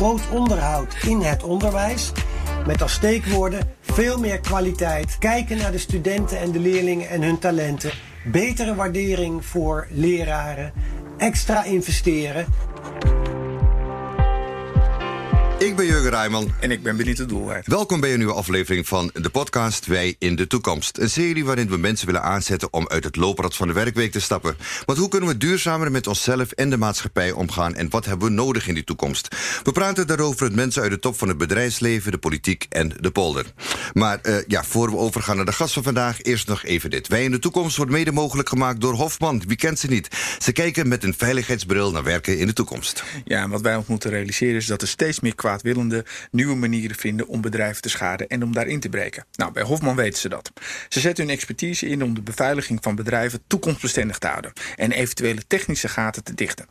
groot 0.00 0.30
onderhoud 0.30 0.96
in 1.06 1.20
het 1.20 1.42
onderwijs. 1.42 2.12
Met 2.66 2.82
als 2.82 2.92
steekwoorden 2.92 3.74
veel 3.80 4.18
meer 4.18 4.40
kwaliteit, 4.40 5.18
kijken 5.18 5.56
naar 5.56 5.72
de 5.72 5.78
studenten 5.78 6.38
en 6.38 6.50
de 6.50 6.58
leerlingen 6.58 7.08
en 7.08 7.22
hun 7.22 7.38
talenten, 7.38 7.90
betere 8.24 8.74
waardering 8.74 9.44
voor 9.44 9.86
leraren, 9.90 10.72
extra 11.16 11.64
investeren 11.64 12.46
Ik 15.60 15.76
ben 15.76 15.86
Jurgen 15.86 16.10
Rijman. 16.10 16.52
En 16.60 16.70
ik 16.70 16.82
ben 16.82 16.96
Benito 16.96 17.26
Doelwaard. 17.26 17.66
Welkom 17.66 18.00
bij 18.00 18.12
een 18.12 18.18
nieuwe 18.18 18.32
aflevering 18.32 18.88
van 18.88 19.10
de 19.12 19.30
podcast 19.30 19.86
Wij 19.86 20.16
in 20.18 20.36
de 20.36 20.46
Toekomst. 20.46 20.98
Een 20.98 21.10
serie 21.10 21.44
waarin 21.44 21.68
we 21.68 21.76
mensen 21.76 22.06
willen 22.06 22.22
aanzetten 22.22 22.72
om 22.72 22.88
uit 22.88 23.04
het 23.04 23.16
looprad 23.16 23.56
van 23.56 23.68
de 23.68 23.74
werkweek 23.74 24.12
te 24.12 24.20
stappen. 24.20 24.56
Want 24.84 24.98
hoe 24.98 25.08
kunnen 25.08 25.28
we 25.28 25.36
duurzamer 25.36 25.90
met 25.90 26.06
onszelf 26.06 26.50
en 26.50 26.70
de 26.70 26.76
maatschappij 26.76 27.32
omgaan... 27.32 27.74
en 27.74 27.90
wat 27.90 28.04
hebben 28.04 28.28
we 28.28 28.34
nodig 28.34 28.68
in 28.68 28.74
die 28.74 28.84
toekomst? 28.84 29.36
We 29.62 29.72
praten 29.72 30.06
daarover 30.06 30.46
met 30.46 30.54
mensen 30.54 30.82
uit 30.82 30.90
de 30.90 30.98
top 30.98 31.18
van 31.18 31.28
het 31.28 31.38
bedrijfsleven... 31.38 32.12
de 32.12 32.18
politiek 32.18 32.66
en 32.68 32.92
de 33.00 33.10
polder. 33.10 33.52
Maar 33.92 34.18
uh, 34.22 34.36
ja, 34.46 34.64
voor 34.64 34.90
we 34.90 34.96
overgaan 34.96 35.36
naar 35.36 35.44
de 35.44 35.52
gast 35.52 35.72
van 35.72 35.82
vandaag... 35.82 36.22
eerst 36.22 36.48
nog 36.48 36.64
even 36.64 36.90
dit. 36.90 37.08
Wij 37.08 37.24
in 37.24 37.30
de 37.30 37.38
Toekomst 37.38 37.76
wordt 37.76 37.92
mede 37.92 38.12
mogelijk 38.12 38.48
gemaakt 38.48 38.80
door 38.80 38.94
Hofman. 38.94 39.42
Wie 39.46 39.56
kent 39.56 39.78
ze 39.78 39.86
niet? 39.86 40.08
Ze 40.38 40.52
kijken 40.52 40.88
met 40.88 41.04
een 41.04 41.14
veiligheidsbril 41.16 41.90
naar 41.90 42.04
werken 42.04 42.38
in 42.38 42.46
de 42.46 42.52
toekomst. 42.52 43.04
Ja, 43.24 43.42
en 43.42 43.50
wat 43.50 43.60
wij 43.60 43.76
ons 43.76 43.86
moeten 43.86 44.10
realiseren 44.10 44.56
is 44.56 44.66
dat 44.66 44.82
er 44.82 44.88
steeds 44.88 45.20
meer 45.20 45.34
kwaadwillende 45.50 46.04
nieuwe 46.30 46.54
manieren 46.54 46.96
vinden 46.96 47.26
om 47.26 47.40
bedrijven 47.40 47.82
te 47.82 47.88
schaden 47.88 48.28
en 48.28 48.42
om 48.42 48.52
daarin 48.52 48.80
te 48.80 48.88
breken. 48.88 49.24
Nou, 49.32 49.52
bij 49.52 49.62
Hofman 49.62 49.96
weten 49.96 50.18
ze 50.18 50.28
dat. 50.28 50.52
Ze 50.88 51.00
zetten 51.00 51.24
hun 51.24 51.34
expertise 51.34 51.86
in 51.86 52.02
om 52.02 52.14
de 52.14 52.22
beveiliging 52.22 52.78
van 52.82 52.94
bedrijven 52.94 53.42
toekomstbestendig 53.46 54.18
te 54.18 54.26
houden 54.26 54.52
en 54.76 54.92
eventuele 54.92 55.46
technische 55.46 55.88
gaten 55.88 56.24
te 56.24 56.34
dichten. 56.34 56.66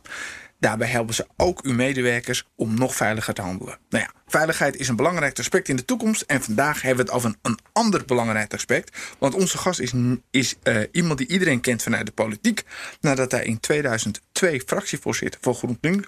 Daarbij 0.58 0.88
helpen 0.88 1.14
ze 1.14 1.26
ook 1.36 1.62
uw 1.62 1.74
medewerkers 1.74 2.44
om 2.56 2.74
nog 2.74 2.94
veiliger 2.94 3.34
te 3.34 3.42
handelen. 3.42 3.78
Nou 3.88 4.04
ja, 4.04 4.19
Veiligheid 4.30 4.76
is 4.76 4.88
een 4.88 4.96
belangrijk 4.96 5.38
aspect 5.38 5.68
in 5.68 5.76
de 5.76 5.84
toekomst. 5.84 6.22
En 6.22 6.42
vandaag 6.42 6.82
hebben 6.82 7.04
we 7.04 7.10
het 7.10 7.20
over 7.20 7.28
een, 7.28 7.50
een 7.50 7.58
ander 7.72 8.04
belangrijk 8.04 8.54
aspect. 8.54 8.96
Want 9.18 9.34
onze 9.34 9.58
gast 9.58 9.80
is, 9.80 9.92
is 10.30 10.54
uh, 10.62 10.82
iemand 10.92 11.18
die 11.18 11.28
iedereen 11.28 11.60
kent 11.60 11.82
vanuit 11.82 12.06
de 12.06 12.12
politiek. 12.12 12.62
Nadat 13.00 13.30
hij 13.30 13.44
in 13.44 13.60
2002 13.60 14.62
fractievoorzitter 14.66 15.40
voor 15.42 15.60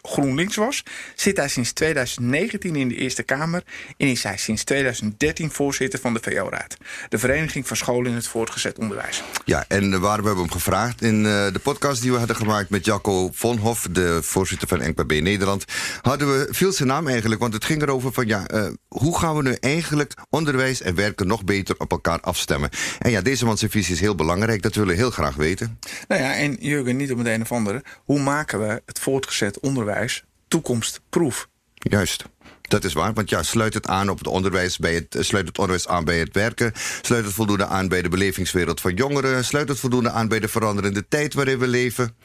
GroenLinks, 0.03 0.57
was, 0.57 0.83
zit 1.15 1.37
hij 1.37 1.49
sinds 1.49 1.73
2019 1.73 2.77
in 2.77 2.89
de 2.89 2.95
Eerste 2.95 3.23
Kamer. 3.23 3.63
En 3.97 4.07
is 4.07 4.23
hij 4.23 4.37
sinds 4.37 4.65
2013 4.65 5.51
voorzitter 5.51 6.01
van 6.01 6.15
de 6.15 6.21
VO-raad. 6.23 6.77
De 7.09 7.19
Vereniging 7.19 7.67
van 7.67 7.77
Scholen 7.77 8.11
in 8.11 8.17
het 8.17 8.27
Voortgezet 8.27 8.79
Onderwijs. 8.79 9.23
Ja, 9.45 9.65
en 9.69 10.01
waarom 10.01 10.27
hebben 10.27 10.45
we 10.45 10.51
hem 10.51 10.61
gevraagd? 10.61 11.03
In 11.03 11.17
uh, 11.25 11.25
de 11.53 11.61
podcast 11.63 12.03
die 12.03 12.13
we 12.13 12.19
hadden 12.19 12.37
gemaakt 12.37 12.71
met 12.71 12.85
Jacco 12.85 13.31
Vonhoff, 13.33 13.87
de 13.91 14.23
voorzitter 14.23 14.69
van 14.69 14.79
NKB 14.79 15.11
Nederland, 15.11 15.65
hadden 16.03 16.29
we 16.29 16.49
veel 16.51 16.73
zijn 16.73 16.89
naam 16.89 17.09
eigenlijk, 17.09 17.41
want 17.41 17.55
het 17.55 17.65
ging 17.65 17.83
erover 17.83 18.12
van 18.13 18.27
ja, 18.27 18.51
uh, 18.55 18.67
hoe 18.89 19.19
gaan 19.19 19.37
we 19.37 19.43
nu 19.43 19.57
eigenlijk 19.61 20.15
onderwijs 20.31 20.83
en 20.83 20.95
werken 20.95 21.27
nog 21.27 21.45
beter 21.45 21.75
op 21.79 21.91
elkaar 21.91 22.21
afstemmen? 22.21 22.71
En 22.99 23.11
ja, 23.11 23.21
deze 23.21 23.45
man 23.45 23.59
zijn 23.59 23.71
visie 23.71 23.95
is 23.95 24.01
heel 24.01 24.15
belangrijk, 24.15 24.63
dat 24.63 24.75
willen 24.75 24.91
we 24.91 25.01
heel 25.01 25.11
graag 25.11 25.35
weten. 25.35 25.79
Nou 26.09 26.23
ja, 26.23 26.35
en 26.35 26.57
Jurgen, 26.61 26.97
niet 26.97 27.13
om 27.13 27.19
het 27.19 27.27
een 27.27 27.43
of 27.43 27.53
andere, 27.53 27.83
hoe 28.05 28.21
maken 28.21 28.61
we 28.61 28.83
het 28.87 28.99
voortgezet 28.99 29.61
onderwijs 29.61 30.25
toekomstproef? 30.49 31.49
Juist. 31.75 32.25
Dat 32.63 32.85
is 32.85 32.93
waar, 32.93 33.13
want 33.13 33.31
ja, 33.31 33.43
sluit 33.43 33.75
het 33.75 33.87
aan 33.87 34.09
op 34.09 34.19
het 34.19 34.27
onderwijs, 34.27 34.79
bij 34.79 34.95
het, 34.95 35.15
eh, 35.15 35.23
sluit 35.23 35.47
het 35.47 35.59
onderwijs 35.59 35.89
aan 35.89 36.05
bij 36.05 36.19
het 36.19 36.35
werken, 36.35 36.73
sluit 37.03 37.25
het 37.25 37.35
voldoende 37.35 37.67
aan 37.67 37.89
bij 37.89 38.03
de 38.03 38.09
belevingswereld 38.09 38.81
van 38.81 38.95
jongeren, 38.95 39.45
sluit 39.45 39.69
het 39.69 39.79
voldoende 39.79 40.11
aan 40.11 40.29
bij 40.29 40.41
de 40.41 40.49
veranderende 40.49 41.09
tijd 41.09 41.35
waarin 41.35 41.59
we 41.59 41.67
leven. 41.67 42.17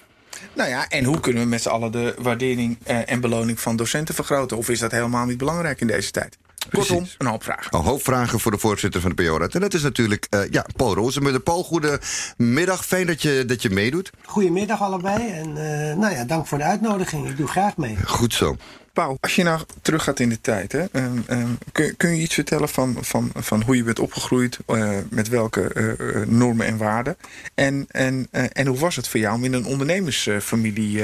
Nou 0.54 0.70
ja, 0.70 0.88
en 0.90 1.04
hoe 1.04 1.20
kunnen 1.20 1.44
we 1.44 1.50
met 1.50 1.62
z'n 1.62 1.70
allen 1.70 1.92
de 1.92 2.16
waardering 2.18 2.78
eh, 2.84 3.12
en 3.12 3.20
beloning 3.20 3.60
van 3.60 3.76
docenten 3.76 4.16
vergroten? 4.16 4.58
Of 4.58 4.70
is 4.70 4.80
dat 4.80 4.92
helemaal 4.92 5.26
niet 5.26 5.38
belangrijk 5.38 5.82
in 5.82 5.88
deze 5.88 6.12
tijd? 6.12 6.38
Kortom, 6.72 6.98
Precies. 6.98 7.16
een 7.18 7.28
hoop 7.28 7.44
vragen. 7.44 7.78
Een 7.78 7.84
hoop 7.86 8.04
vragen 8.04 8.40
voor 8.40 8.52
de 8.52 8.58
voorzitter 8.58 9.02
van 9.02 9.12
de 9.16 9.24
PO-raad. 9.24 9.56
En 9.56 9.62
dat 9.62 9.74
is 9.74 9.82
natuurlijk 9.82 10.28
uh, 10.30 10.42
ja, 10.50 10.66
Paul 10.76 10.94
Rozenmuller. 10.94 11.40
Paul, 11.40 11.64
goedemiddag. 11.64 12.86
Fijn 12.86 13.08
dat 13.08 13.22
je, 13.22 13.44
dat 13.48 13.62
je 13.62 13.70
meedoet. 13.70 14.10
Goedemiddag 14.26 14.82
allebei. 14.82 15.32
En 15.32 15.48
uh, 15.50 15.96
nou 15.96 16.14
ja, 16.14 16.24
dank 16.24 16.48
voor 16.48 16.58
de 16.58 16.64
uitnodiging. 16.64 17.30
Ik 17.30 17.38
doe 17.38 17.48
graag 17.48 17.78
mee. 17.78 17.98
Goed 18.06 18.34
zo. 18.34 18.56
Paul, 18.94 19.18
als 19.20 19.36
je 19.36 19.44
nou 19.44 19.62
teruggaat 19.82 20.20
in 20.20 20.30
de 20.30 20.42
tijd, 20.42 20.72
hè, 20.72 20.86
um, 20.92 21.24
um, 21.30 21.58
kun, 21.72 21.98
kun, 21.98 22.16
je 22.16 22.22
iets 22.22 22.34
vertellen 22.34 22.70
van, 22.70 22.98
van, 23.00 23.32
van 23.36 23.62
hoe 23.62 23.76
je 23.76 23.84
bent 23.84 24.00
opgegroeid, 24.00 24.60
uh, 24.68 24.90
met 25.10 25.30
welke 25.30 25.98
uh, 26.00 26.28
normen 26.28 26.66
en 26.66 26.78
waarden? 26.78 27.18
En, 27.54 27.86
en, 27.88 28.28
uh, 28.32 28.44
en 28.52 28.68
hoe 28.68 28.78
was 28.78 28.96
het 28.96 29.08
voor 29.08 29.20
jou 29.20 29.36
om 29.36 29.44
in 29.44 29.54
een 29.54 29.66
ondernemersfamilie 29.66 31.04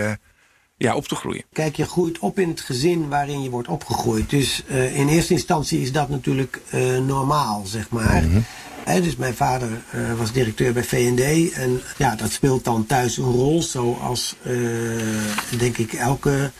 ja, 0.83 0.95
op 0.95 1.07
te 1.07 1.15
groeien? 1.15 1.43
Kijk, 1.53 1.75
je 1.75 1.85
groeit 1.85 2.19
op 2.19 2.39
in 2.39 2.49
het 2.49 2.61
gezin 2.61 3.09
waarin 3.09 3.43
je 3.43 3.49
wordt 3.49 3.67
opgegroeid. 3.67 4.29
Dus 4.29 4.63
in 4.93 5.07
eerste 5.07 5.33
instantie 5.33 5.81
is 5.81 5.91
dat 5.91 6.09
natuurlijk 6.09 6.61
normaal, 7.05 7.65
zeg 7.65 7.89
maar. 7.89 8.23
Mm 8.23 8.31
-hmm. 8.31 8.43
He, 8.83 9.01
dus 9.01 9.15
mijn 9.15 9.35
vader 9.35 9.69
uh, 9.69 10.13
was 10.17 10.31
directeur 10.31 10.73
bij 10.73 10.83
V&D. 10.83 11.53
En 11.53 11.81
ja, 11.97 12.15
dat 12.15 12.31
speelt 12.31 12.63
dan 12.63 12.85
thuis 12.85 13.17
een 13.17 13.31
rol. 13.31 13.61
Zoals, 13.61 14.35
uh, 14.47 15.57
denk 15.57 15.77
ik, 15.77 15.93
elke 15.93 16.51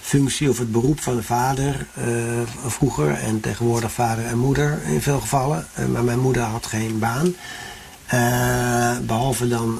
functie 0.00 0.48
of 0.48 0.58
het 0.58 0.72
beroep 0.72 1.00
van 1.00 1.16
de 1.16 1.22
vader 1.22 1.86
uh, 1.98 2.04
vroeger. 2.66 3.12
En 3.12 3.40
tegenwoordig 3.40 3.92
vader 3.92 4.24
en 4.24 4.38
moeder 4.38 4.82
in 4.86 5.00
veel 5.00 5.20
gevallen. 5.20 5.66
Uh, 5.78 5.86
maar 5.86 6.04
mijn 6.04 6.20
moeder 6.20 6.42
had 6.42 6.66
geen 6.66 6.98
baan. 6.98 7.34
Uh, 8.14 8.98
behalve 9.06 9.48
dan 9.48 9.78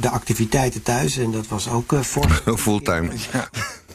de 0.00 0.08
activiteiten 0.08 0.82
thuis. 0.82 1.16
En 1.16 1.30
dat 1.30 1.48
was 1.48 1.68
ook 1.68 1.94
fors. 2.02 2.40
Fulltime. 2.62 3.10
Ja. 3.32 3.48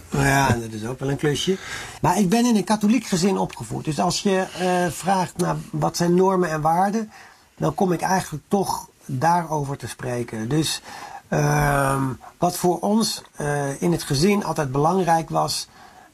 ja, 0.09 0.47
dat 0.47 0.71
is 0.71 0.85
ook 0.85 0.99
wel 0.99 1.09
een 1.09 1.17
klusje. 1.17 1.57
Maar 2.01 2.19
ik 2.19 2.29
ben 2.29 2.45
in 2.45 2.55
een 2.55 2.63
katholiek 2.63 3.05
gezin 3.05 3.37
opgevoed. 3.37 3.85
Dus 3.85 3.99
als 3.99 4.21
je 4.21 4.45
vraagt 4.91 5.37
naar 5.37 5.55
wat 5.71 5.97
zijn 5.97 6.15
normen 6.15 6.49
en 6.49 6.61
waarden. 6.61 7.11
Dan 7.57 7.73
kom 7.73 7.91
ik 7.91 8.01
eigenlijk 8.01 8.43
toch 8.47 8.89
daarover 9.05 9.77
te 9.77 9.87
spreken. 9.87 10.49
Dus 10.49 10.81
uh, 11.29 12.03
wat 12.37 12.57
voor 12.57 12.79
ons 12.79 13.21
uh, 13.41 13.81
in 13.81 13.91
het 13.91 14.03
gezin 14.03 14.43
altijd 14.43 14.71
belangrijk 14.71 15.29
was, 15.29 15.67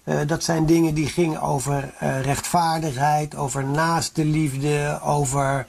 uh, 0.03 0.19
dat 0.27 0.43
zijn 0.43 0.65
dingen 0.65 0.93
die 0.93 1.07
gingen 1.07 1.41
over 1.41 1.93
uh, 2.03 2.21
rechtvaardigheid, 2.21 3.35
over 3.35 3.65
naaste 3.65 4.25
liefde, 4.25 4.99
over 5.03 5.65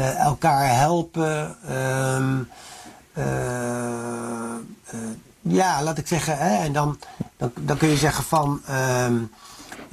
elkaar 0.00 0.76
helpen. 0.76 1.56
Um, 1.70 2.48
ja, 5.40 5.82
laat 5.82 5.98
ik 5.98 6.06
zeggen, 6.06 6.38
hè, 6.38 6.64
en 6.64 6.72
dan, 6.72 6.98
dan, 7.36 7.52
dan 7.60 7.76
kun 7.76 7.88
je 7.88 7.96
zeggen 7.96 8.24
van. 8.24 8.60
Uh, 8.70 9.06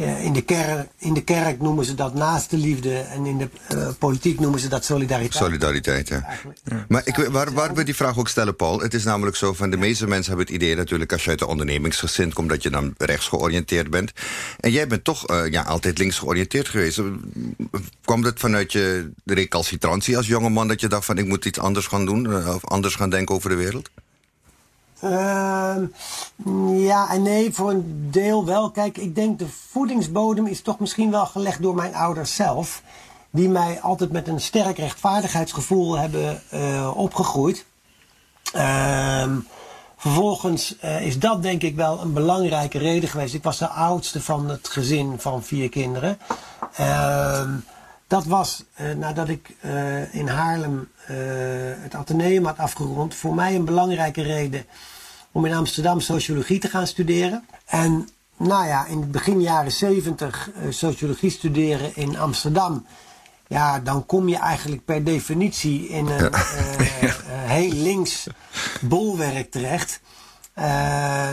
in, 0.06 0.34
de 0.34 0.42
kerk, 0.42 0.88
in 0.98 1.14
de 1.14 1.24
kerk 1.24 1.62
noemen 1.62 1.86
ze 1.86 1.96
dat 1.96 2.14
naaste 2.14 2.58
liefde 2.58 2.98
en 2.98 3.26
in 3.26 3.38
de 3.38 3.50
uh, 3.76 3.88
politiek 4.00 4.40
noemen 4.40 4.60
ze 4.60 4.68
dat 4.68 4.86
solidariteit. 4.86 5.44
Solidariteit, 5.44 6.08
ja. 6.08 6.38
ja. 6.64 6.86
Maar 6.88 7.02
ik, 7.06 7.16
waar, 7.16 7.54
waar 7.54 7.74
we 7.74 7.84
die 7.84 7.96
vraag 7.96 8.18
ook 8.18 8.28
stellen, 8.28 8.56
Paul, 8.56 8.80
het 8.80 8.94
is 8.94 9.04
namelijk 9.04 9.36
zo 9.36 9.54
van 9.54 9.70
de 9.70 9.78
meeste 9.78 10.08
mensen 10.08 10.28
hebben 10.28 10.54
het 10.54 10.64
idee 10.64 10.76
natuurlijk 10.76 11.12
als 11.12 11.24
je 11.24 11.30
uit 11.30 11.42
een 11.42 11.48
ondernemingsgezin 11.48 12.34
komt 12.34 12.50
dat 12.50 12.64
je 12.64 12.70
dan 12.70 12.94
rechts 12.98 13.28
georiënteerd 13.28 13.90
bent. 13.90 14.12
En 14.60 14.72
jij 14.72 14.88
bent 14.88 15.04
toch 15.04 15.30
uh, 15.32 15.48
ja, 15.52 15.62
altijd 15.62 15.98
links 15.98 16.20
georiënteerd 16.20 16.68
geweest. 16.70 17.02
Kwam 18.04 18.22
dat 18.22 18.40
vanuit 18.40 18.72
je 18.72 19.12
recalcitrantie 19.26 20.18
als 20.18 20.28
jongeman 20.28 20.68
dat 20.68 20.82
je 20.82 20.88
dacht 20.88 21.06
van 21.06 21.18
ik 21.18 21.26
moet 21.26 21.46
iets 21.46 21.60
anders 21.60 21.88
gaan 21.88 22.06
doen 22.06 22.48
of 22.48 22.66
anders 22.66 22.96
gaan 22.96 23.10
denken 23.10 23.36
over 23.36 23.50
de 23.50 23.56
wereld? 23.56 23.90
Uh, 25.04 25.76
ja 26.86 27.10
en 27.10 27.22
nee, 27.22 27.54
voor 27.54 27.70
een 27.70 28.08
deel 28.12 28.46
wel. 28.46 28.72
Kijk, 28.72 28.98
ik 28.98 29.16
denk 29.16 29.40
de 29.40 29.48
voedingsbodem 29.48 30.48
is 30.48 30.62
toch 30.62 30.80
misschien 30.80 31.12
wel 31.12 31.26
gelegd 31.26 31.62
door 31.62 31.76
mijn 31.76 31.96
ouders 31.96 32.36
zelf. 32.36 32.82
Die 33.30 33.50
mij 33.50 33.82
altijd 33.82 34.12
met 34.12 34.28
een 34.28 34.42
sterk 34.42 34.78
rechtvaardigheidsgevoel 34.78 35.98
hebben 35.98 36.42
uh, 36.54 36.92
opgegroeid. 36.96 37.66
Uh, 38.56 39.36
vervolgens 39.98 40.76
uh, 40.84 41.06
is 41.06 41.20
dat 41.20 41.44
denk 41.44 41.62
ik 41.62 41.76
wel 41.76 42.02
een 42.02 42.14
belangrijke 42.14 42.78
reden 42.78 43.10
geweest. 43.10 43.34
Ik 43.34 43.44
was 43.44 43.58
de 43.58 43.68
oudste 43.68 44.22
van 44.22 44.50
het 44.50 44.68
gezin 44.68 45.20
van 45.20 45.44
vier 45.44 45.70
kinderen. 45.70 46.18
Ehm, 46.76 47.50
dat 48.08 48.26
was 48.26 48.64
uh, 48.82 48.96
nadat 48.96 49.30
ik 49.30 49.56
in 50.12 50.28
Haarlem 50.28 50.90
het 51.82 51.96
ateneum 51.96 52.46
had 52.46 52.58
afgerond. 52.58 53.16
Voor 53.16 53.36
mij 53.36 53.56
een 53.56 53.66
belangrijke 53.66 54.22
reden 54.22 54.66
om 55.32 55.46
in 55.46 55.54
Amsterdam 55.54 56.00
sociologie 56.00 56.60
te 56.60 56.68
gaan 56.68 56.88
studeren. 56.88 57.46
En 57.66 58.10
nou 58.38 58.68
ja, 58.68 58.86
in 58.86 59.00
het 59.00 59.12
begin 59.12 59.42
jaren 59.42 59.72
zeventig 59.72 60.50
sociologie 60.70 61.30
studeren 61.30 61.96
in 61.96 62.20
Amsterdam. 62.20 62.86
Ja, 63.48 63.80
dan 63.80 64.06
kom 64.06 64.30
je 64.30 64.38
eigenlijk 64.38 64.86
per 64.86 65.04
definitie 65.04 65.88
in 65.88 66.08
een 66.08 66.30
ja. 67.02 67.14
heel 67.56 67.72
links 67.72 68.28
bolwerk 68.82 69.52
terecht. 69.52 70.02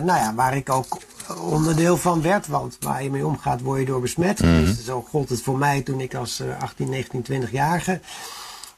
nou 0.02 0.06
ja, 0.06 0.34
waar 0.34 0.56
ik 0.56 0.70
ook 0.70 0.98
onderdeel 1.36 1.96
van 1.96 2.22
werd. 2.22 2.46
Want 2.46 2.76
waar 2.81 3.02
je 3.02 3.10
mee 3.10 3.26
omgaat, 3.26 3.60
word 3.60 3.81
je 3.81 3.86
door 3.86 4.00
besmet. 4.00 4.40
Mm 4.40 4.48
-hmm. 4.48 4.64
dus 4.64 4.84
zo 4.84 5.02
gold 5.02 5.28
het 5.28 5.42
voor 5.42 5.58
mij 5.58 5.82
toen 5.82 6.00
ik 6.00 6.14
als 6.14 6.40
uh, 6.40 6.62
18, 6.62 6.88
19, 6.88 7.24
20-jarige 7.42 8.00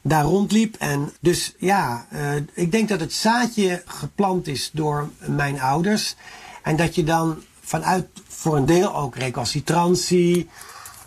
daar 0.01 0.23
rondliep. 0.23 0.75
En 0.79 1.11
dus 1.19 1.53
ja, 1.57 2.05
uh, 2.13 2.35
ik 2.53 2.71
denk 2.71 2.89
dat 2.89 2.99
het 2.99 3.13
zaadje 3.13 3.81
geplant 3.85 4.47
is 4.47 4.69
door 4.73 5.09
mijn 5.25 5.61
ouders. 5.61 6.15
En 6.63 6.75
dat 6.75 6.95
je 6.95 7.03
dan 7.03 7.41
vanuit 7.61 8.07
voor 8.27 8.55
een 8.57 8.65
deel 8.65 8.95
ook 8.95 9.15
recalcitrantie. 9.15 10.49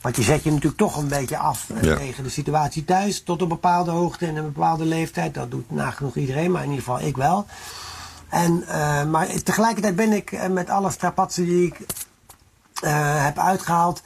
Want 0.00 0.16
je 0.16 0.22
zet 0.22 0.42
je 0.42 0.50
natuurlijk 0.50 0.76
toch 0.78 0.96
een 0.96 1.08
beetje 1.08 1.36
af 1.38 1.70
eh, 1.70 1.82
Ja. 1.82 1.96
tegen 1.96 2.24
de 2.24 2.30
situatie 2.30 2.84
thuis. 2.84 3.22
Tot 3.22 3.40
een 3.40 3.48
bepaalde 3.48 3.90
hoogte 3.90 4.26
en 4.26 4.36
een 4.36 4.52
bepaalde 4.52 4.84
leeftijd. 4.84 5.34
Dat 5.34 5.50
doet 5.50 5.70
nagenoeg 5.70 6.16
iedereen, 6.16 6.50
maar 6.50 6.62
in 6.62 6.70
ieder 6.70 6.84
geval 6.84 7.00
ik 7.06 7.16
wel. 7.16 7.46
En, 8.28 8.64
eh, 8.68 9.04
maar 9.04 9.26
tegelijkertijd 9.42 9.96
ben 9.96 10.12
ik 10.12 10.32
eh, 10.32 10.48
met 10.48 10.70
alle 10.70 10.90
strapatsen 10.90 11.44
die 11.44 11.66
ik 11.66 11.78
eh, 12.82 13.24
heb 13.24 13.38
uitgehaald. 13.38 14.02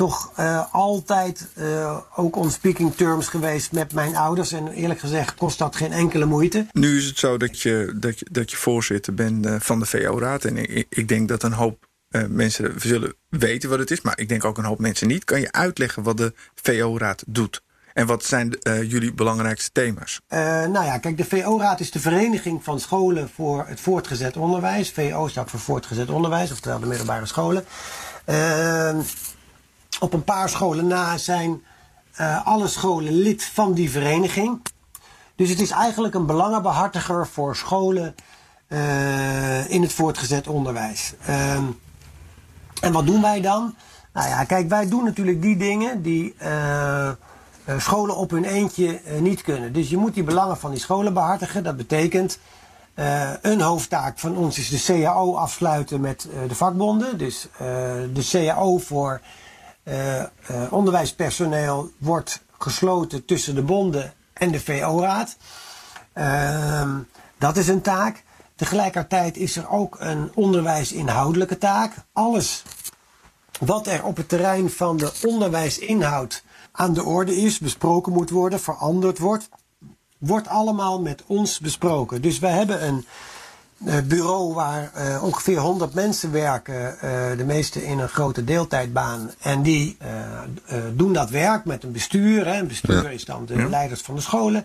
Toch 0.00 0.32
eh, 0.36 0.74
altijd 0.74 1.48
eh, 1.54 1.98
ook 2.16 2.36
on 2.36 2.50
speaking 2.50 2.94
terms 2.94 3.28
geweest 3.28 3.72
met 3.72 3.92
mijn 3.92 4.16
ouders. 4.16 4.52
En 4.52 4.68
eerlijk 4.68 5.00
gezegd 5.00 5.34
kost 5.34 5.58
dat 5.58 5.76
geen 5.76 5.92
enkele 5.92 6.24
moeite. 6.24 6.66
Nu 6.72 6.96
is 6.96 7.04
het 7.04 7.18
zo 7.18 7.36
dat 7.36 7.60
je, 7.60 7.92
dat 7.96 8.18
je, 8.18 8.26
dat 8.30 8.50
je 8.50 8.56
voorzitter 8.56 9.14
bent 9.14 9.46
eh, 9.46 9.56
van 9.58 9.78
de 9.78 9.86
VO-raad. 9.86 10.44
En 10.44 10.56
ik, 10.56 10.86
ik 10.88 11.08
denk 11.08 11.28
dat 11.28 11.42
een 11.42 11.52
hoop 11.52 11.88
mensen 12.28 12.80
zullen 12.80 13.14
weten 13.28 13.70
wat 13.70 13.78
het 13.78 13.90
is. 13.90 14.00
Maar 14.00 14.18
ik 14.18 14.28
denk 14.28 14.44
ook 14.44 14.58
een 14.58 14.64
hoop 14.64 14.78
mensen 14.78 15.08
niet. 15.08 15.24
Kan 15.24 15.40
je 15.40 15.52
uitleggen 15.52 16.02
wat 16.02 16.16
de 16.16 16.32
VO-raad 16.54 17.22
doet? 17.26 17.62
En 17.92 18.06
wat 18.06 18.24
zijn 18.24 18.58
jullie 18.64 19.14
belangrijkste 19.14 19.70
thema's? 19.72 20.20
Eh, 20.26 20.38
nou 20.66 20.84
ja, 20.84 20.98
kijk, 20.98 21.16
de 21.16 21.24
VO-raad 21.24 21.80
is 21.80 21.90
de 21.90 22.00
Vereniging 22.00 22.64
van 22.64 22.80
Scholen 22.80 23.30
voor 23.34 23.64
het 23.66 23.80
Voortgezet 23.80 24.36
Onderwijs. 24.36 24.90
VO 24.90 25.28
staat 25.28 25.50
voor 25.50 25.60
Voortgezet 25.60 26.10
Onderwijs, 26.10 26.52
oftewel 26.52 26.80
de 26.80 26.86
middelbare 26.86 27.26
scholen. 27.26 27.64
Eh, 28.24 28.96
op 30.00 30.12
een 30.12 30.24
paar 30.24 30.48
scholen 30.48 30.86
na 30.86 31.18
zijn 31.18 31.62
eh, 32.14 32.46
alle 32.46 32.68
scholen 32.68 33.12
lid 33.12 33.44
van 33.44 33.72
die 33.72 33.90
vereniging. 33.90 34.60
Dus 35.34 35.48
het 35.48 35.60
is 35.60 35.70
eigenlijk 35.70 36.14
een 36.14 36.26
belangenbehartiger 36.26 37.26
voor 37.26 37.56
scholen 37.56 38.14
eh, 38.66 39.70
in 39.70 39.82
het 39.82 39.92
voortgezet 39.92 40.48
onderwijs. 40.48 41.14
Ehm, 41.26 41.64
en 42.80 42.92
wat 42.92 43.06
doen 43.06 43.22
wij 43.22 43.40
dan? 43.40 43.74
Nou 44.12 44.28
ja, 44.28 44.44
kijk, 44.44 44.68
wij 44.68 44.88
doen 44.88 45.04
natuurlijk 45.04 45.42
die 45.42 45.56
dingen 45.56 46.02
die 46.02 46.34
eh, 46.38 47.10
scholen 47.76 48.16
op 48.16 48.30
hun 48.30 48.44
eentje 48.44 49.00
niet 49.18 49.42
kunnen. 49.42 49.72
Dus 49.72 49.90
je 49.90 49.96
moet 49.96 50.14
die 50.14 50.24
belangen 50.24 50.58
van 50.58 50.70
die 50.70 50.80
scholen 50.80 51.12
behartigen. 51.12 51.62
Dat 51.62 51.76
betekent, 51.76 52.38
een 53.42 53.60
hoofdtaak 53.60 54.18
van 54.18 54.36
ons 54.36 54.58
is 54.58 54.68
de 54.68 55.02
CAO 55.02 55.34
afsluiten 55.34 56.00
met 56.00 56.28
de 56.48 56.54
vakbonden. 56.54 57.18
Dus 57.18 57.48
de 58.12 58.28
CAO 58.30 58.78
voor 58.78 59.20
onderwijspersoneel 60.70 61.90
wordt 61.98 62.42
gesloten 62.58 63.24
tussen 63.24 63.54
de 63.54 63.62
bonden 63.62 64.12
en 64.32 64.50
de 64.50 64.60
VO-raad. 64.60 65.36
Ehm, 66.12 66.98
dat 67.38 67.56
is 67.56 67.68
een 67.68 67.80
taak. 67.80 68.24
Tegelijkertijd 68.56 69.36
is 69.36 69.56
er 69.56 69.68
ook 69.68 69.96
een 69.98 70.30
onderwijsinhoudelijke 70.34 71.58
taak. 71.58 71.94
Alles 72.12 72.62
wat 73.60 73.86
er 73.86 74.04
op 74.04 74.16
het 74.16 74.28
terrein 74.28 74.70
van 74.70 74.96
de 74.96 75.12
onderwijsinhoud 75.26 76.42
aan 76.72 76.94
de 76.94 77.04
orde 77.04 77.36
is, 77.36 77.58
besproken 77.58 78.12
moet 78.12 78.30
worden, 78.30 78.60
veranderd 78.60 79.18
wordt, 79.18 79.48
wordt 80.18 80.48
allemaal 80.48 81.00
met 81.00 81.22
ons 81.26 81.58
besproken. 81.58 82.22
Dus 82.22 82.38
wij 82.38 82.52
hebben 82.52 82.86
een 82.86 82.96
eh, 82.96 83.29
bureau 84.04 84.54
waar 84.54 84.90
eh, 84.94 85.22
ongeveer 85.22 85.58
100 85.58 85.94
mensen 85.94 86.32
werken, 86.32 87.00
eh, 87.00 87.36
de 87.36 87.44
meeste 87.44 87.84
in 87.86 87.98
een 87.98 88.08
grote 88.08 88.44
deeltijdbaan. 88.44 89.30
En 89.40 89.62
die 89.62 89.96
eh, 89.98 90.10
eh, 90.66 90.84
doen 90.94 91.12
dat 91.12 91.30
werk 91.30 91.64
met 91.64 91.82
een 91.84 91.92
bestuur. 91.92 92.46
Hè. 92.46 92.58
Een 92.58 92.66
bestuur 92.68 93.02
Ja. 93.02 93.08
is 93.08 93.24
dan 93.24 93.46
de 93.46 93.68
leiders 93.68 94.00
van 94.00 94.14
de 94.14 94.20
scholen. 94.20 94.64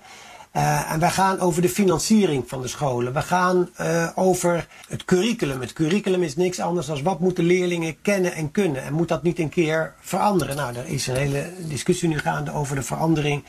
Eh, 0.52 0.92
en 0.92 1.00
wij 1.00 1.10
gaan 1.10 1.40
over 1.40 1.62
de 1.62 1.70
financiering 1.70 2.44
van 2.48 2.62
de 2.62 2.68
scholen. 2.68 3.14
We 3.14 3.22
gaan 3.22 3.70
eh, 3.76 4.08
over 4.16 4.68
het 4.88 5.06
curriculum. 5.06 5.62
Het 5.62 5.74
curriculum 5.74 6.24
is 6.24 6.36
niks 6.36 6.60
anders 6.60 6.88
dan 6.88 7.04
wat 7.04 7.20
moeten 7.20 7.44
leerlingen 7.44 8.02
kennen 8.02 8.34
en 8.34 8.52
kunnen. 8.52 8.84
En 8.84 8.94
moet 8.94 9.08
dat 9.08 9.24
niet 9.24 9.40
een 9.40 9.50
keer 9.50 9.94
veranderen? 10.00 10.56
Nou, 10.56 10.76
er 10.76 10.86
is 10.88 11.08
een 11.08 11.16
hele 11.16 11.50
discussie 11.68 12.10
nu 12.10 12.18
gaande 12.20 12.52
over 12.54 12.76
de 12.76 12.82
verandering 12.84 13.44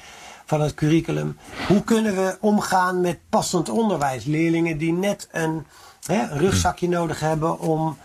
van 0.46 0.60
het 0.60 0.74
curriculum. 0.74 1.36
Hoe 1.68 1.84
kunnen 1.84 2.14
we 2.16 2.36
omgaan 2.40 3.00
met 3.00 3.18
passend 3.28 3.68
onderwijs? 3.68 4.24
Leerlingen 4.24 4.78
die 4.78 4.92
net 4.92 5.28
een, 5.32 5.66
hè, 6.06 6.38
rugzakje 6.38 6.88
nodig 6.88 7.20
hebben 7.20 7.58
om 7.58 7.98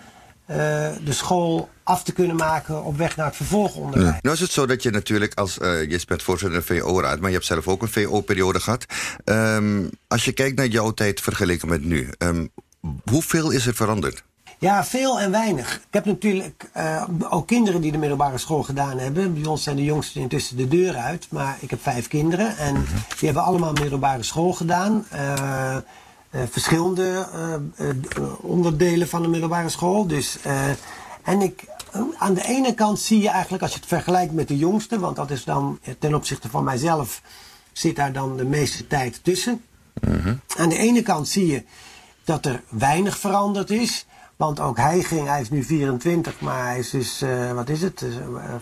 eh, 0.46 0.58
de 1.04 1.14
school 1.14 1.70
af 1.84 2.04
te 2.04 2.12
kunnen 2.12 2.36
maken 2.36 2.84
op 2.84 2.98
weg 2.98 3.16
naar 3.16 3.26
het 3.26 3.36
vervolgonderwijs. 3.36 4.18
Nou 4.22 4.36
is 4.36 4.42
het 4.42 4.52
zo 4.52 4.66
dat 4.66 4.84
je 4.84 4.90
natuurlijk 4.90 5.34
als... 5.34 5.60
eh, 5.60 5.90
je 5.90 6.02
bent 6.08 6.24
voorzitter 6.24 6.64
van 6.64 6.76
de 6.76 6.82
VO-raad, 6.82 7.20
maar 7.20 7.30
je 7.30 7.36
hebt 7.36 7.48
zelf 7.48 7.68
ook 7.68 7.82
een 7.82 7.88
VO-periode 7.88 8.60
gehad. 8.60 8.86
Ehm, 9.24 9.88
als 10.08 10.26
je 10.26 10.32
kijkt 10.32 10.58
naar 10.58 10.68
jouw 10.68 10.92
tijd 10.92 11.22
vergeleken 11.22 11.68
met 11.68 11.84
nu... 11.84 12.10
ehm, 12.18 12.48
hoeveel 13.10 13.52
is 13.52 13.68
er 13.68 13.76
veranderd? 13.76 14.24
Ja, 14.62 14.84
veel 14.84 15.20
en 15.20 15.32
weinig. 15.32 15.76
Ik 15.76 15.94
heb 15.94 16.06
natuurlijk 16.06 16.70
eh, 16.74 17.04
ook 17.30 17.48
kinderen 17.48 17.82
die 17.82 17.92
de 17.92 17.98
middelbare 17.98 18.38
school 18.38 18.64
gedaan 18.64 18.98
hebben. 18.98 19.34
Bij 19.34 19.46
ons 19.46 19.64
zijn 19.64 19.76
de 19.76 19.84
jongsten 19.84 20.22
intussen 20.22 20.58
de 20.58 20.68
deur 20.68 20.96
uit. 20.96 21.28
Maar 21.30 21.58
ik 21.60 21.70
heb 21.70 21.82
vijf 21.82 22.08
kinderen 22.08 22.58
en 22.58 22.74
die 23.08 23.26
hebben 23.26 23.44
allemaal 23.44 23.74
middelbare 23.74 24.24
school 24.24 24.54
gedaan. 24.54 25.06
Eh, 25.10 25.76
eh, 25.76 25.82
verschillende 26.50 27.28
onderdelen 28.42 29.08
van 29.08 29.22
de 29.22 29.28
middelbare 29.28 29.70
school. 29.70 30.08
Dus, 30.08 30.38
en 31.24 31.42
ik, 31.42 31.66
aan 32.18 32.34
de 32.34 32.48
ene 32.48 32.74
kant 32.74 33.00
zie 33.00 33.22
je 33.22 33.30
eigenlijk, 33.30 33.64
als 33.64 33.72
je 33.72 33.80
het 33.80 33.88
vergelijkt 33.88 34.34
met 34.34 34.48
de 34.48 34.58
jongste, 34.58 35.00
want 35.00 35.16
dat 35.16 35.32
is 35.32 35.44
dan 35.44 35.80
ten 36.00 36.16
opzichte 36.16 36.50
van 36.50 36.64
mijzelf, 36.64 37.22
zit 37.72 37.96
daar 37.96 38.14
dan 38.14 38.38
de 38.38 38.46
meeste 38.46 38.88
tijd 38.88 39.24
tussen. 39.24 39.62
Aan 40.58 40.70
de 40.70 40.78
ene 40.78 41.02
kant 41.02 41.28
zie 41.28 41.48
je 41.48 41.64
dat 42.24 42.46
er 42.46 42.64
weinig 42.70 43.18
veranderd 43.18 43.70
is. 43.70 44.06
Want 44.42 44.60
ook 44.60 44.78
hij 44.78 45.04
ging, 45.04 45.28
hij 45.28 45.42
is 45.42 45.50
nu 45.50 45.64
24, 45.64 46.40
maar 46.40 46.66
hij 46.66 46.80
is 46.80 46.90
dus, 46.90 47.22
eh, 47.22 47.52
wat 47.52 47.70
is 47.70 47.82
het, 47.82 48.02
eh, 48.02 48.10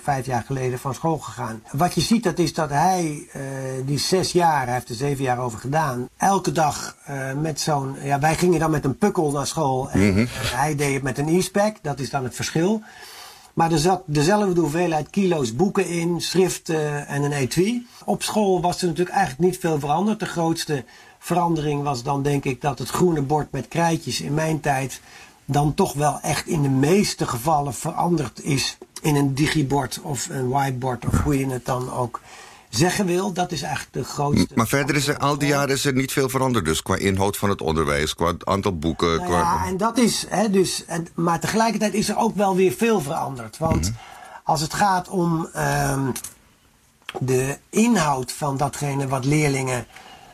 vijf 0.03 0.25
jaar 0.25 0.43
geleden 0.45 0.79
van 0.79 0.93
school 0.93 1.17
gegaan. 1.17 1.63
Wat 1.71 1.93
je 1.93 2.01
ziet, 2.01 2.23
dat 2.23 2.39
is 2.39 2.53
dat 2.53 2.69
hij, 2.69 3.27
eh, 3.31 3.41
die 3.85 3.97
zes 3.97 4.31
jaar, 4.31 4.65
hij 4.65 4.73
heeft 4.73 4.89
er 4.89 4.95
zeven 4.95 5.23
jaar 5.23 5.39
over 5.39 5.59
gedaan, 5.59 6.09
elke 6.17 6.51
dag 6.51 6.95
met 7.41 7.59
zo'n, 7.59 7.95
ja, 8.03 8.19
wij 8.19 8.35
gingen 8.35 8.59
dan 8.59 8.71
met 8.71 8.85
een 8.85 8.97
pukkel 8.97 9.31
naar 9.31 9.47
school 9.47 9.89
en 9.89 10.17
eh, 10.17 10.27
hij 10.31 10.75
deed 10.75 10.93
het 10.93 11.03
met 11.03 11.17
een 11.17 11.27
e-spec, 11.27 11.77
dat 11.81 11.99
is 11.99 12.09
dan 12.09 12.23
het 12.23 12.35
verschil. 12.35 12.81
Maar 13.53 13.71
er 13.71 13.77
zat 13.77 14.01
dezelfde 14.05 14.61
hoeveelheid 14.61 15.09
kilo's 15.09 15.55
boeken 15.55 15.87
in, 15.87 16.21
schriften 16.21 17.07
en 17.07 17.23
een 17.23 17.31
etui. 17.31 17.87
Op 18.05 18.23
school 18.23 18.61
was 18.61 18.81
er 18.81 18.87
natuurlijk 18.87 19.15
eigenlijk 19.15 19.51
niet 19.51 19.59
veel 19.59 19.79
veranderd. 19.79 20.19
De 20.19 20.25
grootste 20.25 20.83
verandering 21.19 21.83
was 21.83 22.03
dan 22.03 22.23
denk 22.23 22.45
ik 22.45 22.61
dat 22.61 22.79
het 22.79 22.89
groene 22.89 23.21
bord 23.21 23.51
met 23.51 23.67
krijtjes 23.67 24.21
in 24.21 24.33
mijn 24.33 24.59
tijd 24.59 25.01
dan 25.51 25.73
toch 25.73 25.93
wel 25.93 26.19
echt 26.21 26.47
in 26.47 26.61
de 26.61 26.69
meeste 26.69 27.27
gevallen 27.27 27.73
veranderd 27.73 28.43
is 28.43 28.77
in 29.01 29.15
een 29.15 29.33
digibord 29.33 29.99
of 30.01 30.27
een 30.29 30.49
whiteboard 30.49 31.05
of 31.05 31.19
hoe 31.19 31.39
je 31.39 31.47
het 31.47 31.65
dan 31.65 31.91
ook 31.91 32.21
zeggen 32.69 33.05
wil. 33.05 33.33
Dat 33.33 33.51
is 33.51 33.61
eigenlijk 33.61 33.93
de 33.93 34.03
grootste. 34.03 34.53
Maar 34.55 34.67
verder 34.67 34.95
is 34.95 35.07
er 35.07 35.17
al 35.17 35.37
die 35.37 35.47
jaren 35.47 35.75
is 35.75 35.85
er 35.85 35.93
niet 35.93 36.11
veel 36.11 36.29
veranderd. 36.29 36.65
Dus 36.65 36.81
qua 36.81 36.95
inhoud 36.95 37.37
van 37.37 37.49
het 37.49 37.61
onderwijs, 37.61 38.15
qua 38.15 38.33
aantal 38.43 38.77
boeken. 38.77 39.15
Nou 39.15 39.27
qua... 39.27 39.39
ja, 39.39 39.65
en 39.65 39.77
dat 39.77 39.97
is, 39.97 40.25
hè, 40.29 40.49
dus, 40.49 40.85
en, 40.85 41.07
maar 41.13 41.39
tegelijkertijd 41.39 41.93
is 41.93 42.09
er 42.09 42.17
ook 42.17 42.35
wel 42.35 42.55
weer 42.55 42.71
veel 42.71 43.01
veranderd. 43.01 43.57
Want 43.57 43.91
als 44.43 44.61
het 44.61 44.73
gaat 44.73 45.07
om 45.07 45.49
ehm, 45.53 46.11
de 47.19 47.57
inhoud 47.69 48.31
van 48.31 48.57
datgene 48.57 49.07
wat 49.07 49.25
leerlingen 49.25 49.85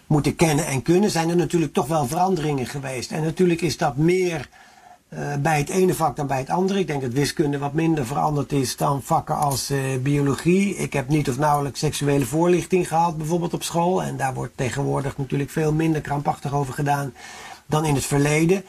moeten 0.07 0.35
kennen 0.35 0.65
en 0.65 0.81
kunnen, 0.81 1.11
zijn 1.11 1.29
er 1.29 1.35
natuurlijk 1.35 1.73
toch 1.73 1.87
wel 1.87 2.07
veranderingen 2.07 2.65
geweest. 2.65 3.11
En 3.11 3.23
natuurlijk 3.23 3.61
is 3.61 3.77
dat 3.77 3.97
meer 3.97 4.49
eh, 5.09 5.35
bij 5.39 5.57
het 5.57 5.69
ene 5.69 5.93
vak 5.93 6.15
dan 6.15 6.27
bij 6.27 6.37
het 6.37 6.49
andere. 6.49 6.79
Ik 6.79 6.87
denk 6.87 7.01
dat 7.01 7.11
wiskunde 7.11 7.57
wat 7.57 7.73
minder 7.73 8.05
veranderd 8.05 8.51
is 8.51 8.77
dan 8.77 9.01
vakken 9.03 9.37
als 9.37 9.69
eh, 9.69 9.79
biologie. 10.01 10.75
Ik 10.75 10.93
heb 10.93 11.07
niet 11.07 11.29
of 11.29 11.37
nauwelijks 11.37 11.79
seksuele 11.79 12.25
voorlichting 12.25 12.87
gehad, 12.87 13.17
bijvoorbeeld 13.17 13.53
op 13.53 13.63
school. 13.63 14.03
En 14.03 14.17
daar 14.17 14.33
wordt 14.33 14.57
tegenwoordig 14.57 15.17
natuurlijk 15.17 15.49
veel 15.49 15.73
minder 15.73 16.01
krampachtig 16.01 16.53
over 16.53 16.73
gedaan 16.73 17.13
dan 17.65 17.85
in 17.85 17.95
het 17.95 18.05
verleden. 18.05 18.63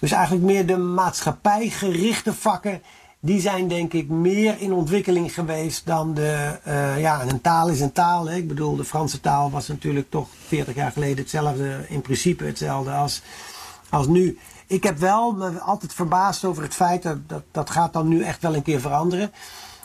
Dus 0.00 0.12
eigenlijk 0.12 0.44
meer 0.44 0.66
de 0.66 0.76
maatschappijgerichte 0.76 2.34
vakken. 2.34 2.82
Die 3.20 3.40
zijn 3.40 3.68
denk 3.68 3.92
ik 3.92 4.08
meer 4.08 4.60
in 4.60 4.72
ontwikkeling 4.72 5.34
geweest 5.34 5.86
dan 5.86 6.14
de. 6.14 6.58
eh, 6.64 7.00
ja, 7.00 7.20
en 7.20 7.30
een 7.30 7.40
taal 7.40 7.68
is 7.68 7.80
een 7.80 7.92
taal. 7.92 8.28
Hè. 8.28 8.36
Ik 8.36 8.48
bedoel, 8.48 8.76
de 8.76 8.84
Franse 8.84 9.20
taal 9.20 9.50
was 9.50 9.68
natuurlijk 9.68 10.10
toch 10.10 10.28
40 10.46 10.74
jaar 10.74 10.92
geleden 10.92 11.16
hetzelfde, 11.16 11.84
in 11.88 12.00
principe 12.00 12.44
hetzelfde 12.44 12.90
als, 12.90 13.22
als 13.90 14.06
nu. 14.06 14.38
Ik 14.66 14.82
heb 14.82 14.98
wel 14.98 15.32
me 15.32 15.60
altijd 15.60 15.94
verbaasd 15.94 16.44
over 16.44 16.62
het 16.62 16.74
feit 16.74 17.02
dat, 17.02 17.42
dat 17.50 17.70
gaat 17.70 17.92
dan 17.92 18.08
nu 18.08 18.24
echt 18.24 18.42
wel 18.42 18.54
een 18.54 18.62
keer 18.62 18.80
veranderen. 18.80 19.32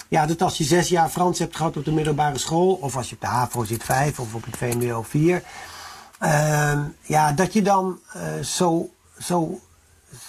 Ja, 0.07 0.25
dat 0.25 0.41
als 0.41 0.57
je 0.57 0.63
zes 0.63 0.89
jaar 0.89 1.09
Frans 1.09 1.39
hebt 1.39 1.55
gehad 1.55 1.77
op 1.77 1.85
de 1.85 1.91
middelbare 1.91 2.37
school, 2.37 2.73
of 2.73 2.97
als 2.97 3.09
je 3.09 3.15
op 3.15 3.21
de 3.21 3.27
HAVO 3.27 3.63
zit 3.63 3.83
vijf 3.83 4.19
of 4.19 4.33
op 4.33 4.45
het 4.45 4.57
VMBO 4.57 5.01
vier, 5.01 5.43
ehm, 6.19 6.79
ja, 7.01 7.31
dat 7.31 7.53
je 7.53 7.61
dan 7.61 7.99
eh, 8.13 8.39
zo, 8.39 8.89
zo, 9.19 9.59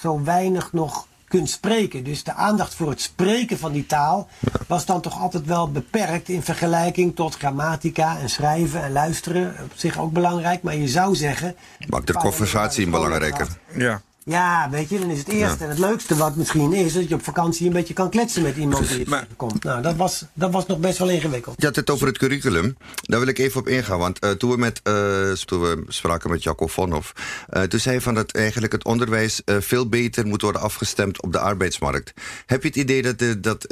zo 0.00 0.22
weinig 0.22 0.72
nog 0.72 1.06
kunt 1.28 1.50
spreken. 1.50 2.04
Dus 2.04 2.24
de 2.24 2.32
aandacht 2.32 2.74
voor 2.74 2.90
het 2.90 3.00
spreken 3.00 3.58
van 3.58 3.72
die 3.72 3.86
taal 3.86 4.28
was 4.66 4.86
dan 4.86 5.00
toch 5.00 5.20
altijd 5.20 5.46
wel 5.46 5.70
beperkt 5.70 6.28
in 6.28 6.42
vergelijking 6.42 7.16
tot 7.16 7.36
grammatica 7.36 8.18
en 8.18 8.30
schrijven 8.30 8.82
en 8.82 8.92
luisteren. 8.92 9.54
Op 9.62 9.72
zich 9.74 9.98
ook 9.98 10.12
belangrijk, 10.12 10.62
maar 10.62 10.76
je 10.76 10.88
zou 10.88 11.14
zeggen. 11.14 11.56
Maakt 11.88 12.06
de 12.06 12.12
conversatie 12.12 12.90
belangrijker. 12.90 13.48
Ja. 13.76 14.02
Ja, 14.24 14.68
weet 14.70 14.88
je, 14.88 14.98
dan 14.98 15.10
is 15.10 15.18
het 15.18 15.28
eerste 15.28 15.64
en 15.64 15.70
het 15.70 15.78
leukste 15.78 16.16
wat 16.16 16.36
misschien 16.36 16.72
is... 16.72 16.92
dat 16.92 17.08
je 17.08 17.14
op 17.14 17.24
vakantie 17.24 17.66
een 17.66 17.72
beetje 17.72 17.94
kan 17.94 18.10
kletsen 18.10 18.42
met 18.42 18.56
iemand 18.56 18.88
die 18.88 18.98
je 18.98 19.04
Maar- 19.08 19.20
tegenkomt. 19.20 19.64
Nou, 19.64 19.82
dat 19.82 19.96
was, 19.96 20.24
dat 20.32 20.50
was 20.50 20.66
nog 20.66 20.78
best 20.78 20.98
wel 20.98 21.08
ingewikkeld. 21.08 21.60
Je 21.60 21.66
had 21.66 21.76
het 21.76 21.90
over 21.90 22.06
het 22.06 22.18
curriculum. 22.18 22.76
Daar 23.02 23.18
wil 23.18 23.28
ik 23.28 23.38
even 23.38 23.60
op 23.60 23.68
ingaan. 23.68 23.98
Want 23.98 24.18
eh, 24.18 24.30
toen, 24.30 24.50
we 24.50 24.56
met, 24.56 24.80
eh, 24.82 25.30
toen 25.32 25.60
we 25.60 25.84
spraken 25.88 26.30
met 26.30 26.42
Jacco 26.42 26.66
Vonhoff... 26.66 27.12
eh, 27.48 27.62
toen 27.62 27.80
zei 27.80 27.94
hij 27.94 28.04
van 28.04 28.14
dat 28.14 28.32
eigenlijk 28.32 28.72
het 28.72 28.84
onderwijs 28.84 29.42
veel 29.46 29.88
beter 29.88 30.26
moet 30.26 30.42
worden 30.42 30.60
afgestemd 30.60 31.22
op 31.22 31.32
de 31.32 31.38
arbeidsmarkt. 31.38 32.12
Heb 32.46 32.62
je 32.62 32.68
het 32.68 32.76
idee 32.76 33.02
dat, 33.02 33.42
dat 33.42 33.64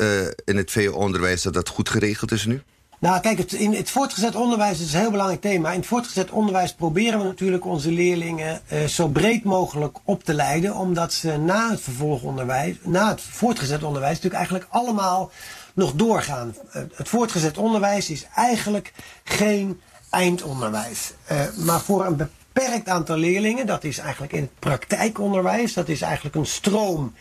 in 0.45 0.57
het 0.57 0.71
VO-onderwijs 0.71 1.43
dat, 1.43 1.53
dat 1.53 1.69
goed 1.69 1.89
geregeld 1.89 2.33
is 2.33 2.47
nu? 2.47 2.63
Nou, 3.03 3.21
kijk, 3.21 3.39
het, 3.39 3.53
in 3.53 3.73
het 3.73 3.91
voortgezet 3.91 4.35
onderwijs 4.35 4.81
is 4.81 4.93
een 4.93 5.01
heel 5.01 5.11
belangrijk 5.11 5.41
thema. 5.41 5.71
In 5.71 5.79
het 5.79 5.87
voortgezet 5.87 6.31
onderwijs 6.31 6.75
proberen 6.75 7.19
we 7.19 7.25
natuurlijk 7.25 7.65
onze 7.65 7.91
leerlingen 7.91 8.61
eh, 8.67 8.85
zo 8.85 9.09
breed 9.09 9.45
mogelijk 9.45 9.99
op 10.05 10.25
te 10.25 10.35
leiden. 10.35 10.75
Omdat 10.75 11.13
ze 11.13 11.37
na 11.37 11.71
het 11.71 11.81
vervolgonderwijs, 11.81 12.77
na 12.83 13.09
het 13.09 13.21
voortgezet 13.21 13.83
onderwijs, 13.83 14.15
natuurlijk 14.15 14.43
eigenlijk 14.43 14.67
allemaal 14.73 15.31
nog 15.75 15.93
doorgaan. 15.93 16.55
Het 16.95 17.09
voortgezet 17.09 17.59
onderwijs 17.59 18.11
is 18.11 18.27
eigenlijk 18.35 18.93
geen 19.25 19.81
eindonderwijs. 20.11 21.13
Eh, 21.25 21.41
maar 21.57 21.81
voor 21.81 22.07
een 22.07 22.17
beperkt 22.17 22.89
aantal 22.89 23.17
leerlingen, 23.17 23.67
dat 23.67 23.85
is 23.85 23.99
eigenlijk 23.99 24.33
in 24.33 24.43
het 24.43 24.59
praktijkonderwijs, 24.59 25.73
dat 25.73 25.89
is 25.89 26.03
eigenlijk 26.03 26.35
een 26.35 26.47
stroom 26.47 27.15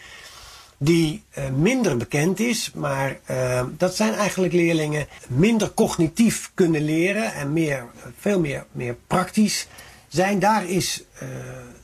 die 0.84 1.24
eh, 1.30 1.44
minder 1.50 1.98
bekend 1.98 2.40
is, 2.40 2.72
maar 2.74 3.18
eh, 3.26 3.64
dat 3.78 3.96
zijn 3.96 4.14
eigenlijk 4.14 4.54
leerlingen 4.54 5.08
minder 5.28 5.74
cognitief 5.74 6.52
kunnen 6.54 6.84
leren 6.84 7.34
en 7.34 7.54
meer, 7.54 7.78
eh, 7.78 8.04
veel 8.20 8.40
meer, 8.40 8.66
meer 8.72 8.96
praktisch 9.08 9.68
zijn. 10.08 10.40
Daar 10.40 10.66
is 10.66 11.04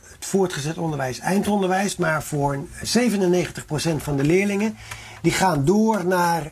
het 0.01 0.25
voortgezet 0.25 0.77
onderwijs 0.77 1.20
eindonderwijs, 1.20 1.96
maar 1.96 2.24
voor 2.24 2.60
97% 2.82 4.04
van 4.04 4.18
de 4.18 4.24
leerlingen 4.24 4.77
die 5.22 5.32
gaan 5.32 5.66
door 5.66 6.06
naar 6.06 6.51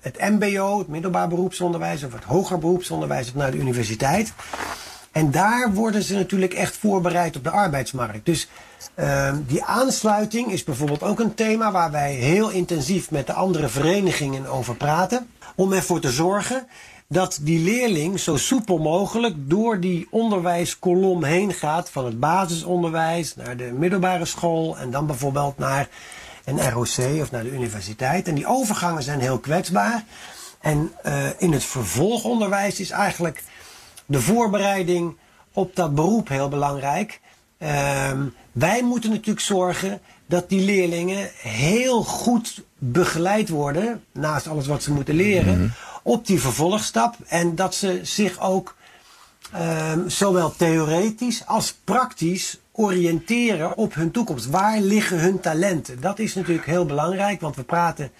het 0.00 0.18
MBO, 0.18 0.78
het 0.78 0.88
middelbaar 0.88 1.28
beroepsonderwijs 1.28 2.04
of 2.04 2.12
het 2.12 2.24
hoger 2.24 2.58
beroepsonderwijs 2.58 3.28
of 3.28 3.34
naar 3.34 3.50
de 3.50 3.58
universiteit. 3.58 4.32
En 5.16 5.30
daar 5.30 5.72
worden 5.72 6.02
ze 6.02 6.14
natuurlijk 6.14 6.54
echt 6.54 6.76
voorbereid 6.76 7.36
op 7.36 7.44
de 7.44 7.50
arbeidsmarkt. 7.50 8.26
Dus 8.26 8.48
ehm, 8.94 9.36
die 9.46 9.64
aansluiting 9.64 10.52
is 10.52 10.64
bijvoorbeeld 10.64 11.02
ook 11.02 11.20
een 11.20 11.34
thema 11.34 11.72
waar 11.72 11.90
wij 11.90 12.12
heel 12.12 12.50
intensief 12.50 13.10
met 13.10 13.26
de 13.26 13.32
andere 13.32 13.68
verenigingen 13.68 14.46
over 14.46 14.74
praten. 14.74 15.28
Om 15.54 15.72
ervoor 15.72 16.00
te 16.00 16.10
zorgen 16.10 16.66
dat 17.08 17.38
die 17.42 17.64
leerling 17.64 18.20
zo 18.20 18.36
soepel 18.36 18.78
mogelijk 18.78 19.34
door 19.36 19.80
die 19.80 20.06
onderwijskolom 20.10 21.24
heen 21.24 21.52
gaat. 21.52 21.90
Van 21.90 22.04
het 22.04 22.20
basisonderwijs 22.20 23.36
naar 23.36 23.56
de 23.56 23.72
middelbare 23.72 24.24
school 24.24 24.78
en 24.78 24.90
dan 24.90 25.06
bijvoorbeeld 25.06 25.58
naar 25.58 25.88
een 26.44 26.70
ROC 26.70 27.20
of 27.20 27.30
naar 27.30 27.42
de 27.42 27.52
universiteit. 27.52 28.28
En 28.28 28.34
die 28.34 28.46
overgangen 28.46 29.02
zijn 29.02 29.20
heel 29.20 29.38
kwetsbaar. 29.38 30.04
En 30.60 30.92
eh, 31.02 31.24
in 31.38 31.52
het 31.52 31.64
vervolgonderwijs 31.64 32.80
is 32.80 32.90
eigenlijk 32.90 33.42
de 34.06 34.20
voorbereiding 34.20 35.16
op 35.52 35.76
dat 35.76 35.94
beroep 35.94 36.28
heel 36.28 36.48
belangrijk. 36.48 37.20
Ehm, 37.58 38.26
wij 38.52 38.82
moeten 38.82 39.10
natuurlijk 39.10 39.40
zorgen 39.40 40.00
dat 40.26 40.48
die 40.48 40.64
leerlingen 40.64 41.30
heel 41.38 42.02
goed 42.02 42.62
begeleid 42.78 43.48
worden, 43.48 44.04
naast 44.12 44.48
alles 44.48 44.66
wat 44.66 44.82
ze 44.82 44.92
moeten 44.92 45.14
leren, 45.14 45.74
op 46.02 46.26
die 46.26 46.40
vervolgstap. 46.40 47.16
En 47.26 47.54
dat 47.54 47.74
ze 47.74 48.00
zich 48.02 48.40
ook 48.40 48.76
ehm, 49.52 50.08
zowel 50.08 50.56
theoretisch 50.56 51.46
als 51.46 51.74
praktisch 51.84 52.58
oriënteren 52.72 53.76
op 53.76 53.94
hun 53.94 54.10
toekomst. 54.10 54.46
Waar 54.46 54.80
liggen 54.80 55.18
hun 55.18 55.40
talenten? 55.40 56.00
Dat 56.00 56.18
is 56.18 56.34
natuurlijk 56.34 56.66
heel 56.66 56.86
belangrijk, 56.86 57.40
want 57.40 57.56
we 57.56 57.62
praten 57.62 58.10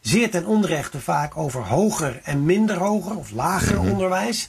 zeer 0.00 0.30
ten 0.30 0.46
onrechte 0.46 1.00
vaak 1.00 1.36
over 1.36 1.62
hoger 1.62 2.20
en 2.24 2.44
minder 2.44 2.76
hoger 2.76 3.16
of 3.16 3.30
lager 3.30 3.80
onderwijs. 3.80 4.48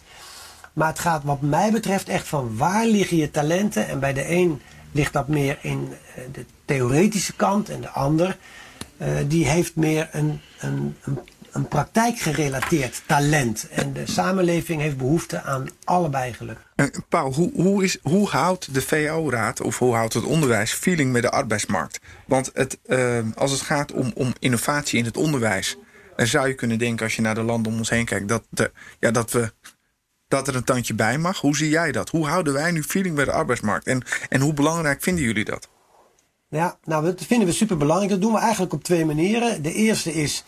Maar 0.76 0.88
het 0.88 1.00
gaat 1.00 1.24
wat 1.24 1.42
mij 1.42 1.72
betreft 1.72 2.10
echt 2.10 2.28
van 2.28 2.58
waar 2.58 2.86
liggen 2.86 3.18
je 3.18 3.32
talenten. 3.32 3.88
En 3.88 4.00
bij 4.00 4.14
de 4.14 4.30
een 4.30 4.62
ligt 4.92 5.14
dat 5.14 5.28
meer 5.28 5.58
in 5.62 5.94
eh, 6.16 6.24
de 6.32 6.46
theoretische 6.66 7.34
kant. 7.34 7.70
En 7.70 7.82
de 7.82 7.90
ander 7.90 8.38
eh, 8.98 9.08
die 9.28 9.48
heeft 9.48 9.76
meer 9.76 10.10
een, 10.12 10.42
een, 10.60 10.96
een, 11.04 11.20
een 11.52 11.68
praktijkgerelateerd 11.68 13.02
talent. 13.06 13.68
En 13.70 13.94
de 13.94 14.06
samenleving 14.06 14.82
heeft 14.82 14.98
behoefte 14.98 15.42
aan 15.42 15.68
allebei 15.84 16.34
gelukkig. 16.34 16.66
Eh, 16.76 16.86
Paul, 17.10 17.34
hoe, 17.34 17.52
hoe, 17.54 17.84
is, 17.84 17.98
hoe 18.02 18.30
houdt 18.30 18.74
de 18.74 18.82
VO-raad 18.82 19.62
of 19.62 19.80
hoe 19.80 19.96
houdt 19.96 20.14
het 20.14 20.24
onderwijs 20.24 20.74
feeling 20.74 21.12
met 21.12 21.22
de 21.22 21.32
arbeidsmarkt? 21.32 22.00
Want 22.28 22.52
het, 22.54 22.78
als 23.36 23.52
het 23.52 23.62
gaat 23.62 23.92
om, 23.92 24.12
om 24.16 24.34
innovatie 24.40 25.00
in 25.00 25.06
het 25.06 25.18
onderwijs, 25.18 25.78
dan 26.16 26.28
zou 26.28 26.48
je 26.48 26.54
kunnen 26.54 26.78
denken 26.78 27.06
als 27.06 27.16
je 27.16 27.22
naar 27.22 27.36
de 27.36 27.44
landen 27.44 27.72
om 27.72 27.78
ons 27.78 27.90
heen 27.90 28.06
kijkt 28.06 28.28
dat, 28.28 28.44
de, 28.50 28.72
ja, 29.00 29.12
dat, 29.12 29.32
we, 29.32 29.52
dat 30.28 30.48
er 30.48 30.56
een 30.56 30.64
tandje 30.64 30.94
bij 30.94 31.18
mag. 31.18 31.40
Hoe 31.40 31.56
zie 31.56 31.70
jij 31.70 31.92
dat? 31.92 32.10
Hoe 32.10 32.28
houden 32.28 32.54
wij 32.54 32.72
nu 32.72 32.84
feeling 32.84 33.16
met 33.16 33.26
de 33.26 33.32
arbeidsmarkt? 33.32 33.88
En, 33.88 34.04
en 34.30 34.42
hoe 34.42 34.54
belangrijk 34.54 35.04
vinden 35.04 35.24
jullie 35.24 35.46
dat? 35.46 35.70
Ja, 36.50 36.78
nou, 36.84 37.06
dat 37.06 37.24
vinden 37.24 37.48
we 37.48 37.54
super 37.54 37.78
belangrijk. 37.78 38.12
Dat 38.12 38.22
doen 38.22 38.34
we 38.34 38.40
eigenlijk 38.40 38.74
op 38.74 38.84
twee 38.84 39.06
manieren. 39.06 39.62
De 39.62 39.74
eerste 39.74 40.14
is 40.14 40.44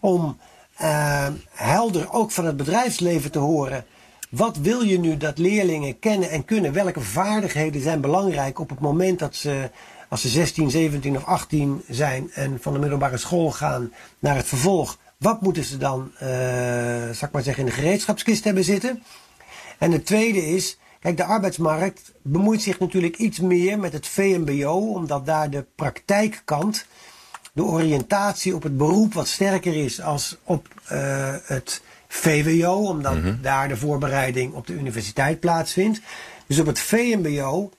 om 0.00 0.38
eh, 0.76 1.26
helder 1.50 2.12
ook 2.12 2.30
van 2.30 2.44
het 2.44 2.56
bedrijfsleven 2.56 3.30
te 3.30 3.38
horen. 3.38 3.84
Wat 4.30 4.56
wil 4.56 4.82
je 4.82 4.98
nu 4.98 5.16
dat 5.16 5.38
leerlingen 5.38 5.98
kennen 5.98 6.30
en 6.30 6.44
kunnen? 6.44 6.72
Welke 6.72 7.00
vaardigheden 7.00 7.82
zijn 7.82 8.00
belangrijk 8.00 8.58
op 8.58 8.70
het 8.70 8.80
moment 8.80 9.18
dat 9.18 9.34
ze, 9.34 9.70
als 10.08 10.20
ze 10.20 10.28
16, 10.28 10.70
17 10.70 11.16
of 11.16 11.24
18 11.24 11.82
zijn 11.88 12.30
en 12.32 12.58
van 12.60 12.72
de 12.72 12.78
middelbare 12.78 13.16
school 13.16 13.50
gaan 13.50 13.92
naar 14.18 14.36
het 14.36 14.46
vervolg? 14.46 14.98
Wat 15.18 15.40
moeten 15.40 15.64
ze 15.64 15.76
dan, 15.76 16.10
eh 16.18 16.28
zal 17.12 17.28
ik 17.28 17.32
maar 17.32 17.42
zeggen, 17.42 17.64
in 17.64 17.70
de 17.70 17.76
gereedschapskist 17.76 18.44
hebben 18.44 18.64
zitten? 18.64 19.02
En 19.78 19.92
het 19.92 20.06
tweede 20.06 20.46
is, 20.46 20.78
kijk, 21.00 21.16
de 21.16 21.24
arbeidsmarkt 21.24 22.12
bemoeit 22.22 22.62
zich 22.62 22.78
natuurlijk 22.78 23.16
iets 23.16 23.40
meer 23.40 23.78
met 23.78 23.92
het 23.92 24.06
VMBO, 24.06 24.92
omdat 24.92 25.26
daar 25.26 25.50
de 25.50 25.66
praktijkkant, 25.74 26.86
de 27.52 27.62
oriëntatie 27.62 28.54
op 28.54 28.62
het 28.62 28.76
beroep 28.76 29.14
wat 29.14 29.28
sterker 29.28 29.84
is 29.84 30.00
als 30.00 30.36
op 30.44 30.68
eh, 30.84 31.34
het 31.42 31.82
VWO, 32.08 32.74
omdat 32.74 33.16
daar 33.42 33.68
de 33.68 33.76
voorbereiding 33.76 34.52
op 34.52 34.66
de 34.66 34.72
universiteit 34.72 35.40
plaatsvindt. 35.40 36.00
Dus 36.46 36.58
op 36.58 36.66
het 36.66 36.78
VMBO 36.78 37.70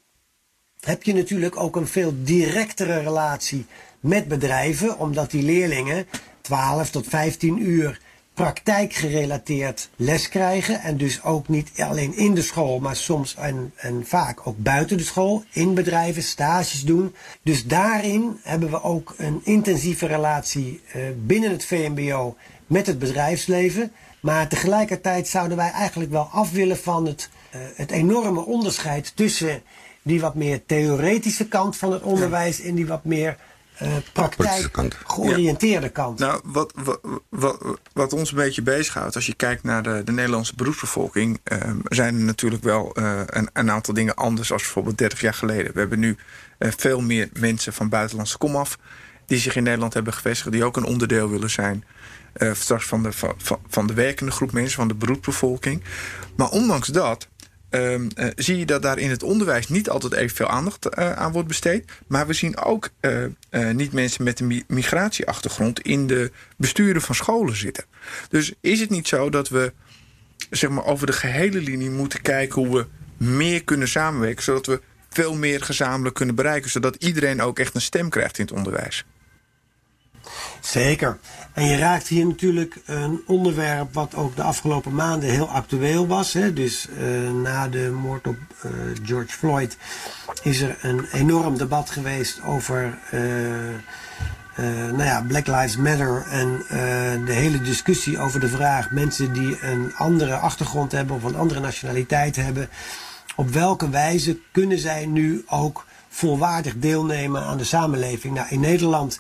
heb 0.80 1.04
je 1.04 1.14
natuurlijk 1.14 1.58
ook 1.58 1.76
een 1.76 1.88
veel 1.88 2.14
directere 2.24 3.00
relatie 3.00 3.66
met 4.00 4.28
bedrijven, 4.28 5.00
omdat 5.00 5.32
die 5.32 5.44
leerlingen 5.44 6.08
12 6.48 6.90
tot 6.90 7.08
15 7.08 7.62
uur 7.68 8.00
praktijkgerelateerd 8.34 9.90
les 9.96 10.30
krijgen. 10.30 10.82
En 10.82 10.98
dus 10.98 11.24
ook 11.24 11.48
niet 11.48 11.72
alleen 11.78 12.18
in 12.18 12.34
de 12.34 12.42
school, 12.42 12.80
maar 12.80 12.96
soms 12.96 13.36
en, 13.36 13.74
en 13.76 14.04
vaak 14.06 14.48
ook 14.48 14.58
buiten 14.58 14.98
de 14.98 15.04
school, 15.04 15.44
in 15.52 15.74
bedrijven, 15.74 16.24
stages 16.24 16.84
doen. 16.84 17.16
Dus 17.42 17.66
daarin 17.66 18.40
hebben 18.44 18.70
we 18.70 18.84
ook 18.84 19.14
een 19.18 19.42
intensieve 19.44 20.06
relatie 20.06 20.82
eh, 20.92 21.02
binnen 21.26 21.52
het 21.52 21.66
VMBO 21.66 22.36
met 22.68 22.88
het 22.88 23.00
bedrijfsleven. 23.00 23.92
Maar 24.20 24.48
tegelijkertijd 24.48 25.28
zouden 25.28 25.58
wij 25.58 25.72
eigenlijk 25.72 26.12
wel 26.12 26.30
af 26.32 26.52
willen 26.52 26.78
van 26.78 27.06
het, 27.06 27.30
eh, 27.50 27.60
het 27.76 27.92
enorme 27.92 28.46
onderscheid 28.46 29.16
tussen 29.16 29.62
die 30.02 30.22
wat 30.22 30.36
meer 30.36 30.66
theoretische 30.66 31.48
kant 31.48 31.78
van 31.78 31.92
het 31.92 32.02
onderwijs 32.02 32.62
en 32.62 32.76
die 32.76 32.88
wat 32.88 33.04
meer 33.04 33.38
eh 33.78 33.88
Praktische 34.14 34.70
praktijk 34.70 34.72
kant. 34.72 34.96
georiënteerde 35.06 35.90
kant. 35.90 36.20
Nou, 36.20 36.42
wat, 36.44 36.74
wat, 36.84 37.00
wat, 37.30 37.58
wat 37.94 38.14
ons 38.14 38.30
een 38.30 38.36
beetje 38.38 38.62
bezighoudt, 38.62 39.16
als 39.16 39.26
je 39.26 39.34
kijkt 39.34 39.64
naar 39.64 39.84
de, 39.84 40.02
de 40.06 40.12
Nederlandse 40.12 40.56
beroepsbevolking, 40.56 41.40
ehm, 41.44 41.78
zijn 41.84 42.16
er 42.16 42.22
natuurlijk 42.22 42.64
wel 42.64 42.92
eh, 42.94 43.20
een, 43.26 43.50
een 43.54 43.72
aantal 43.72 43.94
dingen 43.94 44.16
anders 44.16 44.52
als 44.52 44.62
bijvoorbeeld 44.62 44.98
30 44.98 45.22
jaar 45.22 45.34
geleden. 45.34 45.74
We 45.74 45.80
hebben 45.80 46.00
nu 46.00 46.18
eh, 46.58 46.72
veel 46.78 47.02
meer 47.02 47.30
mensen 47.34 47.74
van 47.74 47.90
buitenlandse 47.90 48.38
komaf 48.38 48.78
die 49.26 49.40
zich 49.40 49.56
in 49.56 49.64
Nederland 49.64 49.94
hebben 49.94 50.14
gevestigd, 50.14 50.52
die 50.52 50.64
ook 50.64 50.78
een 50.78 50.84
onderdeel 50.86 51.30
willen 51.30 51.50
zijn. 51.50 51.84
eh, 52.34 52.54
straks 52.54 52.86
van 52.86 53.04
de, 53.04 53.10
van 53.68 53.88
de 53.88 53.94
werkende 53.94 54.32
groep 54.32 54.52
mensen, 54.52 54.76
van 54.76 54.88
de 54.88 54.94
beroepsbevolking. 54.96 55.84
Maar 56.36 56.50
ondanks 56.50 56.88
dat 56.88 57.28
ehm, 57.78 58.08
eh, 58.16 58.28
zie 58.36 58.58
je 58.58 58.66
dat 58.66 58.82
daar 58.82 58.98
in 58.98 59.10
het 59.10 59.24
onderwijs 59.24 59.68
niet 59.68 59.90
altijd 59.90 60.14
evenveel 60.14 60.48
aandacht 60.48 60.86
eh, 60.90 61.12
aan 61.12 61.32
wordt 61.32 61.48
besteed. 61.48 61.92
Maar 62.08 62.28
we 62.28 62.34
zien 62.34 62.58
ook 62.58 62.90
eh, 63.00 63.26
niet 63.72 63.94
mensen 63.94 64.24
met 64.24 64.40
een 64.40 64.48
mi- 64.48 64.64
migratieachtergrond 64.68 65.82
in 65.82 66.08
de 66.08 66.32
besturen 66.58 67.02
van 67.02 67.16
scholen 67.16 67.56
zitten. 67.56 67.84
Dus 68.30 68.54
is 68.62 68.80
het 68.80 68.90
niet 68.90 69.08
zo 69.08 69.30
dat 69.30 69.50
we 69.50 69.74
zeg 70.50 70.70
maar, 70.70 70.86
over 70.86 71.06
de 71.08 71.14
gehele 71.14 71.62
linie 71.62 71.90
moeten 71.90 72.22
kijken 72.22 72.62
hoe 72.62 72.78
we 72.78 72.86
meer 73.26 73.64
kunnen 73.64 73.88
samenwerken, 73.88 74.44
zodat 74.44 74.66
we 74.66 74.82
veel 75.10 75.36
meer 75.36 75.62
gezamenlijk 75.64 76.16
kunnen 76.16 76.36
bereiken, 76.36 76.70
zodat 76.70 76.96
iedereen 76.96 77.42
ook 77.42 77.60
echt 77.60 77.76
een 77.76 77.82
stem 77.82 78.10
krijgt 78.10 78.38
in 78.40 78.46
het 78.46 78.54
onderwijs? 78.54 79.06
Zeker. 80.62 81.18
En 81.58 81.66
je 81.66 81.78
raakt 81.78 82.08
hier 82.08 82.26
natuurlijk 82.26 82.78
een 82.86 83.22
onderwerp 83.26 83.94
wat 83.94 84.16
ook 84.16 84.36
de 84.36 84.44
afgelopen 84.44 84.96
maanden 84.96 85.30
heel 85.30 85.50
actueel 85.50 86.08
was. 86.08 86.34
Hè? 86.34 86.54
Dus 86.54 86.88
uh, 87.00 87.32
na 87.32 87.68
de 87.68 87.98
moord 88.02 88.28
op 88.28 88.36
uh, 88.66 88.72
George 89.04 89.32
Floyd 89.32 89.78
is 90.44 90.62
er 90.62 90.78
een 90.82 91.06
enorm 91.12 91.58
debat 91.58 91.90
geweest 91.90 92.44
over 92.44 92.98
uh, 93.14 93.22
nou 94.92 95.04
ja, 95.04 95.26
Black 95.28 95.48
Lives 95.48 95.78
Matter. 95.78 96.26
En 96.30 96.64
de 97.26 97.34
hele 97.34 97.62
discussie 97.62 98.20
over 98.20 98.40
de 98.40 98.50
vraag 98.50 98.92
mensen 98.92 99.34
die 99.34 99.64
een 99.64 99.94
andere 99.96 100.36
achtergrond 100.36 100.92
hebben 100.92 101.16
of 101.16 101.24
een 101.24 101.38
andere 101.38 101.60
nationaliteit 101.60 102.36
hebben. 102.36 102.70
Op 103.36 103.50
welke 103.50 103.90
wijze 103.90 104.40
kunnen 104.52 104.80
zij 104.80 105.06
nu 105.06 105.44
ook 105.48 105.86
volwaardig 106.10 106.74
deelnemen 106.78 107.44
aan 107.44 107.58
de 107.58 107.64
samenleving? 107.64 108.34
Nou, 108.34 108.48
in 108.50 108.60
Nederland 108.60 109.20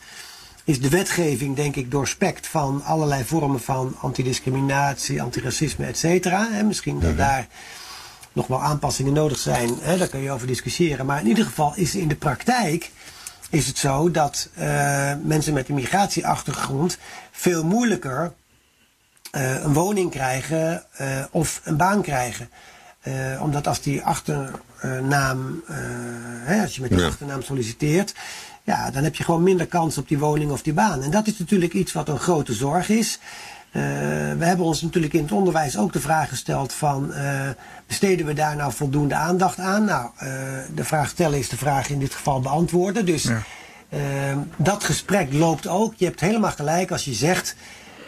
is 0.68 0.82
de 0.82 0.90
wetgeving, 0.90 1.56
denk 1.56 1.76
ik, 1.76 1.92
doorspekt 1.92 2.48
van 2.48 2.84
allerlei 2.84 3.24
vormen 3.24 3.60
van 3.60 3.96
antidiscriminatie, 4.02 5.22
antiracisme, 5.22 5.86
et 5.86 5.98
cetera. 5.98 6.48
Misschien 6.64 7.00
dat 7.00 7.18
daar 7.18 7.48
nog 8.34 8.48
wel 8.48 8.62
aanpassingen 8.62 9.14
nodig 9.14 9.38
zijn, 9.38 9.70
hè, 9.82 9.98
daar 9.98 10.08
kun 10.08 10.20
je 10.20 10.32
over 10.32 10.48
discussiëren. 10.48 11.06
Maar 11.06 11.20
in 11.20 11.28
ieder 11.28 11.46
geval 11.46 11.74
is 11.76 11.96
in 11.96 12.08
de 12.08 12.16
praktijk 12.16 12.92
is 13.50 13.68
het 13.68 13.78
zo 13.78 14.12
dat 14.12 14.50
uh, 14.60 15.14
mensen 15.24 15.54
met 15.54 15.70
een 15.70 15.76
migratieachtergrond 15.76 16.98
veel 17.32 17.64
moeilijker 17.64 18.34
uh, 19.32 19.64
een 19.64 19.74
woning 19.74 20.12
krijgen 20.12 20.84
uh, 21.02 21.26
of 21.32 21.62
een 21.64 21.78
baan 21.78 22.02
krijgen. 22.02 22.50
omdat 23.42 23.68
als 23.68 23.82
die 23.82 24.02
achternaam, 24.02 25.64
hè, 26.44 26.62
als 26.62 26.76
je 26.76 26.82
met 26.82 26.90
die 26.90 27.00
ja. 27.00 27.08
achternaam 27.08 27.42
solliciteert, 27.42 28.14
ja, 28.68 28.92
dan 28.92 29.04
heb 29.04 29.16
je 29.16 29.24
gewoon 29.24 29.44
minder 29.44 29.68
kans 29.68 29.98
op 29.98 30.08
die 30.08 30.20
woning 30.20 30.52
of 30.52 30.62
die 30.62 30.74
baan. 30.74 31.04
En 31.04 31.12
dat 31.12 31.28
is 31.28 31.38
natuurlijk 31.38 31.74
iets 31.74 31.94
wat 31.94 32.10
een 32.10 32.20
grote 32.20 32.54
zorg 32.54 32.90
is. 32.90 33.20
Uh, 33.68 33.84
we 34.38 34.46
hebben 34.46 34.66
ons 34.66 34.82
natuurlijk 34.82 35.14
in 35.14 35.22
het 35.22 35.32
onderwijs 35.32 35.78
ook 35.78 35.94
de 35.94 36.00
vraag 36.00 36.30
gesteld 36.30 36.74
van 36.74 37.12
uh, 37.12 37.42
besteden 37.88 38.26
we 38.26 38.34
daar 38.34 38.56
nou 38.56 38.74
voldoende 38.74 39.16
aandacht 39.16 39.60
aan? 39.60 39.86
Nou, 39.86 40.10
uh, 40.14 40.30
de 40.76 40.84
vraag 40.84 41.10
stellen 41.10 41.40
is 41.40 41.50
de 41.50 41.58
vraag 41.58 41.90
in 41.90 42.00
dit 42.00 42.14
geval 42.14 42.40
beantwoorden. 42.40 43.06
Dus 43.06 43.24
ja. 43.24 43.44
dat 44.56 44.84
gesprek 44.84 45.34
loopt 45.34 45.68
ook. 45.68 45.94
Je 45.96 46.06
hebt 46.06 46.20
helemaal 46.20 46.52
gelijk 46.52 46.92
als 46.92 47.06
je 47.06 47.14
zegt 47.14 47.56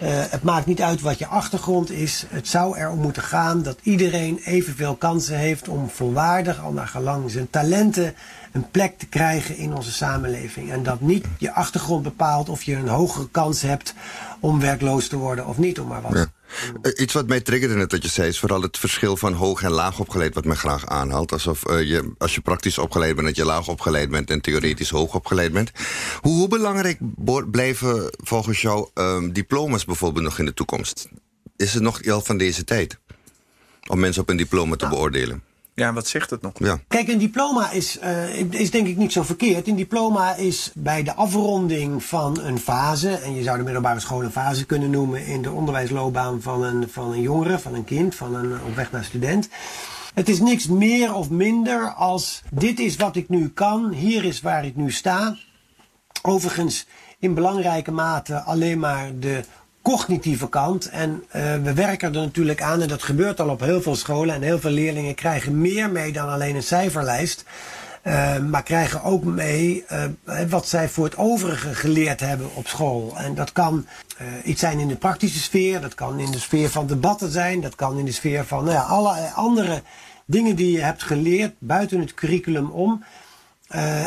het 0.06 0.44
maakt 0.44 0.66
niet 0.66 0.82
uit 0.82 1.02
wat 1.02 1.20
je 1.20 1.28
achtergrond 1.28 1.92
is. 1.92 2.26
Het 2.30 2.48
zou 2.48 2.78
erom 2.78 3.00
moeten 3.00 3.24
gaan 3.24 3.64
dat 3.64 3.80
iedereen 3.82 4.40
evenveel 4.44 4.96
kansen 4.96 5.38
heeft 5.38 5.68
om 5.68 5.90
volwaardig, 5.90 6.64
al 6.64 6.72
naar 6.72 6.88
gelang 6.88 7.32
zijn 7.32 7.50
talenten 7.50 8.16
een 8.52 8.70
plek 8.72 8.98
te 8.98 9.06
krijgen 9.06 9.58
in 9.58 9.74
onze 9.74 9.92
samenleving. 9.92 10.72
En 10.72 10.84
dat 10.84 11.02
niet 11.02 11.26
je 11.38 11.54
achtergrond 11.54 12.04
bepaalt 12.04 12.50
of 12.50 12.64
je 12.64 12.76
een 12.76 12.88
hogere 12.88 13.30
kans 13.32 13.62
hebt 13.62 13.94
om 14.40 14.60
werkloos 14.60 15.08
te 15.08 15.18
worden 15.18 15.46
of 15.46 15.58
niet, 15.58 15.80
om 15.80 15.88
maar 15.88 16.02
wat. 16.02 16.14
Ja. 16.14 16.32
Uh, 16.82 16.92
iets 16.96 17.14
wat 17.14 17.28
mij 17.28 17.42
triggerde 17.42 17.76
net 17.76 17.92
wat 17.92 18.04
je 18.04 18.10
zei, 18.10 18.28
is 18.28 18.40
vooral 18.40 18.62
het 18.62 18.78
verschil 18.78 19.18
van 19.18 19.34
hoog 19.34 19.64
en 19.64 19.72
laag 19.72 20.00
opgeleid, 20.00 20.34
wat 20.34 20.46
men 20.46 20.58
graag 20.58 20.86
aanhaalt. 20.86 21.32
Alsof 21.32 21.70
uh, 21.70 21.82
je, 21.90 22.14
als 22.18 22.36
je 22.36 22.42
praktisch 22.42 22.78
opgeleid 22.78 23.16
bent, 23.16 23.28
dat 23.28 23.36
je 23.36 23.46
laag 23.46 23.68
opgeleid 23.68 24.10
bent 24.10 24.30
en 24.30 24.42
theoretisch 24.42 24.90
hoog 24.90 25.14
opgeleid 25.14 25.54
bent. 25.54 25.72
Hoe, 26.22 26.38
hoe 26.38 26.48
belangrijk 26.48 27.00
blijven 27.52 28.12
volgens 28.18 28.62
jou 28.62 28.90
uh, 28.96 29.24
diploma's 29.32 29.86
bijvoorbeeld 29.86 30.24
nog 30.24 30.40
in 30.40 30.46
de 30.46 30.54
toekomst? 30.54 31.08
Is 31.56 31.74
het 31.74 31.84
nog 31.84 32.08
al 32.08 32.22
van 32.22 32.38
deze 32.38 32.64
tijd? 32.64 33.00
Om 33.88 34.00
mensen 34.00 34.22
op 34.22 34.30
een 34.30 34.38
diploma 34.38 34.76
te 34.76 34.88
beoordelen? 34.88 35.44
Ja, 35.80 35.94
wat 35.94 36.08
zegt 36.08 36.30
het 36.30 36.42
nog? 36.42 36.52
Ja. 36.58 36.80
Kijk, 36.88 37.08
een 37.08 37.18
diploma 37.18 37.72
is, 37.72 38.00
uh, 38.04 38.40
is 38.52 38.72
denk 38.72 38.88
ik 38.88 38.98
niet 38.98 39.12
zo 39.12 39.24
verkeerd. 39.24 39.68
Een 39.68 39.76
diploma 39.76 40.36
is 40.36 40.72
bij 40.76 41.04
de 41.04 41.14
afronding 41.14 42.04
van 42.04 42.40
een 42.40 42.60
fase, 42.60 43.10
en 43.10 43.36
je 43.36 43.44
zou 43.44 43.58
de 43.58 43.64
middelbare 43.64 44.00
school 44.00 44.24
een 44.24 44.32
fase 44.32 44.66
kunnen 44.66 44.90
noemen 44.90 45.26
in 45.26 45.42
de 45.42 45.52
onderwijsloopbaan 45.52 46.42
van 46.42 46.64
een, 46.64 46.90
van 46.90 47.12
een 47.12 47.22
jongere, 47.22 47.60
van 47.60 47.74
een 47.74 47.84
kind, 47.84 48.16
van 48.16 48.36
een 48.36 48.54
op 48.68 48.76
weg 48.76 48.92
naar 48.92 49.04
student. 49.04 49.50
Het 50.14 50.30
is 50.30 50.40
niks 50.40 50.68
meer 50.68 51.14
of 51.14 51.30
minder 51.30 51.94
als 51.94 52.42
dit 52.52 52.80
is 52.80 52.96
wat 52.96 53.16
ik 53.16 53.30
nu 53.30 53.50
kan, 53.50 53.92
hier 53.92 54.24
is 54.24 54.42
waar 54.42 54.66
ik 54.66 54.76
nu 54.76 54.92
sta. 54.92 55.38
Overigens 56.22 56.86
in 57.20 57.34
belangrijke 57.34 57.92
mate 57.92 58.42
alleen 58.42 58.80
maar 58.80 59.12
de 59.20 59.44
cognitieve 59.82 60.50
kant. 60.50 60.90
En 60.90 61.24
uh, 61.36 61.56
we 61.64 61.74
werken 61.74 62.16
er 62.16 62.22
natuurlijk 62.22 62.62
aan, 62.62 62.82
en 62.82 62.88
dat 62.88 63.04
gebeurt 63.04 63.40
al 63.40 63.50
op 63.50 63.60
heel 63.60 63.82
veel 63.82 63.96
scholen. 63.96 64.36
En 64.36 64.42
heel 64.42 64.60
veel 64.60 64.72
leerlingen 64.72 65.16
krijgen 65.16 65.62
meer 65.62 65.90
mee 65.90 66.12
dan 66.12 66.30
alleen 66.30 66.56
een 66.56 66.64
cijferlijst. 66.64 67.46
Uh, 68.04 68.38
maar 68.38 68.64
krijgen 68.64 69.04
ook 69.04 69.24
mee 69.24 69.86
uh, 69.92 70.04
wat 70.50 70.68
zij 70.68 70.90
voor 70.90 71.06
het 71.06 71.18
overige 71.18 71.76
geleerd 71.76 72.20
hebben 72.20 72.56
op 72.56 72.68
school. 72.68 73.14
En 73.18 73.36
dat 73.36 73.52
kan 73.52 73.86
iets 74.44 74.60
zijn 74.60 74.80
in 74.80 74.88
de 74.88 74.96
praktische 74.96 75.40
sfeer, 75.40 75.82
dat 75.82 75.96
kan 75.96 76.20
in 76.20 76.32
de 76.32 76.40
sfeer 76.40 76.70
van 76.70 76.88
debatten 76.88 77.32
zijn, 77.32 77.62
dat 77.62 77.76
kan 77.76 77.98
in 77.98 78.06
de 78.06 78.12
sfeer 78.12 78.46
van 78.46 78.64
nou 78.64 78.76
ja, 78.76 78.82
alle 78.82 79.32
andere 79.36 79.82
dingen 80.26 80.56
die 80.56 80.72
je 80.72 80.82
hebt 80.82 81.04
geleerd 81.04 81.54
buiten 81.58 82.00
het 82.00 82.14
curriculum 82.14 82.70
om. 82.70 83.04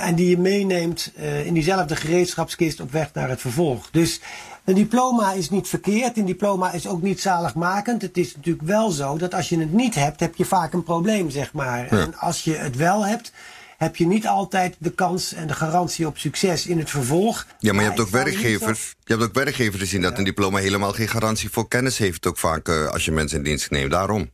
en 0.01 0.15
die 0.15 0.29
je 0.29 0.39
meeneemt 0.39 1.13
in 1.45 1.55
diezelfde 1.55 1.97
gereedschapskist 1.97 2.81
op 2.81 2.93
weg 2.93 3.11
naar 3.13 3.29
het 3.29 3.41
vervolg. 3.41 3.91
Dus 3.91 4.21
een 4.65 4.75
diploma 4.75 5.33
is 5.33 5.51
niet 5.51 5.69
verkeerd. 5.69 6.17
Een 6.17 6.27
diploma 6.27 6.73
is 6.73 6.87
ook 6.87 7.03
niet 7.03 7.21
zaligmakend. 7.21 8.03
Het 8.03 8.17
is 8.17 8.37
natuurlijk 8.37 8.67
wel 8.67 8.91
zo 8.91 9.17
dat 9.17 9.35
als 9.35 9.49
je 9.49 9.59
het 9.59 9.73
niet 9.73 9.95
hebt, 9.95 10.21
heb 10.21 10.37
je 10.37 10.45
vaak 10.45 10.73
een 10.73 10.83
probleem, 10.83 11.31
zeg 11.31 11.53
maar. 11.53 11.89
En 11.89 12.15
als 12.19 12.45
je 12.45 12.55
het 12.55 12.77
wel 12.77 13.07
hebt, 13.07 13.33
heb 13.79 13.97
je 13.97 14.07
niet 14.07 14.27
altijd 14.27 14.77
de 14.79 14.91
kans 14.91 15.33
en 15.35 15.47
de 15.47 15.55
garantie 15.55 16.07
op 16.07 16.19
succes 16.19 16.67
in 16.67 16.79
het 16.79 16.91
vervolg. 16.91 17.47
Ja, 17.59 17.73
maar 17.73 17.83
je 17.83 17.89
hebt 17.89 18.01
ook 18.01 18.09
werkgevers. 18.09 18.95
Je 19.05 19.13
hebt 19.13 19.25
ook 19.25 19.35
werkgevers 19.35 19.79
die 19.79 19.89
zien 19.89 20.03
dat 20.03 20.19
een 20.19 20.25
diploma 20.25 20.59
helemaal 20.59 20.93
geen 20.93 21.09
garantie 21.09 21.51
voor 21.51 21.69
kennis 21.69 21.99
heeft. 21.99 22.27
Ook 22.27 22.39
vaak 22.39 22.69
uh, 22.69 22.87
als 22.87 23.05
je 23.05 23.13
mensen 23.13 23.39
in 23.39 23.45
dienst 23.45 23.71
neemt. 23.71 23.91
Daarom. 23.91 24.31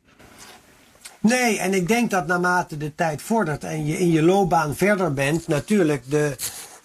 Nee, 1.20 1.58
en 1.58 1.74
ik 1.74 1.88
denk 1.88 2.10
dat 2.10 2.26
naarmate 2.26 2.76
de 2.76 2.94
tijd 2.94 3.22
vordert 3.22 3.64
en 3.64 3.86
je 3.86 3.98
in 3.98 4.10
je 4.10 4.22
loopbaan 4.22 4.76
verder 4.76 5.14
bent, 5.14 5.48
natuurlijk 5.48 6.02
de 6.10 6.36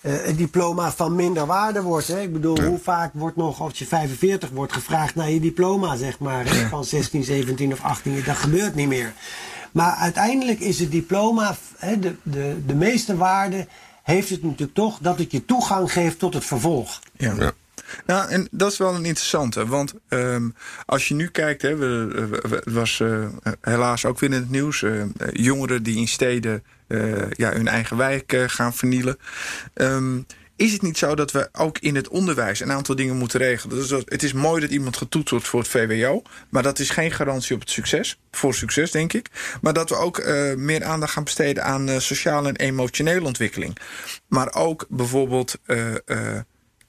uh, 0.04 0.28
een 0.28 0.36
diploma 0.36 0.92
van 0.92 1.16
minder 1.16 1.46
waarde 1.46 1.82
wordt. 1.82 2.08
Hè? 2.08 2.22
Ik 2.22 2.34
bedoel, 2.34 2.62
hoe 2.62 2.80
vaak 2.80 3.12
wordt 3.14 3.36
nog 3.36 3.62
als 3.62 3.80
je 3.80 3.86
45 3.86 4.50
wordt 4.50 4.74
gevraagd 4.74 5.16
naar 5.16 5.30
je 5.30 5.40
diploma, 5.40 5.96
zeg 5.96 6.20
maar, 6.20 6.46
hè? 6.46 6.68
van 6.68 6.86
16, 6.86 7.24
17 7.24 7.72
of 7.72 7.84
18. 7.84 8.24
Dat 8.26 8.36
gebeurt 8.36 8.76
niet 8.76 8.88
meer. 8.88 9.14
Maar 9.72 9.94
uiteindelijk 9.96 10.60
is 10.60 10.80
het 10.80 10.92
diploma, 10.92 11.56
hè, 11.78 12.00
de, 12.00 12.16
de, 12.24 12.58
de 12.66 12.76
meeste 12.76 13.18
waarde 13.18 13.68
heeft 14.04 14.30
het 14.30 14.44
natuurlijk 14.44 14.74
toch 14.74 14.98
dat 15.02 15.18
het 15.18 15.32
je 15.32 15.46
toegang 15.46 15.92
geeft 15.92 16.20
tot 16.20 16.34
het 16.34 16.46
vervolg. 16.46 17.00
Ja. 17.18 17.34
ja. 17.38 17.52
Nou, 18.06 18.30
en 18.30 18.48
dat 18.52 18.72
is 18.72 18.78
wel 18.78 18.96
een 18.96 19.06
interessante. 19.06 19.68
Want 19.68 19.94
um, 20.10 20.56
als 20.86 21.08
je 21.08 21.14
nu 21.14 21.28
kijkt, 21.28 21.62
hè, 21.62 21.76
we, 21.76 22.62
was 22.64 23.00
uh, 23.00 23.26
helaas 23.62 24.06
ook 24.06 24.20
weer 24.20 24.30
in 24.30 24.36
het 24.36 24.50
nieuws. 24.50 24.82
Uh, 24.82 25.04
jongeren 25.32 25.84
die 25.84 25.98
in 25.98 26.08
steden 26.08 26.54
uh, 26.54 26.73
ja, 27.30 27.52
hun 27.52 27.68
eigen 27.68 27.98
wijk 27.98 28.44
gaan 28.48 28.74
vernielen. 28.74 29.18
Um, 29.74 30.26
is 30.56 30.72
het 30.72 30.82
niet 30.82 30.98
zo 30.98 31.16
dat 31.16 31.32
we 31.32 31.50
ook 31.52 31.78
in 31.80 31.96
het 31.96 32.08
onderwijs 32.08 32.60
een 32.60 32.72
aantal 32.72 32.96
dingen 32.96 33.18
moeten 33.18 33.40
regelen? 33.40 34.04
Het 34.06 34.24
is 34.24 34.34
mooi 34.34 34.62
dat 34.62 34.70
iemand 34.70 34.98
getoetst 34.98 35.30
wordt 35.30 35.48
voor 35.48 35.60
het 35.60 35.70
VWO, 35.70 36.22
maar 36.50 36.64
dat 36.64 36.80
is 36.80 36.90
geen 36.90 37.12
garantie 37.12 37.56
op 37.56 37.62
het 37.62 37.70
succes. 37.70 38.20
Voor 38.32 38.54
succes, 38.54 38.92
denk 38.92 39.14
ik. 39.14 39.30
Maar 39.62 39.74
dat 39.74 39.90
we 39.90 39.96
ook 39.96 40.18
uh, 40.18 40.54
meer 40.54 40.84
aandacht 40.84 41.14
gaan 41.14 41.24
besteden 41.24 41.64
aan 41.64 42.02
sociale 42.02 42.48
en 42.48 42.56
emotionele 42.56 43.26
ontwikkeling. 43.26 43.78
Maar 44.28 44.54
ook 44.54 44.86
bijvoorbeeld 44.90 45.58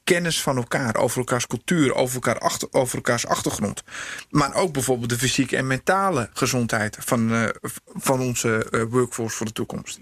kennis 0.04 0.42
van 0.42 0.56
elkaar, 0.56 0.96
over 0.96 1.18
elkaars 1.18 1.46
cultuur, 1.46 1.94
over, 1.94 2.14
elkaar 2.14 2.38
achter, 2.38 2.68
over 2.70 2.96
elkaars 2.96 3.26
achtergrond. 3.26 3.82
Maar 4.30 4.54
ook 4.54 4.72
bijvoorbeeld 4.72 5.10
de 5.10 5.18
fysieke 5.18 5.56
en 5.56 5.66
mentale 5.66 6.30
gezondheid 6.32 6.96
van, 7.00 7.32
uh, 7.32 7.48
van 7.94 8.20
onze 8.20 8.66
uh, 8.70 8.82
workforce 8.90 9.36
voor 9.36 9.46
de 9.46 9.52
toekomst. 9.52 10.00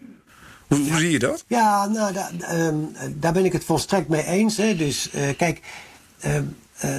Hoe, 0.67 0.79
hoe, 0.79 0.99
zie 0.99 1.11
je 1.11 1.19
dat? 1.19 1.45
Ja, 1.47 1.87
nou, 1.87 2.13
da, 2.13 2.31
um, 2.53 2.97
daar 3.15 3.33
ben 3.33 3.45
ik 3.45 3.53
het 3.53 3.65
volstrekt 3.65 4.09
mee 4.09 4.25
eens. 4.25 4.57
Hè. 4.57 4.77
Dus 4.77 5.11
uh, 5.15 5.37
kijk, 5.37 5.61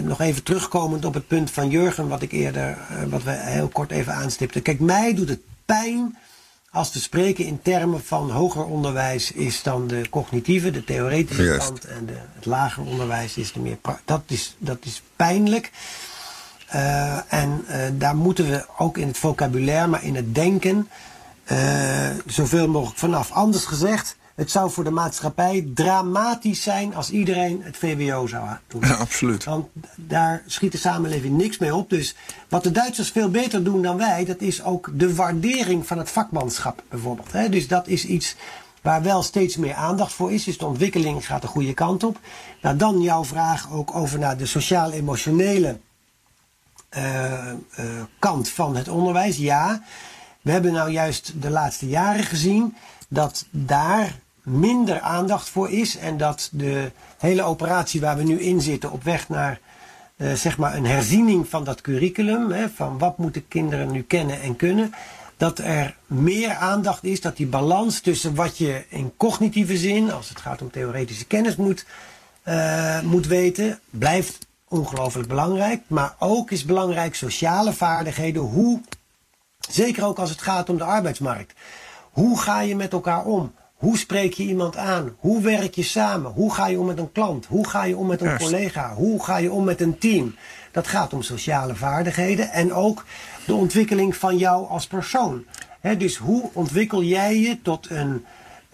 nog 0.04 0.22
even 0.22 0.44
terugkomend 0.44 1.06
op 1.06 1.14
het 1.14 1.28
punt 1.28 1.52
van 1.52 1.70
Jurgen, 1.70 2.08
wat 2.08 2.22
ik 2.22 2.32
eerder, 2.32 2.78
wat 3.10 3.24
we 3.24 3.32
heel 3.32 3.68
kort 3.68 3.92
even 3.92 4.14
aanstipten. 4.14 4.62
Kijk, 4.62 4.80
mij 4.80 5.14
doet 5.14 5.30
het 5.30 5.42
pijn 5.66 6.18
als 6.74 6.94
we 6.94 7.00
spreken 7.00 7.46
in 7.46 7.62
termen 7.62 8.04
van 8.04 8.32
hoger 8.32 8.66
onderwijs 8.66 9.32
is 9.32 9.64
dan 9.64 9.88
de 9.88 10.10
cognitieve, 10.10 10.72
de 10.72 10.84
theoretische 10.84 11.44
Juist. 11.44 11.68
kant. 11.68 11.86
En 11.86 12.06
de, 12.06 12.14
het 12.36 12.46
lager 12.46 12.84
onderwijs 12.84 13.38
is 13.38 13.54
de 13.54 13.60
meer. 13.60 13.78
Dat 14.06 14.22
is, 14.28 14.56
dat 14.58 14.78
is 14.82 15.02
pijnlijk. 15.16 15.72
Uh, 16.76 17.34
en 17.34 17.66
uh, 17.70 17.76
daar 17.94 18.16
moeten 18.16 18.50
we 18.50 18.66
ook 18.78 18.98
in 18.98 19.08
het 19.08 19.18
vocabulaire, 19.18 19.88
maar 19.88 20.04
in 20.04 20.16
het 20.16 20.36
denken, 20.36 20.90
uh, 21.52 22.10
zoveel 22.26 22.68
mogelijk 22.68 23.00
vanaf. 23.00 23.32
Anders 23.32 23.66
gezegd, 23.66 24.18
het 24.36 24.52
zou 24.52 24.72
voor 24.72 24.84
de 24.84 24.92
maatschappij 24.92 25.68
dramatisch 25.74 26.62
zijn 26.62 26.96
als 26.96 27.10
iedereen 27.10 27.62
het 27.64 27.78
VWO 27.78 28.28
zou 28.28 28.48
doen. 28.68 28.82
Ja, 28.82 28.94
absoluut. 28.94 29.44
Want 29.44 29.68
daar 29.96 30.44
schiet 30.46 30.72
de 30.72 30.78
samenleving 30.78 31.38
niks 31.38 31.58
mee 31.58 31.76
op. 31.76 31.90
Dus 31.90 32.16
wat 32.50 32.64
de 32.64 32.72
Duitsers 32.72 33.12
veel 33.12 33.30
beter 33.30 33.64
doen 33.64 33.82
dan 33.82 33.98
wij, 33.98 34.26
dat 34.26 34.42
is 34.42 34.64
ook 34.64 34.90
de 34.94 35.16
waardering 35.16 35.88
van 35.88 35.98
het 35.98 36.10
vakmanschap 36.10 36.84
bijvoorbeeld. 36.90 37.52
Dus 37.52 37.68
dat 37.68 37.88
is 37.88 38.06
iets 38.06 38.36
waar 38.82 39.04
wel 39.04 39.24
steeds 39.24 39.58
meer 39.58 39.74
aandacht 39.74 40.14
voor 40.14 40.32
is. 40.32 40.44
Dus 40.44 40.58
de 40.58 40.66
ontwikkeling 40.66 41.26
gaat 41.26 41.42
de 41.42 41.48
goede 41.48 41.74
kant 41.74 42.04
op. 42.04 42.20
Nou, 42.62 42.78
dan 42.78 43.02
jouw 43.02 43.26
vraag 43.26 43.72
ook 43.72 43.96
over 43.96 44.20
naar 44.20 44.38
de 44.38 44.46
sociaal-emotionele 44.46 45.80
uh, 46.98 47.54
kant 48.20 48.50
van 48.50 48.76
het 48.76 48.88
onderwijs. 48.88 49.38
Ja, 49.38 49.84
we 50.42 50.52
hebben 50.52 50.74
nou 50.74 50.90
juist 50.92 51.34
de 51.42 51.50
laatste 51.50 51.88
jaren 51.88 52.24
gezien 52.24 52.76
dat 53.08 53.46
daar 53.50 54.20
minder 54.44 55.00
aandacht 55.00 55.50
voor 55.50 55.70
is. 55.70 55.98
En 55.98 56.18
dat 56.18 56.50
de 56.52 56.92
hele 57.18 57.44
operatie 57.44 58.02
waar 58.02 58.18
we 58.18 58.24
nu 58.24 58.40
in 58.40 58.62
zitten 58.62 58.92
op 58.92 59.04
weg 59.04 59.30
naar 59.30 59.60
uh, 60.18 60.34
zeg 60.34 60.58
maar 60.58 60.76
een 60.76 60.86
herziening 60.86 61.48
van 61.48 61.64
dat 61.64 61.82
curriculum. 61.82 62.52
Hè, 62.52 62.70
van 62.70 62.98
wat 62.98 63.18
moeten 63.18 63.48
kinderen 63.48 63.92
nu 63.92 64.02
kennen 64.02 64.42
en 64.42 64.56
kunnen. 64.56 64.94
Dat 65.38 65.60
er 65.60 65.96
meer 66.06 66.56
aandacht 66.56 67.04
is, 67.04 67.22
dat 67.22 67.38
die 67.38 67.48
balans 67.48 68.00
tussen 68.00 68.36
wat 68.36 68.58
je 68.58 68.84
in 68.90 69.14
cognitieve 69.18 69.78
zin, 69.78 70.12
als 70.12 70.30
het 70.30 70.40
gaat 70.40 70.62
om 70.62 70.72
theoretische 70.72 71.26
kennis, 71.26 71.56
moet, 71.56 71.86
uh, 72.48 73.02
moet 73.02 73.28
weten, 73.28 73.80
blijft 73.90 74.48
ongelooflijk 74.68 75.28
belangrijk. 75.28 75.82
Maar 75.88 76.16
ook 76.20 76.52
is 76.52 76.66
belangrijk 76.66 77.16
sociale 77.16 77.74
vaardigheden. 77.74 78.42
Hoe, 78.42 78.82
zeker 79.70 80.06
ook 80.06 80.20
als 80.20 80.30
het 80.30 80.42
gaat 80.42 80.70
om 80.70 80.78
de 80.78 80.84
arbeidsmarkt. 80.84 81.54
Hoe 82.12 82.40
ga 82.40 82.62
je 82.62 82.76
met 82.76 82.94
elkaar 82.94 83.26
om? 83.26 83.54
Hoe 83.84 83.98
spreek 83.98 84.34
je 84.34 84.44
iemand 84.44 84.78
aan? 84.78 85.16
Hoe 85.20 85.42
werk 85.42 85.76
je 85.76 85.84
samen? 85.84 86.32
Hoe 86.32 86.54
ga 86.54 86.68
je 86.68 86.80
om 86.80 86.86
met 86.86 87.00
een 87.00 87.12
klant? 87.12 87.46
Hoe 87.46 87.68
ga 87.68 87.84
je 87.84 87.98
om 87.98 88.08
met 88.08 88.22
een 88.22 88.38
collega? 88.38 88.94
Hoe 88.94 89.24
ga 89.24 89.38
je 89.38 89.52
om 89.52 89.64
met 89.64 89.82
een 89.82 89.98
team? 89.98 90.36
Dat 90.72 90.88
gaat 90.88 91.14
om 91.14 91.22
sociale 91.22 91.76
vaardigheden 91.76 92.52
en 92.52 92.74
ook 92.74 93.06
de 93.46 93.54
ontwikkeling 93.54 94.16
van 94.16 94.38
jou 94.38 94.70
als 94.70 94.88
persoon. 94.88 95.44
dus 95.98 96.18
hoe 96.18 96.50
ontwikkel 96.54 97.04
jij 97.04 97.40
je 97.40 97.62
tot 97.62 97.90
een 97.90 98.26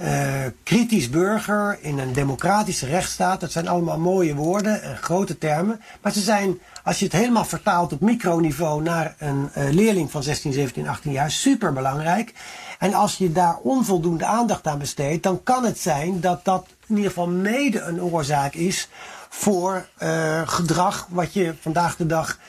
uh, 0.01 0.45
kritisch 0.63 1.09
burger 1.09 1.77
in 1.81 1.99
een 1.99 2.13
democratische 2.13 2.85
rechtsstaat? 2.85 3.39
Dat 3.39 3.51
zijn 3.51 3.67
allemaal 3.67 3.99
mooie 3.99 4.35
woorden 4.35 4.81
en 4.81 4.97
grote 4.97 5.37
termen. 5.37 5.81
Maar 6.01 6.11
ze 6.11 6.21
zijn, 6.21 6.59
als 6.83 6.99
je 6.99 7.05
het 7.05 7.13
helemaal 7.13 7.45
vertaalt 7.45 7.93
op 7.93 8.01
microniveau 8.01 8.81
naar 8.81 9.15
een 9.17 9.49
uh, 9.57 9.69
leerling 9.69 10.11
van 10.11 10.23
16, 10.23 10.53
17, 10.53 10.87
18 10.87 11.11
jaar, 11.11 11.31
super 11.31 11.73
belangrijk. 11.73 12.33
En 12.79 12.93
als 12.93 13.17
je 13.17 13.31
daar 13.31 13.57
onvoldoende 13.57 14.25
aandacht 14.25 14.67
aan 14.67 14.79
besteedt, 14.79 15.23
dan 15.23 15.43
kan 15.43 15.65
het 15.65 15.79
zijn 15.79 16.21
dat 16.21 16.45
dat 16.45 16.67
in 16.87 16.95
ieder 16.95 17.11
geval 17.11 17.27
mede 17.27 17.79
een 17.79 18.01
oorzaak 18.01 18.53
is 18.53 18.87
voor 19.29 19.87
uh, 20.03 20.47
gedrag 20.47 21.07
wat 21.09 21.33
je 21.33 21.53
vandaag 21.61 21.95
de 21.95 22.05
dag 22.05 22.39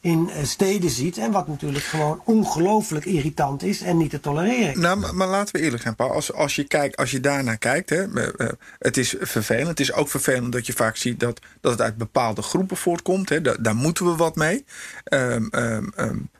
in 0.00 0.30
eh, 0.30 0.44
steden 0.44 0.90
ziet. 0.90 1.18
En 1.18 1.30
wat 1.30 1.48
natuurlijk 1.48 1.84
gewoon 1.84 2.22
ongelooflijk 2.24 3.04
irritant 3.04 3.62
is 3.62 3.80
en 3.80 3.96
niet 3.96 4.10
te 4.10 4.20
tolereren. 4.20 4.80
Nou, 4.80 5.14
maar, 5.14 5.28
laten 5.28 5.54
we 5.54 5.62
eerlijk 5.62 5.82
zijn, 5.82 5.94
Paul. 5.94 6.12
Als, 6.12 6.32
als 6.32 6.56
je, 6.56 6.64
kijkt, 6.64 6.96
als 6.96 7.10
je 7.10 7.20
daarnaar 7.20 7.58
kijkt, 7.58 7.90
hè, 7.90 8.06
uh, 8.06 8.48
het 8.78 8.96
is 8.96 9.14
vervelend. 9.20 9.68
Het 9.68 9.80
is 9.80 9.92
ook 9.92 10.08
vervelend 10.08 10.52
dat 10.52 10.66
je 10.66 10.72
vaak 10.72 10.96
ziet 10.96 11.20
dat, 11.20 11.40
dat 11.60 11.72
het 11.72 11.80
uit 11.80 11.96
bepaalde 11.96 12.42
groepen 12.42 12.76
voortkomt. 12.76 13.28
Hè. 13.28 13.40
Daar, 13.40 13.76
moeten 13.76 14.04
we 14.04 14.16
wat 14.16 14.36
mee. 14.36 14.64
Um, 15.12 15.48
um, 15.52 16.30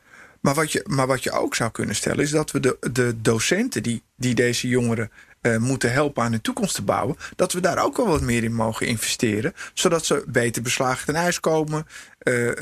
maar 0.41 0.55
wat, 0.55 0.73
je, 0.73 0.85
maar 0.89 1.07
wat 1.07 1.23
je 1.23 1.31
ook 1.31 1.55
zou 1.55 1.71
kunnen 1.71 1.95
stellen 1.95 2.25
is 2.25 2.31
dat 2.31 2.51
we 2.51 2.61
de, 2.61 2.77
de 2.93 3.21
docenten 3.21 3.83
die, 3.83 4.03
die 4.17 4.35
deze 4.35 4.69
jongeren 4.69 5.11
uh, 5.43 5.57
moeten 5.57 5.93
helpen 5.93 6.23
aan 6.23 6.31
hun 6.31 6.41
toekomst 6.41 6.75
te 6.75 6.83
bouwen, 6.83 7.17
dat 7.37 7.53
we 7.53 7.61
daar 7.61 7.85
ook 7.85 7.97
wel 7.97 8.07
wat 8.07 8.21
meer 8.21 8.45
in 8.45 8.55
mogen 8.55 8.87
investeren, 8.87 9.55
zodat 9.75 10.07
ze 10.07 10.25
beter 10.27 10.63
beslagen 10.63 11.07
ten 11.07 11.15
ijs 11.15 11.41
komen 11.41 11.87
uh, 12.23 12.47
uh, 12.47 12.53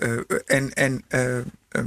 en, 0.46 0.74
en 0.74 1.04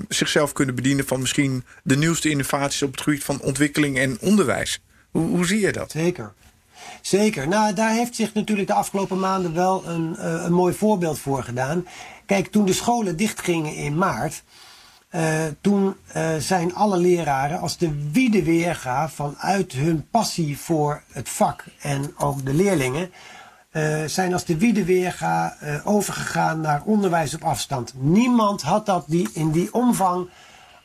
zichzelf 0.08 0.52
kunnen 0.52 0.76
bedienen 0.76 1.08
van 1.08 1.20
misschien 1.20 1.64
de 1.84 1.98
nieuwste 1.98 2.30
innovaties 2.30 2.84
op 2.84 2.92
het 2.92 3.02
gebied 3.02 3.24
van 3.24 3.42
ontwikkeling 3.42 3.98
en 3.98 4.18
onderwijs. 4.20 4.82
Hoe, 5.12 5.28
hoe 5.28 5.46
zie 5.46 5.60
je 5.60 5.72
dat? 5.72 5.92
Zeker. 5.92 6.34
Zeker. 7.02 7.48
Nou, 7.48 7.74
daar 7.74 7.94
heeft 7.94 8.16
zich 8.16 8.34
natuurlijk 8.34 8.68
de 8.68 8.74
afgelopen 8.74 9.20
maanden 9.20 9.54
wel 9.54 9.88
een, 9.88 10.26
een 10.46 10.54
mooi 10.54 10.74
voorbeeld 10.74 11.20
voor 11.20 11.44
gedaan. 11.44 11.88
Kijk, 12.26 12.48
toen 12.48 12.66
de 12.66 12.74
scholen 12.74 13.18
dichtgingen 13.18 13.76
in 13.76 13.98
maart, 13.98 14.44
uh, 15.12 15.44
toen 15.62 15.96
uh, 16.16 16.36
zijn 16.36 16.76
alle 16.76 16.98
leraren 16.98 17.60
als 17.60 17.78
de 17.78 18.10
wiede 18.12 18.44
weerga 18.44 19.10
vanuit 19.10 19.72
hun 19.72 20.08
passie 20.12 20.58
voor 20.58 21.04
het 21.12 21.30
vak 21.30 21.64
en 21.82 22.14
ook 22.18 22.46
de 22.46 22.54
leerlingen, 22.54 23.12
uh, 23.72 24.04
zijn 24.06 24.34
als 24.34 24.46
de 24.46 24.58
wiede 24.58 24.86
weerga 24.86 25.56
overgegaan 25.84 26.62
naar 26.62 26.82
onderwijs 26.86 27.34
op 27.34 27.44
afstand. 27.44 27.94
Niemand 27.96 28.62
had 28.62 28.86
dat 28.86 29.04
die, 29.08 29.30
in 29.34 29.52
die 29.52 29.74
omvang 29.74 30.30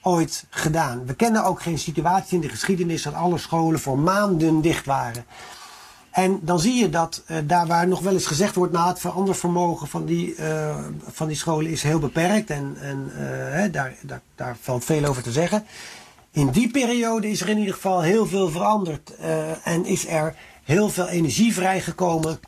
ooit 0.03 0.47
gedaan. 0.51 1.07
We 1.07 1.15
kennen 1.15 1.45
ook 1.45 1.63
geen 1.63 1.79
situatie 1.79 2.35
in 2.35 2.41
de 2.41 2.49
geschiedenis 2.49 3.03
dat 3.03 3.15
alle 3.15 3.39
scholen 3.39 3.81
voor 3.81 3.99
maanden 3.99 4.61
dicht 4.61 4.87
waren. 4.87 5.25
En 6.17 6.39
dan 6.43 6.61
zie 6.61 6.75
je 6.75 6.89
dat 6.89 7.23
uh, 7.27 7.37
daar 7.45 7.67
waar 7.67 7.89
nog 7.89 8.01
wel 8.01 8.13
eens 8.13 8.27
gezegd 8.27 8.55
wordt, 8.55 8.73
nou 8.73 8.89
het 8.89 8.99
verandervermogen 9.01 9.89
van 9.89 10.05
die, 10.05 10.37
uh, 10.37 10.77
van 11.07 11.27
die 11.27 11.37
scholen 11.37 11.71
is 11.71 11.83
heel 11.83 11.99
beperkt 11.99 12.51
en, 12.51 12.77
en 12.81 13.13
uh, 13.13 13.17
hè, 13.53 13.71
daar, 13.71 13.95
daar, 14.01 14.21
daar 14.35 14.57
valt 14.61 14.85
veel 14.85 15.05
over 15.05 15.23
te 15.23 15.33
zeggen. 15.33 15.65
In 16.31 16.51
die 16.51 16.71
periode 16.71 17.31
is 17.31 17.41
er 17.41 17.49
in 17.49 17.59
ieder 17.59 17.75
geval 17.75 18.01
heel 18.01 18.27
veel 18.27 18.51
veranderd 18.51 19.13
en 19.63 19.85
is 19.85 20.07
er 20.07 20.35
heel 20.65 20.89
veel 20.89 21.09
energie 21.09 21.55
vrijgekomen 21.55 22.41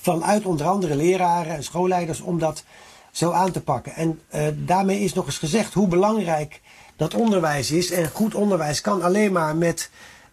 vanuit 0.00 0.44
onder 0.44 0.66
andere 0.66 0.96
leraren 0.96 1.54
en 1.54 1.64
schoolleiders 1.64 2.20
om 2.20 2.38
dat 2.38 2.64
zo 3.10 3.30
aan 3.30 3.50
te 3.50 3.60
pakken. 3.60 3.94
En 3.94 4.20
daarmee 4.66 5.00
is 5.00 5.12
nog 5.12 5.26
eens 5.26 5.38
gezegd 5.38 5.74
hoe 5.74 5.88
belangrijk 5.88 6.60
dat 6.96 7.14
onderwijs 7.14 7.70
is. 7.70 7.90
En 7.90 8.08
goed 8.08 8.34
onderwijs 8.34 8.80
kan 8.80 9.02
alleen 9.02 9.32
maar 9.32 9.56
met 9.56 9.90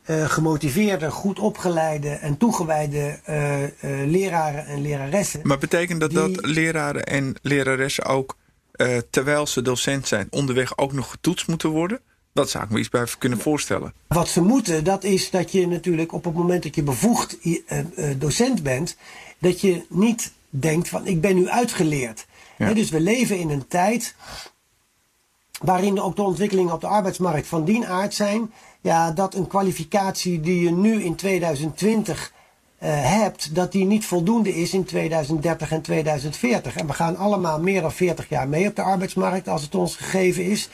gemotiveerde, 0.07 1.11
goed 1.11 1.39
opgeleide 1.39 2.09
en 2.09 2.37
toegewijde 2.37 3.19
uh, 3.29 3.61
uh, 3.61 3.69
leraren 3.81 4.65
en 4.65 4.81
leraressen. 4.81 5.39
Maar 5.43 5.57
betekent 5.57 5.99
dat 5.99 6.11
dat 6.11 6.45
leraren 6.45 7.05
en 7.05 7.35
leraressen 7.41 8.05
ook, 8.05 8.35
terwijl 9.09 9.47
ze 9.47 9.61
docent 9.61 10.07
zijn, 10.07 10.27
onderweg 10.29 10.77
ook 10.77 10.93
nog 10.93 11.09
getoetst 11.09 11.47
moeten 11.47 11.69
worden? 11.69 11.99
Dat 12.33 12.49
zou 12.49 12.63
ik 12.63 12.69
me 12.69 12.79
iets 12.79 12.89
bij 12.89 13.07
kunnen 13.17 13.39
voorstellen. 13.39 13.93
Wat 14.07 14.27
ze 14.27 14.41
moeten, 14.41 14.83
dat 14.83 15.03
is 15.03 15.29
dat 15.29 15.51
je 15.51 15.67
natuurlijk 15.67 16.13
op 16.13 16.23
het 16.23 16.33
moment 16.33 16.63
dat 16.63 16.75
je 16.75 16.83
bevoegd 16.83 17.37
docent 18.17 18.63
bent, 18.63 18.97
dat 19.37 19.61
je 19.61 19.85
niet 19.89 20.31
denkt 20.49 20.89
van 20.89 21.07
ik 21.07 21.21
ben 21.21 21.35
nu 21.35 21.49
uitgeleerd. 21.49 22.25
Ja. 22.57 22.73
dus 22.73 22.89
we 22.89 22.99
leven 22.99 23.37
in 23.37 23.49
een 23.49 23.67
tijd 23.67 24.15
waarin 25.61 26.01
ook 26.01 26.15
de 26.15 26.21
ontwikkelingen 26.21 26.73
op 26.73 26.81
de 26.81 26.87
arbeidsmarkt 26.87 27.47
van 27.47 27.65
die 27.65 27.87
aard 27.87 28.13
zijn 28.13 28.51
ja, 28.87 29.11
dat 29.11 29.33
een 29.33 29.47
kwalificatie 29.47 30.39
die 30.39 30.61
je 30.61 30.71
nu 30.71 31.03
in 31.03 31.15
2020 31.15 32.31
uh, 32.83 32.89
eh, 32.89 33.21
hebt, 33.21 33.55
dat 33.55 33.71
die 33.71 33.85
niet 33.85 34.05
voldoende 34.05 34.55
is 34.55 34.73
in 34.73 34.85
2030 34.85 35.71
en 35.71 35.81
2040. 35.81 36.75
En 36.75 36.87
we 36.87 36.93
gaan 36.93 37.17
allemaal 37.17 37.59
meer 37.59 37.81
dan 37.81 37.91
40 37.91 38.29
jaar 38.29 38.47
mee 38.47 38.67
op 38.67 38.75
de 38.75 38.81
arbeidsmarkt 38.81 39.47
als 39.47 39.61
het 39.61 39.75
ons 39.75 39.95
gegeven 39.95 40.43
is. 40.43 40.69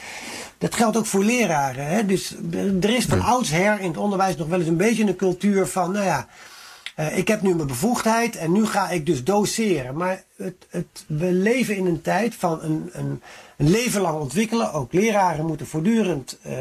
Dat 0.58 0.76
geldt 0.76 0.98
ook 0.98 1.06
voor 1.06 1.24
leraren. 1.24 1.88
Hè? 1.88 2.06
Dus 2.06 2.36
er 2.82 2.96
is 2.96 3.06
van 3.06 3.22
oudsher 3.22 3.80
in 3.80 3.88
het 3.88 3.98
onderwijs 3.98 4.36
nog 4.36 4.48
wel 4.48 4.60
eens 4.60 4.68
een 4.68 4.78
beetje 4.78 5.08
een 5.08 5.16
cultuur 5.16 5.68
van, 5.68 5.92
nou 5.92 6.06
ja, 6.06 6.28
uh, 7.00 7.18
ik 7.18 7.28
heb 7.28 7.42
nu 7.42 7.56
mijn 7.56 7.68
bevoegdheid 7.68 8.36
en 8.36 8.52
nu 8.52 8.66
ga 8.66 8.90
ik 8.90 9.06
dus 9.06 9.24
doseren. 9.24 9.96
Maar 9.96 10.24
het, 10.38 10.68
het, 10.70 11.06
we 11.08 11.32
leven 11.32 11.76
in 11.76 11.86
een 11.86 12.02
tijd 12.02 12.36
van 12.36 12.62
een, 12.62 12.90
een, 12.92 13.22
een 13.64 13.72
leven 13.72 14.02
lang 14.02 14.20
ontwikkelen. 14.20 14.74
Ook 14.74 14.94
leraren 14.94 15.46
moeten 15.46 15.68
voortdurend 15.68 16.38
uh, 16.48 16.54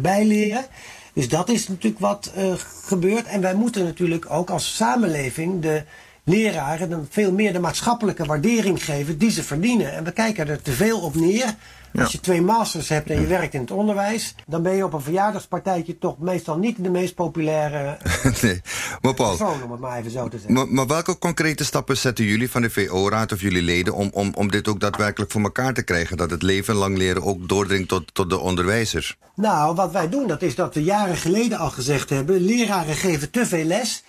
bijleren. 0.00 0.64
Dus 1.12 1.28
dat 1.28 1.48
is 1.48 1.68
natuurlijk 1.68 2.00
wat 2.00 2.32
uh, 2.36 2.52
gebeurt. 2.84 3.26
En 3.26 3.40
wij 3.40 3.54
moeten 3.54 3.84
natuurlijk 3.84 4.30
ook 4.30 4.50
als 4.50 4.76
samenleving 4.76 5.62
de 5.62 5.82
leraren 6.24 7.06
veel 7.10 7.32
meer 7.32 7.52
de 7.52 7.58
maatschappelijke 7.58 8.24
waardering 8.24 8.84
geven 8.84 9.18
die 9.18 9.30
ze 9.30 9.42
verdienen. 9.42 9.92
En 9.92 10.04
we 10.04 10.12
kijken 10.12 10.48
er 10.48 10.62
te 10.62 10.72
veel 10.72 11.00
op 11.00 11.14
neer 11.14 11.54
als 11.94 12.12
je 12.12 12.20
twee 12.20 12.42
masters 12.42 12.88
hebt 12.88 13.10
en 13.10 13.20
je 13.20 13.26
werkt 13.26 13.54
in 13.54 13.60
het 13.60 13.70
onderwijs, 13.70 14.34
dan 14.46 14.62
ben 14.62 14.74
je 14.74 14.84
op 14.84 14.92
een 14.92 15.00
verjaardagspartijtje 15.00 15.98
toch 15.98 16.18
meestal 16.18 16.58
niet 16.58 16.84
de 16.84 16.90
meest 16.90 17.14
populaire 17.14 17.98
nee. 18.42 18.60
maar 19.00 19.14
Paul, 19.14 19.36
persoon, 19.36 19.62
om 19.62 19.70
het 19.70 19.80
maar 19.80 19.98
even 19.98 20.10
zo 20.10 20.28
te 20.28 20.36
zeggen. 20.36 20.54
Maar, 20.54 20.68
maar 20.68 20.86
welke 20.86 21.18
concrete 21.18 21.64
stappen 21.64 21.96
zetten 21.96 22.24
jullie 22.24 22.50
van 22.50 22.62
de 22.62 22.70
VO-raad 22.70 23.32
of 23.32 23.40
jullie 23.40 23.62
leden 23.62 23.94
om, 23.94 24.10
om, 24.12 24.32
om 24.34 24.50
dit 24.50 24.68
ook 24.68 24.80
daadwerkelijk 24.80 25.30
voor 25.30 25.42
elkaar 25.42 25.74
te 25.74 25.82
krijgen? 25.82 26.16
Dat 26.16 26.30
het 26.30 26.42
leven 26.42 26.74
lang 26.74 26.96
leren 26.96 27.22
ook 27.22 27.48
doordringt 27.48 27.88
tot, 27.88 28.14
tot 28.14 28.30
de 28.30 28.38
onderwijzers? 28.38 29.18
Nou, 29.34 29.74
wat 29.74 29.92
wij 29.92 30.08
doen, 30.08 30.26
dat 30.26 30.42
is 30.42 30.54
dat 30.54 30.74
we 30.74 30.82
jaren 30.82 31.16
geleden 31.16 31.58
al 31.58 31.70
gezegd 31.70 32.10
hebben: 32.10 32.40
leraren 32.40 32.94
geven 32.94 33.30
te 33.30 33.46
veel 33.46 33.64
les. 33.64 34.04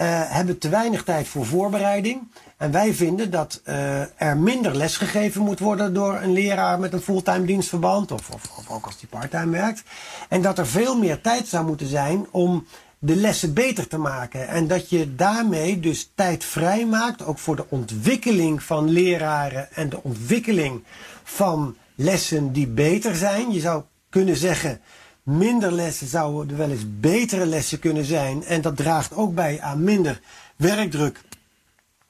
Uh, 0.00 0.06
hebben 0.24 0.58
te 0.58 0.68
weinig 0.68 1.04
tijd 1.04 1.28
voor 1.28 1.46
voorbereiding. 1.46 2.32
En 2.56 2.70
wij 2.70 2.94
vinden 2.94 3.30
dat 3.30 3.60
uh, 3.64 4.00
er 4.22 4.36
minder 4.36 4.76
les 4.76 4.96
gegeven 4.96 5.42
moet 5.42 5.58
worden 5.58 5.94
door 5.94 6.14
een 6.22 6.32
leraar 6.32 6.78
met 6.80 6.92
een 6.92 7.00
fulltime 7.00 7.44
dienstverband, 7.44 8.12
of, 8.12 8.30
of, 8.30 8.42
of 8.58 8.70
ook 8.70 8.86
als 8.86 8.98
die 8.98 9.08
parttime 9.08 9.50
werkt. 9.50 9.82
En 10.28 10.42
dat 10.42 10.58
er 10.58 10.66
veel 10.66 10.98
meer 10.98 11.20
tijd 11.20 11.48
zou 11.48 11.66
moeten 11.66 11.86
zijn 11.86 12.26
om 12.30 12.66
de 12.98 13.16
lessen 13.16 13.54
beter 13.54 13.88
te 13.88 13.98
maken. 13.98 14.48
En 14.48 14.66
dat 14.66 14.90
je 14.90 15.14
daarmee 15.14 15.80
dus 15.80 16.10
tijd 16.14 16.44
vrij 16.44 16.86
maakt, 16.86 17.24
ook 17.24 17.38
voor 17.38 17.56
de 17.56 17.66
ontwikkeling 17.68 18.62
van 18.62 18.90
leraren 18.90 19.72
en 19.72 19.88
de 19.88 20.02
ontwikkeling 20.02 20.84
van 21.22 21.76
lessen 21.94 22.52
die 22.52 22.66
beter 22.66 23.16
zijn. 23.16 23.52
Je 23.52 23.60
zou 23.60 23.82
kunnen 24.10 24.36
zeggen 24.36 24.80
minder 25.28 25.72
lessen 25.72 26.06
zouden 26.06 26.56
wel 26.56 26.70
eens 26.70 26.84
betere 27.00 27.46
lessen 27.46 27.78
kunnen 27.78 28.04
zijn. 28.04 28.44
En 28.44 28.60
dat 28.60 28.76
draagt 28.76 29.14
ook 29.14 29.34
bij 29.34 29.60
aan 29.60 29.84
minder 29.84 30.20
werkdruk 30.56 31.20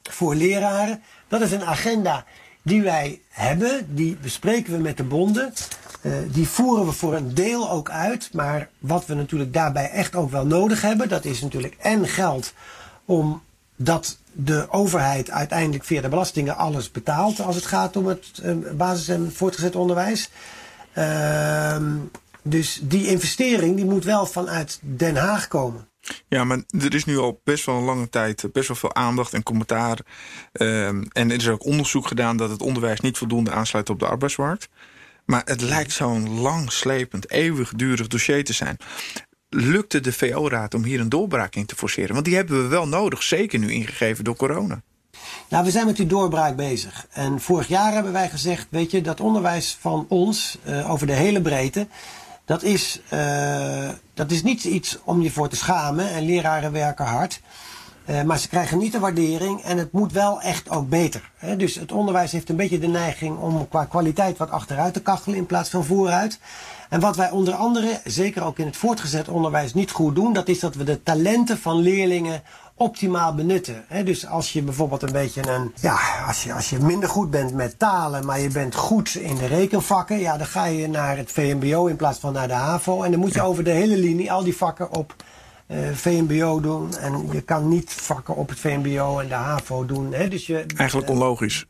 voor 0.03 0.35
leraren. 0.35 1.03
Dat 1.29 1.41
is 1.41 1.53
een 1.53 1.65
agenda 1.65 2.25
die 2.63 2.83
wij 2.83 3.21
hebben, 3.29 3.95
die 3.95 4.17
bespreken 4.23 4.73
we 4.73 4.79
met 4.79 4.97
de 4.97 5.05
bonden. 5.05 5.53
Uh, 6.03 6.13
die 6.33 6.49
voeren 6.49 6.87
we 6.87 6.93
voor 6.93 7.15
een 7.15 7.35
deel 7.35 7.71
ook 7.71 7.91
uit. 7.91 8.31
Maar 8.33 8.69
wat 8.79 9.07
we 9.07 9.15
natuurlijk 9.15 9.53
daarbij 9.53 9.91
echt 9.91 10.15
ook 10.15 10.31
wel 10.31 10.47
nodig 10.47 10.83
hebben, 10.83 11.09
dat 11.09 11.25
is 11.25 11.41
natuurlijk 11.41 11.77
en 11.79 12.09
geld 12.09 12.53
om 13.05 13.43
dat 13.77 14.19
de 14.33 14.67
overheid 14.71 15.31
uiteindelijk 15.31 15.85
via 15.85 16.01
de 16.01 16.09
belastingen 16.09 16.57
alles 16.57 16.91
betaalt 16.91 17.41
als 17.41 17.57
het 17.57 17.67
gaat 17.67 17.97
om 17.97 18.07
het 18.07 18.27
uh, 18.43 18.57
basis- 18.77 19.09
en 19.09 19.33
voortgezet 19.33 19.77
onderwijs. 19.77 20.31
Uh, 20.95 21.77
dus 22.49 22.81
die 22.83 23.07
investering 23.07 23.77
die 23.77 23.85
moet 23.85 24.05
wel 24.05 24.27
vanuit 24.27 24.79
Den 24.83 25.17
Haag 25.17 25.49
komen. 25.49 25.89
Ja, 26.29 26.45
maar 26.45 26.63
er 26.71 26.95
is 26.95 27.05
nu 27.05 27.19
al 27.19 27.41
best 27.45 27.65
wel 27.65 27.77
een 27.77 27.85
lange 27.85 28.09
tijd 28.09 28.45
eh, 28.45 28.51
best 28.51 28.69
wel 28.69 28.77
veel 28.77 28.95
aandacht 28.95 29.33
en 29.35 29.43
commentaar. 29.43 29.99
Ehm, 30.53 31.05
en 31.13 31.31
er 31.31 31.37
is 31.37 31.49
ook 31.49 31.65
onderzoek 31.65 32.07
gedaan 32.07 32.37
dat 32.37 32.51
het 32.51 32.63
onderwijs 32.63 33.01
niet 33.01 33.19
voldoende 33.19 33.51
aansluit 33.51 33.91
op 33.91 33.99
de 33.99 34.07
arbeidsmarkt. 34.07 34.69
Maar 35.25 35.43
het 35.45 35.61
lijkt 35.61 35.93
zo'n 35.93 36.41
langslepend, 36.41 37.31
eeuwigdurig 37.31 38.07
dossier 38.07 38.45
te 38.45 38.53
zijn. 38.53 38.77
Lukte 39.49 40.01
de 40.01 40.13
VO-raad 40.13 40.75
om 40.75 40.85
hier 40.85 41.01
een 41.01 41.09
doorbraak 41.09 41.55
in 41.55 41.67
te 41.67 41.77
forceren? 41.77 42.13
Want 42.13 42.25
die 42.25 42.35
hebben 42.35 42.63
we 42.63 42.69
wel 42.69 42.89
nodig, 42.89 43.23
zeker 43.23 43.59
nu 43.59 43.73
ingegeven 43.73 44.25
door 44.25 44.37
corona. 44.37 44.83
Nou, 45.49 45.65
we 45.65 45.71
zijn 45.71 45.87
met 45.87 45.97
die 45.97 46.07
doorbraak 46.07 46.57
bezig. 46.57 47.07
En 47.11 47.41
vorig 47.41 47.69
jaar 47.69 47.93
hebben 47.93 48.13
wij 48.13 48.29
gezegd, 48.29 48.67
weet 48.71 48.91
je, 48.91 49.01
dat 49.01 49.21
onderwijs 49.21 49.77
van 49.81 50.07
ons 50.09 50.59
uh, 50.67 50.91
over 50.91 51.07
de 51.07 51.13
hele 51.13 51.43
breedte 51.43 51.87
dat 52.49 52.63
is, 52.63 53.01
uh, 53.13 53.89
dat 54.15 54.31
is 54.31 54.43
niet 54.43 54.65
iets 54.65 54.99
om 55.05 55.23
je 55.23 55.31
voor 55.31 55.49
te 55.49 55.57
schamen. 55.57 56.11
En 56.11 56.25
leraren 56.25 56.73
werken 56.73 57.05
hard. 57.05 57.41
Uh, 58.07 58.23
maar 58.23 58.39
ze 58.39 58.49
krijgen 58.49 58.79
niet 58.79 58.93
de 58.93 58.99
waardering 58.99 59.63
en 59.63 59.79
het 59.79 59.93
moet 59.93 60.13
wel 60.13 60.41
echt 60.41 60.71
ook 60.71 60.89
beter. 60.89 61.31
Hè? 61.37 61.57
Dus 61.57 61.75
het 61.75 61.93
onderwijs 61.93 62.33
heeft 62.33 62.49
een 62.49 62.57
beetje 62.57 62.79
de 62.79 62.87
neiging 62.87 63.39
om 63.39 63.69
qua 63.69 63.85
kwaliteit 63.85 64.39
wat 64.39 64.51
achteruit 64.51 64.95
te 64.95 65.03
kachelen 65.03 65.39
in 65.39 65.47
plaats 65.47 65.71
van 65.71 65.85
vooruit. 65.85 66.39
En 66.89 67.01
wat 67.01 67.17
wij 67.17 67.31
onder 67.31 67.55
andere, 67.55 68.01
zeker 68.05 68.45
ook 68.45 68.59
in 68.59 68.67
het 68.67 68.77
voortgezet 68.77 69.29
onderwijs, 69.29 69.75
niet 69.75 69.91
goed 69.91 70.15
doen, 70.15 70.33
dat 70.33 70.49
is 70.49 70.59
dat 70.59 70.75
we 70.75 70.85
de 70.85 71.03
talenten 71.03 71.59
van 71.59 71.77
leerlingen 71.77 72.43
optimaal 72.79 73.35
benutten. 73.35 73.85
dus 74.05 74.27
als 74.27 74.53
je 74.53 74.63
bijvoorbeeld 74.63 75.03
een 75.03 75.13
beetje 75.13 75.49
een, 75.49 75.73
ja, 75.81 75.99
als 76.27 76.43
je, 76.43 76.53
als 76.53 76.71
je 76.71 76.79
minder 76.79 77.09
goed 77.09 77.31
bent 77.31 77.55
met 77.55 77.79
talen, 77.79 78.27
maar 78.27 78.41
je 78.41 78.49
bent 78.49 78.75
goed 78.75 79.15
in 79.15 79.37
de 79.37 79.47
rekenvakken, 79.47 80.19
ja, 80.19 80.37
dan 80.37 80.47
ga 80.47 80.65
je 80.65 80.89
naar 80.89 81.17
het 81.17 81.33
VMBO 81.33 81.87
in 81.87 81.97
plaats 81.97 82.19
van 82.19 82.33
naar 82.33 82.49
de 82.49 82.55
HAVO. 82.55 83.03
En 83.03 83.11
dan 83.11 83.21
moet 83.21 83.35
je 83.35 83.43
over 83.43 83.65
de 83.65 83.71
hele 83.71 83.97
linie 83.97 84.33
al 84.33 84.45
die 84.45 84.57
vakken 84.57 84.91
op 84.93 85.15
uh, 85.69 85.79
VMBO 85.93 86.61
doen. 86.61 86.97
En 86.97 87.29
je 87.33 87.41
kan 87.41 87.69
niet 87.69 87.93
vakken 87.93 88.37
op 88.37 88.49
het 88.49 88.59
VMBO 88.59 89.19
en 89.19 89.29
de 89.29 89.35
HAVO 89.35 89.87
doen. 89.87 90.15
dus 90.29 90.47
je, 90.47 90.65
Eigenlijk 90.77 91.11
onlogisch 91.11 91.67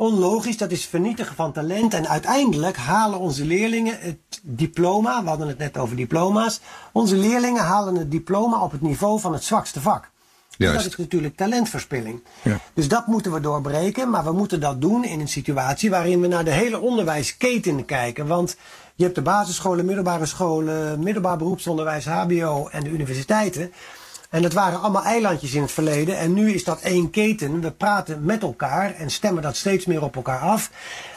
onlogisch, 0.00 0.56
dat 0.56 0.70
is 0.70 0.86
vernietigen 0.86 1.34
van 1.34 1.52
talent. 1.52 1.94
En 1.94 2.08
uiteindelijk 2.08 2.76
halen 2.76 3.18
onze 3.18 3.44
leerlingen 3.44 3.98
het 4.00 4.40
diploma, 4.42 5.22
we 5.22 5.28
hadden 5.28 5.48
het 5.48 5.58
net 5.58 5.78
over 5.78 5.96
diploma's. 5.96 6.60
Onze 6.92 7.16
leerlingen 7.16 7.62
halen 7.62 7.94
het 7.94 8.10
diploma 8.10 8.62
op 8.62 8.72
het 8.72 8.80
niveau 8.80 9.20
van 9.20 9.32
het 9.32 9.44
zwakste 9.44 9.80
vak. 9.80 10.10
Juist. 10.56 10.74
Dat 10.74 10.92
is 10.92 10.96
natuurlijk 10.96 11.36
talentverspilling. 11.36 12.22
Ja. 12.42 12.60
Dus 12.74 12.88
dat 12.88 13.06
moeten 13.06 13.32
we 13.32 13.40
doorbreken, 13.40 14.10
maar 14.10 14.24
we 14.24 14.32
moeten 14.32 14.60
dat 14.60 14.80
doen 14.80 15.04
in 15.04 15.20
een 15.20 15.28
situatie 15.28 15.90
waarin 15.90 16.20
we 16.20 16.26
naar 16.26 16.44
de 16.44 16.50
hele 16.50 16.80
onderwijsketen 16.80 17.84
kijken. 17.84 18.26
Want 18.26 18.56
je 18.94 19.02
hebt 19.04 19.14
de 19.14 19.22
basisscholen, 19.22 19.84
middelbare 19.84 20.26
scholen, 20.26 21.02
middelbaar 21.02 21.36
beroepsonderwijs, 21.36 22.04
HBO 22.04 22.68
en 22.68 22.84
de 22.84 22.90
universiteiten. 22.90 23.72
En 24.30 24.42
dat 24.42 24.52
waren 24.52 24.80
allemaal 24.80 25.04
eilandjes 25.04 25.54
in 25.54 25.62
het 25.62 25.72
verleden. 25.72 26.18
En 26.18 26.32
nu 26.32 26.52
is 26.52 26.64
dat 26.64 26.80
één 26.80 27.10
keten. 27.10 27.60
We 27.60 27.70
praten 27.70 28.24
met 28.24 28.42
elkaar 28.42 28.94
en 28.94 29.10
stemmen 29.10 29.42
dat 29.42 29.56
steeds 29.56 29.86
meer 29.86 30.02
op 30.02 30.16
elkaar 30.16 30.40
af. 30.40 30.70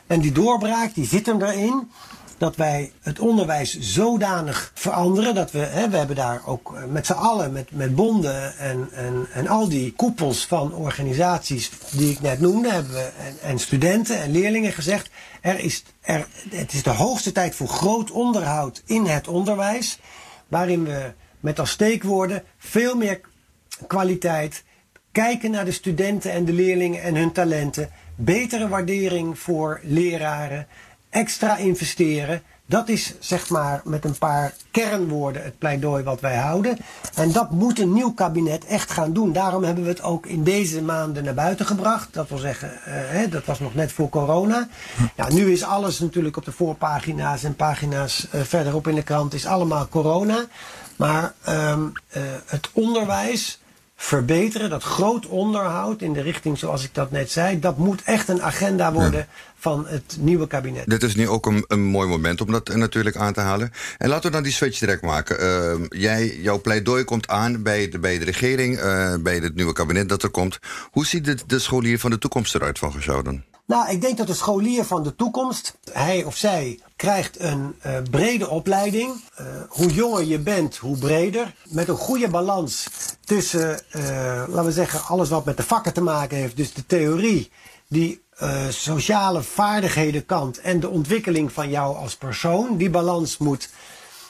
En 0.08 0.19
die 0.19 0.32
doorbraak 0.32 0.93
die 0.93 1.06
zit 1.06 1.26
hem 1.26 1.41
erin 1.41 1.91
dat 2.38 2.56
wij 2.56 2.91
het 3.02 3.19
onderwijs 3.19 3.80
zodanig 3.80 4.71
veranderen. 4.73 5.36
Dat 5.36 5.52
we, 5.52 5.60
hè, 5.60 5.89
we 5.89 5.97
hebben 5.97 6.15
daar 6.15 6.41
ook 6.45 6.76
eh, 6.76 6.84
met 6.86 7.06
z'n 7.06 7.13
allen, 7.13 7.52
met, 7.52 7.71
met 7.71 7.95
bonden 7.95 8.58
en, 8.58 8.89
en, 8.93 9.28
en 9.34 9.47
al 9.47 9.69
die 9.69 9.93
koepels 9.93 10.45
van 10.45 10.73
organisaties 10.73 11.71
die 11.91 12.12
ik 12.12 12.21
net 12.21 12.39
noemde, 12.39 12.71
hebben 12.71 13.17
en, 13.17 13.38
en 13.41 13.60
studenten 13.60 14.21
en 14.21 14.32
leerlingen 14.32 14.73
gezegd. 14.73 15.10
Er 15.41 15.60
is, 15.60 15.84
er, 16.02 16.28
het 16.49 16.73
is 16.73 16.84
de 16.84 16.89
hoogste 16.89 17.32
tijd 17.32 17.56
voor 17.56 17.67
groot 17.67 18.12
onderhoud 18.12 18.82
in 18.86 19.06
het 19.06 19.28
onderwijs. 19.28 19.99
Waarin 20.47 20.84
we 20.84 21.13
met 21.43 21.60
als 21.60 21.69
steekwoorden 21.69 22.43
veel 22.58 22.95
meer 22.95 23.21
kwaliteit, 23.88 24.63
kijken 25.12 25.51
naar 25.51 25.65
de 25.65 25.71
studenten 25.71 26.32
en 26.32 26.45
de 26.45 26.53
leerlingen 26.53 27.01
en 27.01 27.15
hun 27.15 27.32
talenten, 27.32 27.89
betere 28.15 28.67
waardering 28.67 29.39
voor 29.39 29.79
leraren, 29.84 30.67
extra 31.10 31.58
investeren. 31.58 32.41
Dat 32.65 32.89
is 32.89 33.13
zeg 33.19 33.49
maar 33.49 33.82
met 33.84 34.06
een 34.06 34.17
paar 34.17 34.53
kernwoorden 34.71 35.43
het 35.43 35.58
pleidooi 35.58 36.03
wat 36.03 36.19
wij 36.19 36.36
houden. 36.36 36.77
En 37.15 37.32
dat 37.32 37.51
moet 37.51 37.79
een 37.79 37.93
nieuw 37.93 38.13
kabinet 38.13 38.65
echt 38.65 38.91
gaan 38.91 39.13
doen. 39.13 39.34
Daarom 39.34 39.63
hebben 39.63 39.84
we 39.84 39.89
het 39.89 40.01
ook 40.01 40.25
in 40.25 40.43
deze 40.43 40.82
maanden 40.82 41.23
naar 41.23 41.34
buiten 41.34 41.65
gebracht. 41.65 42.13
Dat 42.13 42.29
wil 42.29 42.38
zeggen, 42.38 42.71
hè, 42.84 43.29
dat 43.29 43.45
was 43.45 43.60
nog 43.60 43.75
net 43.75 43.91
voor 43.91 44.10
corona. 44.10 44.67
Nu 45.29 45.51
is 45.51 45.63
alles 45.63 45.99
natuurlijk 45.99 46.38
op 46.38 46.45
de 46.45 46.51
voorpagina's 46.51 47.43
en 47.43 47.56
pagina's 47.56 48.27
uh, 48.36 48.41
verderop 48.41 48.88
in 48.88 48.95
de 48.95 49.03
krant 49.03 49.34
is 49.34 49.45
allemaal 49.45 49.88
corona. 49.88 50.45
Maar 50.95 51.34
um, 51.49 51.91
uh, 52.17 52.23
het 52.45 52.69
onderwijs 52.73 53.60
verbeteren, 53.95 54.69
dat 54.69 54.84
groot 54.84 55.25
onderhoud 55.25 56.01
in 56.01 56.13
de 56.13 56.21
richting 56.21 56.58
zoals 56.58 56.84
ik 56.84 56.93
dat 56.93 57.12
net 57.12 57.32
zei, 57.32 57.60
dat 57.60 57.77
moet 57.77 58.01
echt 58.03 58.27
een 58.27 58.41
agenda 58.41 58.93
worden. 58.93 59.27
Van 59.63 59.88
het 59.88 60.17
nieuwe 60.19 60.47
kabinet. 60.47 60.89
Dit 60.89 61.04
is 61.04 61.15
nu 61.15 61.30
ook 61.30 61.45
een, 61.45 61.65
een, 61.67 61.84
mooi 61.84 62.08
moment 62.08 62.41
om 62.41 62.52
dat 62.52 62.76
natuurlijk 62.76 63.15
aan 63.15 63.34
te 63.34 63.39
halen. 63.39 63.71
En 63.97 64.10
laten 64.10 64.26
we 64.26 64.32
dan 64.32 64.43
die 64.43 64.52
switch 64.52 64.80
direct 64.80 65.02
maken. 65.02 65.43
Uh, 65.43 65.86
jij, 65.89 66.38
jouw 66.38 66.62
pleidooi 66.62 67.04
komt 67.04 67.28
aan 67.28 67.63
bij 67.63 67.89
de, 67.89 67.99
bij 67.99 68.17
de 68.19 68.26
regering, 68.26 68.78
uh, 68.78 69.15
bij 69.19 69.38
het 69.38 69.56
nieuwe 69.56 69.73
kabinet 69.73 70.10
dat 70.10 70.23
er 70.23 70.30
komt. 70.30 70.60
Hoe 70.91 71.06
ziet 71.06 71.26
de, 71.26 71.38
de 71.47 71.60
scholier 71.60 71.99
van 71.99 72.12
de 72.12 72.17
toekomst 72.17 72.56
eruit 72.56 72.80
volgens 72.80 73.06
jou 73.06 73.23
dan? 73.23 73.43
Nou, 73.65 73.89
ik 73.89 74.02
denk 74.02 74.17
dat 74.17 74.28
de 74.28 74.34
scholier 74.34 74.84
van 74.84 75.04
de 75.04 75.15
toekomst, 75.15 75.78
hij 75.91 76.23
of 76.23 76.38
zij, 76.38 76.80
krijgt 76.95 77.39
een 77.39 77.76
uh, 77.86 77.97
brede 78.12 78.49
opleiding. 78.49 79.21
Uh, 79.39 79.47
hoe 79.67 79.93
jonger 79.93 80.23
je 80.23 80.39
bent, 80.39 80.78
hoe 80.78 80.97
breder. 80.97 81.54
Met 81.69 81.88
een 81.88 81.95
goede 81.95 82.28
balans 82.28 82.88
tussen, 83.26 83.80
uh, 83.95 84.04
laten 84.47 84.65
we 84.65 84.71
zeggen, 84.71 85.04
alles 85.04 85.30
wat 85.30 85.45
met 85.45 85.58
de 85.58 85.63
vakken 85.63 85.93
te 85.93 86.02
maken 86.02 86.38
heeft. 86.38 86.58
Dus 86.58 86.73
de 86.73 86.86
theorie, 86.86 87.52
die 87.88 88.22
sociale 88.69 89.43
vaardigheden 89.43 90.26
kant 90.26 90.60
en 90.62 90.80
de 90.80 90.89
ontwikkeling 90.89 91.52
van 91.52 91.69
jou 91.69 91.96
als 91.96 92.15
persoon. 92.15 92.78
Die 92.78 92.89
balans 92.89 93.38
moet 93.38 93.69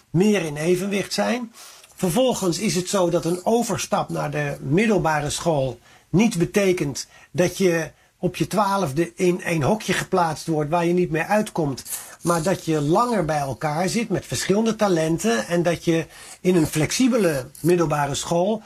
meer 0.10 0.42
in 0.42 0.56
evenwicht 0.58 1.14
zijn. 1.14 1.52
Vervolgens 1.96 2.60
is 2.60 2.76
het 2.76 2.90
zo 2.90 3.10
dat 3.10 3.26
een 3.26 3.46
overstap 3.46 4.10
naar 4.10 4.32
de 4.32 4.58
middelbare 4.62 5.30
school 5.30 5.80
niet 6.10 6.38
betekent 6.38 7.08
dat 7.32 7.58
je 7.58 7.92
op 8.18 8.36
je 8.36 8.48
twaalfde 8.48 9.12
in 9.16 9.42
een 9.44 9.64
hokje 9.64 9.94
geplaatst 9.94 10.48
wordt 10.48 10.70
waar 10.70 10.86
je 10.86 10.94
niet 10.94 11.12
meer 11.12 11.26
uitkomt. 11.26 11.84
Maar 12.22 12.44
dat 12.44 12.66
je 12.66 12.82
langer 12.82 13.26
bij 13.26 13.40
elkaar 13.40 13.90
zit 13.90 14.10
met 14.10 14.26
verschillende 14.26 14.76
talenten. 14.76 15.48
En 15.48 15.64
dat 15.64 15.86
je 15.86 16.06
in 16.42 16.56
een 16.56 16.68
flexibele 16.68 17.46
middelbare 17.60 18.16
school 18.16 18.62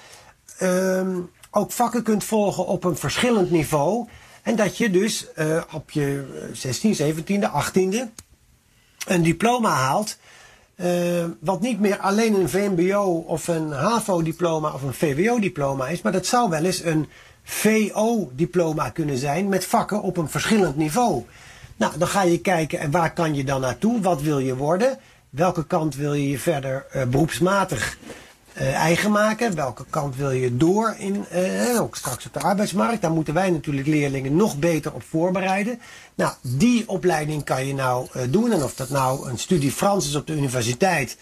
um, 0.62 1.30
ook 1.52 1.71
vakken 1.71 2.04
kunt 2.04 2.23
volgen 2.23 2.65
op 2.65 2.84
een 2.84 2.97
verschillend 2.97 3.52
niveau. 3.52 4.08
En 4.47 4.55
dat 4.55 4.77
je 4.77 4.89
dus 4.89 5.25
uh, 5.36 5.62
op 5.73 5.91
je 5.91 6.23
16, 6.53 6.95
17e, 6.95 7.49
18e 7.65 7.97
een 9.07 9.23
diploma 9.23 9.69
haalt. 9.69 10.17
Uh, 10.75 11.25
wat 11.39 11.62
niet 11.62 11.79
meer 11.79 11.97
alleen 11.97 12.33
een 12.33 12.49
VMBO 12.49 13.23
of 13.27 13.47
een 13.47 13.71
HAVO-diploma 13.71 14.73
of 14.73 14.81
een 14.81 14.93
VWO-diploma 14.93 15.88
is. 15.88 16.01
Maar 16.01 16.12
dat 16.12 16.25
zou 16.25 16.49
wel 16.49 16.63
eens 16.63 16.83
een 16.83 17.07
VO-diploma 17.43 18.89
kunnen 18.89 19.17
zijn 19.17 19.49
met 19.49 19.65
vakken 19.65 20.01
op 20.01 20.17
een 20.17 20.29
verschillend 20.29 20.77
niveau. 20.77 21.23
Nou, 21.77 21.97
dan 21.97 22.07
ga 22.07 22.21
je 22.21 22.39
kijken 22.41 22.79
en 22.79 22.91
waar 22.91 23.13
kan 23.13 23.36
je 23.36 23.43
dan 23.43 23.62
naartoe? 23.62 24.01
Wat 24.01 24.21
wil 24.21 24.39
je 24.39 24.55
worden? 24.55 24.99
Welke 25.29 25.65
kant 25.65 25.95
wil 25.95 26.13
je 26.13 26.29
je 26.29 26.39
verder 26.39 26.86
uh, 26.95 27.03
beroepsmatig 27.03 27.97
eigen 28.65 29.12
maken? 29.12 29.56
Welke 29.56 29.86
kant 29.89 30.15
wil 30.15 30.32
je 30.32 30.58
door 30.58 30.96
in, 30.98 31.26
uh, 31.34 31.82
ook 31.82 31.96
straks 31.96 32.26
op 32.26 32.34
de 32.34 32.39
arbeidsmarkt? 32.39 33.02
Daar 33.02 33.12
moeten 33.12 33.34
wij 33.34 33.50
natuurlijk 33.50 33.88
leerlingen 33.88 34.36
nog 34.36 34.58
beter 34.60 34.93
op 34.93 35.04
voorbereiden. 35.10 35.80
Nou, 36.15 36.34
die 36.41 36.89
opleiding 36.89 37.43
kan 37.43 37.65
je 37.65 37.74
nou 37.74 38.08
doen. 38.30 38.52
En 38.52 38.63
of 38.63 38.76
dat 38.76 38.89
nou 38.89 39.30
een 39.30 39.38
studie 39.38 39.72
Frans 39.72 40.08
is 40.08 40.15
op 40.15 40.28
de 40.28 40.34
universiteit, 40.34 41.17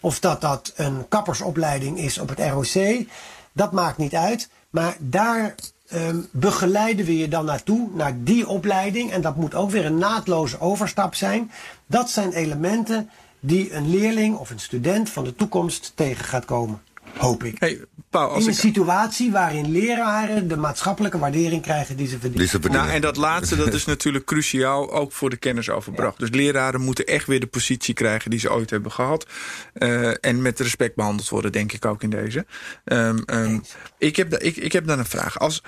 of 0.00 0.20
dat 0.20 0.40
dat 0.40 0.72
een 0.76 1.08
kappersopleiding 1.08 1.98
is 1.98 2.18
op 2.18 2.28
het 2.28 2.40
ROC, 2.40 3.06
dat 3.52 3.72
maakt 3.72 3.98
niet 3.98 4.14
uit. 4.14 4.48
Maar 4.70 4.96
daar 4.98 5.54
um, 5.94 6.28
begeleiden 6.32 7.04
we 7.06 7.18
je 7.18 7.28
dan 7.28 7.44
naartoe, 7.44 7.88
naar 7.94 8.16
die 8.16 8.48
opleiding. 8.48 9.12
En 9.12 9.20
dat 9.20 9.36
moet 9.36 9.54
ook 9.54 9.70
weer 9.70 9.84
een 9.84 9.98
naadloze 9.98 10.60
overstap 10.60 11.14
zijn. 11.14 11.50
Dat 11.86 12.10
zijn 12.10 12.32
elementen 12.32 13.10
die 13.40 13.72
een 13.72 13.90
leerling 13.90 14.36
of 14.36 14.50
een 14.50 14.60
student 14.60 15.10
van 15.10 15.24
de 15.24 15.34
toekomst 15.34 15.92
tegen 15.94 16.24
gaat 16.24 16.44
komen. 16.44 16.80
Hoop 17.16 17.44
ik. 17.44 17.56
Hey, 17.58 17.80
Paul, 18.10 18.28
als 18.28 18.42
In 18.42 18.48
een 18.48 18.52
ik, 18.54 18.58
situatie 18.58 19.30
waarin 19.30 19.70
leraren 19.70 20.48
de 20.48 20.56
maatschappelijke 20.56 21.18
waardering 21.18 21.62
krijgen 21.62 21.96
die 21.96 22.06
ze 22.06 22.12
verdienen. 22.12 22.38
Die 22.38 22.48
ze 22.48 22.52
verdienen. 22.60 22.80
nou, 22.80 22.94
en 22.94 23.00
dat 23.00 23.16
laatste 23.16 23.56
dat 23.56 23.74
is 23.74 23.84
natuurlijk 23.94 24.24
cruciaal 24.24 24.92
ook 24.92 25.12
voor 25.12 25.30
de 25.30 25.36
kennisoverdracht. 25.36 26.18
Dus 26.18 26.30
leraren 26.30 26.80
moeten 26.80 27.06
echt 27.06 27.26
weer 27.26 27.40
de 27.40 27.46
positie 27.46 27.94
krijgen 27.94 28.30
die 28.30 28.38
ze 28.38 28.52
ooit 28.52 28.70
hebben 28.70 28.92
gehad. 28.92 29.26
Eh, 29.72 30.24
en 30.24 30.42
met 30.42 30.60
respect 30.60 30.94
behandeld 30.94 31.28
worden, 31.28 31.52
denk 31.52 31.72
ik 31.72 31.84
ook 31.84 32.02
in 32.02 32.10
deze. 32.10 32.46
Ehm, 32.84 33.18
ehm, 33.26 33.58
ik, 33.98 34.16
heb, 34.16 34.30
da- 34.30 34.38
ik, 34.38 34.56
ik 34.56 34.72
heb 34.72 34.86
dan 34.86 34.98
een 34.98 35.06
vraag. 35.06 35.38
Als, 35.38 35.62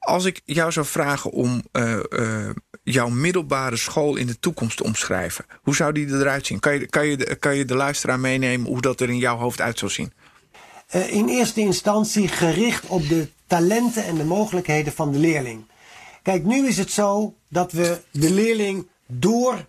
als 0.00 0.24
ik 0.24 0.40
jou 0.44 0.72
zou 0.72 0.86
vragen 0.86 1.30
om 1.30 1.62
eh, 1.72 1.98
eh, 2.10 2.50
jouw 2.82 3.08
middelbare 3.08 3.76
school 3.76 4.16
in 4.16 4.26
de 4.26 4.38
toekomst 4.38 4.76
te 4.76 4.84
omschrijven, 4.84 5.44
hoe 5.62 5.74
zou 5.74 5.92
die 5.92 6.06
eruit 6.06 6.46
zien? 6.46 6.60
Kan 6.60 6.74
je, 6.74 6.86
kan, 6.86 7.06
je, 7.06 7.16
de- 7.16 7.34
kan 7.36 7.56
je 7.56 7.64
de 7.64 7.74
luisteraar 7.74 8.20
meenemen 8.20 8.66
hoe 8.68 8.80
dat 8.80 9.00
er 9.00 9.08
in 9.08 9.18
jouw 9.18 9.36
hoofd 9.36 9.60
uit 9.60 9.78
zou 9.78 9.90
zien? 9.90 10.12
Eh, 10.88 11.12
in 11.12 11.28
eerste 11.28 11.60
instantie 11.60 12.28
gericht 12.28 12.86
op 12.86 13.08
de 13.08 13.28
talenten 13.46 14.04
en 14.04 14.14
de 14.14 14.24
mogelijkheden 14.24 14.92
van 14.92 15.12
de 15.12 15.18
leerling. 15.18 15.64
Kijk, 16.22 16.44
nu 16.44 16.66
is 16.68 16.76
het 16.76 16.90
zo 16.90 17.34
dat 17.48 17.72
we 17.72 18.00
de 18.10 18.30
leerling 18.30 18.88
door 19.06 19.66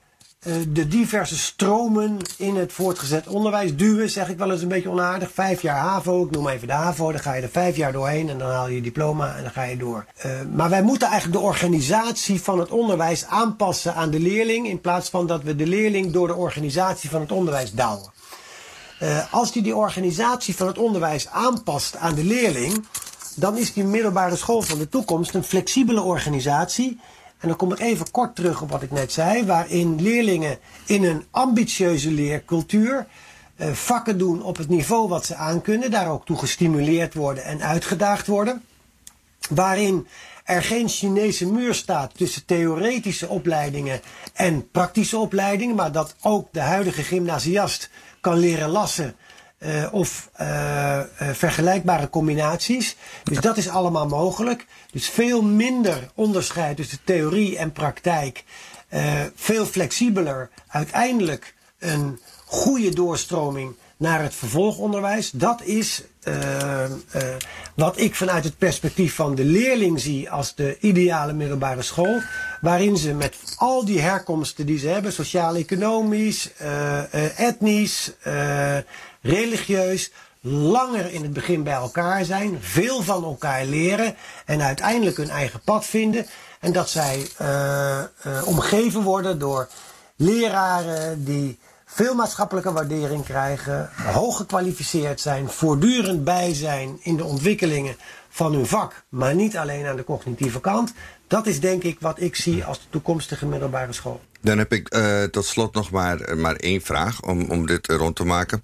de 0.68 0.88
diverse 0.88 1.38
stromen 1.38 2.18
in 2.38 2.56
het 2.56 2.74
voortgezet 2.74 3.28
onderwijs 3.28 3.76
duwen, 3.76 4.10
zeg 4.10 4.30
ik 4.30 4.38
wel 4.38 4.52
eens 4.52 4.62
een 4.62 4.68
beetje 4.68 4.90
onaardig. 4.90 5.32
Vijf 5.32 5.62
jaar 5.62 5.78
HAVO, 5.78 6.26
ik 6.26 6.32
noem 6.32 6.48
even 6.48 6.68
de 6.68 6.74
HAVO, 6.74 7.12
dan 7.12 7.22
ga 7.22 7.34
je 7.34 7.42
er 7.42 7.50
vijf 7.50 7.76
jaar 7.76 7.92
doorheen 7.92 8.30
en 8.30 8.38
dan 8.38 8.50
haal 8.50 8.68
je 8.68 8.76
je 8.76 8.82
diploma 8.82 9.36
en 9.36 9.44
dan 9.44 9.52
ga 9.52 9.64
je 9.64 9.78
door. 9.78 10.06
Eh, 10.16 10.32
maar 10.54 10.70
wij 10.70 10.82
moeten 10.82 11.08
eigenlijk 11.08 11.40
de 11.40 11.48
organisatie 11.48 12.42
van 12.42 12.60
het 12.60 12.70
onderwijs 12.70 13.26
aanpassen 13.26 13.96
aan 13.96 14.10
de 14.10 14.20
leerling, 14.20 14.68
in 14.68 14.82
plaats 14.82 15.10
van 15.10 15.28
dat 15.28 15.44
we 15.44 15.56
de 15.56 15.68
leerling 15.68 16.12
door 16.12 16.28
de 16.28 16.36
organisatie 16.36 17.10
van 17.10 17.22
het 17.22 17.32
onderwijs 17.32 17.72
douwen. 17.72 18.12
Eh, 19.00 19.34
als 19.34 19.52
die 19.52 19.62
die 19.62 19.76
organisatie 19.76 20.56
van 20.56 20.68
het 20.68 20.78
onderwijs 20.78 21.28
aanpast 21.28 21.96
aan 21.96 22.16
de 22.16 22.24
leerling, 22.24 22.86
dan 23.36 23.58
is 23.58 23.74
die 23.74 23.84
middelbare 23.84 24.36
school 24.36 24.62
van 24.62 24.78
de 24.78 24.90
toekomst 24.90 25.34
een 25.34 25.44
flexibele 25.44 26.02
organisatie. 26.02 27.00
En 27.42 27.48
dan 27.48 27.58
kom 27.58 27.72
ik 27.72 27.80
even 27.80 28.12
kort 28.12 28.36
terug 28.36 28.62
op 28.62 28.72
wat 28.72 28.82
ik 28.82 28.92
net 28.92 29.12
zei, 29.12 29.46
waarin 29.46 30.02
leerlingen 30.02 30.58
in 30.86 31.04
een 31.04 31.26
ambitieuze 31.32 32.12
leercultuur 32.12 33.08
eh, 33.56 33.72
vakken 33.72 34.18
doen 34.18 34.44
op 34.44 34.58
het 34.58 34.70
niveau 34.70 35.08
wat 35.08 35.26
ze 35.26 35.36
aankunnen, 35.36 35.92
daar 35.92 36.10
ook 36.10 36.26
toe 36.26 36.38
gestimuleerd 36.38 37.14
worden 37.14 37.44
en 37.44 37.62
uitgedaagd 37.62 38.28
worden 38.28 38.62
waarin 39.50 40.08
er 40.44 40.64
geen 40.64 40.90
Chinese 40.90 41.52
muur 41.52 41.74
staat 41.74 42.18
tussen 42.18 42.46
theoretische 42.46 43.28
opleidingen 43.28 44.02
en 44.34 44.72
praktische 44.72 45.18
opleidingen, 45.18 45.76
maar 45.76 45.92
dat 45.92 46.16
ook 46.22 46.48
de 46.52 46.60
huidige 46.60 47.04
gymnasiast 47.04 47.90
kan 48.22 48.38
leren 48.38 48.70
lassen 48.70 49.16
eh, 49.62 49.88
of 49.92 50.30
eh, 50.34 51.00
eh, 51.00 51.06
vergelijkbare 51.34 52.10
combinaties. 52.10 52.96
Dus 53.24 53.40
dat 53.40 53.58
is 53.58 53.70
allemaal 53.70 54.08
mogelijk. 54.08 54.66
Dus 54.92 55.10
veel 55.10 55.42
minder 55.42 56.10
onderscheid 56.16 56.76
tussen 56.76 56.98
theorie 57.04 57.58
en 57.58 57.72
praktijk. 57.72 58.44
Veel 59.36 59.66
flexibeler. 59.66 60.50
Uiteindelijk 60.68 61.56
een 61.80 62.20
goede 62.46 62.90
doorstroming 62.94 63.76
naar 63.98 64.22
het 64.22 64.36
vervolgonderwijs. 64.36 65.32
Dat 65.32 65.62
is 65.64 66.04
wat 67.76 68.00
ik 68.00 68.16
vanuit 68.16 68.44
het 68.44 68.58
perspectief 68.58 69.16
van 69.16 69.36
de 69.36 69.46
leerling 69.46 70.00
zie 70.00 70.30
als 70.30 70.56
de 70.56 70.78
ideale 70.80 71.34
middelbare 71.34 71.82
school. 71.82 72.22
Waarin 72.62 72.98
ze 72.98 73.14
met 73.14 73.36
al 73.56 73.86
die 73.86 74.02
herkomsten 74.02 74.66
die 74.66 74.80
ze 74.80 74.88
hebben, 74.88 75.14
sociaal-economisch, 75.14 76.50
etnisch, 77.36 78.12
religieus, 79.22 80.12
langer 80.42 81.12
in 81.12 81.22
het 81.22 81.34
begin 81.34 81.64
bij 81.64 81.74
elkaar 81.74 82.26
zijn, 82.26 82.58
veel 82.62 83.02
van 83.02 83.24
elkaar 83.24 83.66
leren 83.66 84.16
en 84.46 84.62
uiteindelijk 84.62 85.18
hun 85.18 85.30
eigen 85.30 85.62
pad 85.62 85.86
vinden. 85.86 86.26
En 86.60 86.72
dat 86.72 86.90
zij 86.90 87.28
eh, 87.38 88.00
eh, 88.00 88.08
omgeven 88.46 89.02
worden 89.02 89.40
door 89.40 89.68
leraren 90.16 91.24
die 91.26 91.60
veel 91.94 92.16
maatschappelijke 92.16 92.72
waardering 92.72 93.24
krijgen, 93.24 93.90
hoog 94.14 94.38
gekwalificeerd 94.38 95.22
zijn, 95.22 95.50
voortdurend 95.50 96.24
bij 96.24 96.54
zijn 96.54 97.00
in 97.02 97.18
de 97.18 97.24
ontwikkelingen 97.24 97.96
van 98.30 98.54
hun 98.54 98.66
vak, 98.66 99.04
maar 99.10 99.36
niet 99.36 99.58
alleen 99.58 99.86
aan 99.86 99.96
de 99.96 100.04
cognitieve 100.04 100.60
kant. 100.60 100.94
Dat 101.28 101.48
is 101.48 101.60
denk 101.60 101.84
ik 101.84 101.98
wat 102.00 102.22
ik 102.22 102.36
zie 102.36 102.64
als 102.64 102.80
de 102.80 102.86
toekomstige 102.90 103.46
middelbare 103.46 103.94
school. 103.94 104.22
Dan 104.42 104.58
heb 104.58 104.74
ik 104.74 104.88
eh, 104.88 105.24
tot 105.24 105.46
slot 105.46 105.74
nog 105.74 105.92
maar, 105.92 106.38
maar 106.38 106.56
één 106.56 106.82
vraag 106.82 107.22
om, 107.22 107.50
om 107.50 107.66
dit 107.66 107.88
rond 107.88 108.16
te 108.16 108.26
maken. 108.26 108.62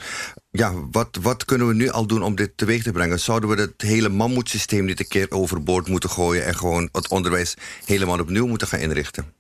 Ja, 0.52 0.74
wat, 0.92 1.18
wat 1.22 1.46
kunnen 1.46 1.68
we 1.68 1.74
nu 1.74 1.90
al 1.90 2.08
doen 2.08 2.24
om 2.24 2.36
dit 2.36 2.52
teweeg 2.56 2.84
te 2.84 2.92
brengen? 2.92 3.20
Zouden 3.20 3.50
we 3.50 3.62
het 3.62 3.82
hele 3.82 4.10
mammoetsysteem 4.10 4.86
niet 4.86 5.00
een 5.00 5.08
keer 5.08 5.32
overboord 5.32 5.88
moeten 5.88 6.10
gooien 6.10 6.46
en 6.46 6.56
gewoon 6.56 6.90
het 6.92 7.08
onderwijs 7.08 7.56
helemaal 7.86 8.20
opnieuw 8.20 8.48
moeten 8.48 8.68
gaan 8.68 8.80
inrichten? 8.80 9.37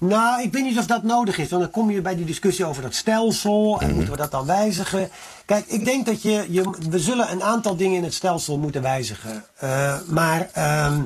Nou, 0.00 0.42
ik 0.42 0.52
weet 0.52 0.64
niet 0.64 0.78
of 0.78 0.86
dat 0.86 1.02
nodig 1.02 1.38
is. 1.38 1.48
Want 1.48 1.62
dan 1.62 1.70
kom 1.70 1.90
je 1.90 2.00
bij 2.00 2.16
die 2.16 2.24
discussie 2.24 2.64
over 2.64 2.82
dat 2.82 2.94
stelsel. 2.94 3.80
En 3.80 3.94
moeten 3.94 4.10
we 4.10 4.18
dat 4.18 4.30
dan 4.30 4.46
wijzigen? 4.46 5.10
Kijk, 5.44 5.66
ik 5.66 5.84
denk 5.84 6.06
dat 6.06 6.22
je, 6.22 6.46
je. 6.48 6.70
We 6.90 6.98
zullen 6.98 7.30
een 7.30 7.42
aantal 7.42 7.76
dingen 7.76 7.96
in 7.96 8.04
het 8.04 8.14
stelsel 8.14 8.58
moeten 8.58 8.82
wijzigen. 8.82 9.44
Eh, 9.56 10.00
maar 10.06 10.48
ehm, 10.52 11.02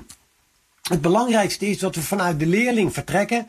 het 0.82 1.00
belangrijkste 1.00 1.66
is 1.66 1.78
dat 1.78 1.94
we 1.94 2.02
vanuit 2.02 2.38
de 2.38 2.46
leerling 2.46 2.92
vertrekken. 2.92 3.46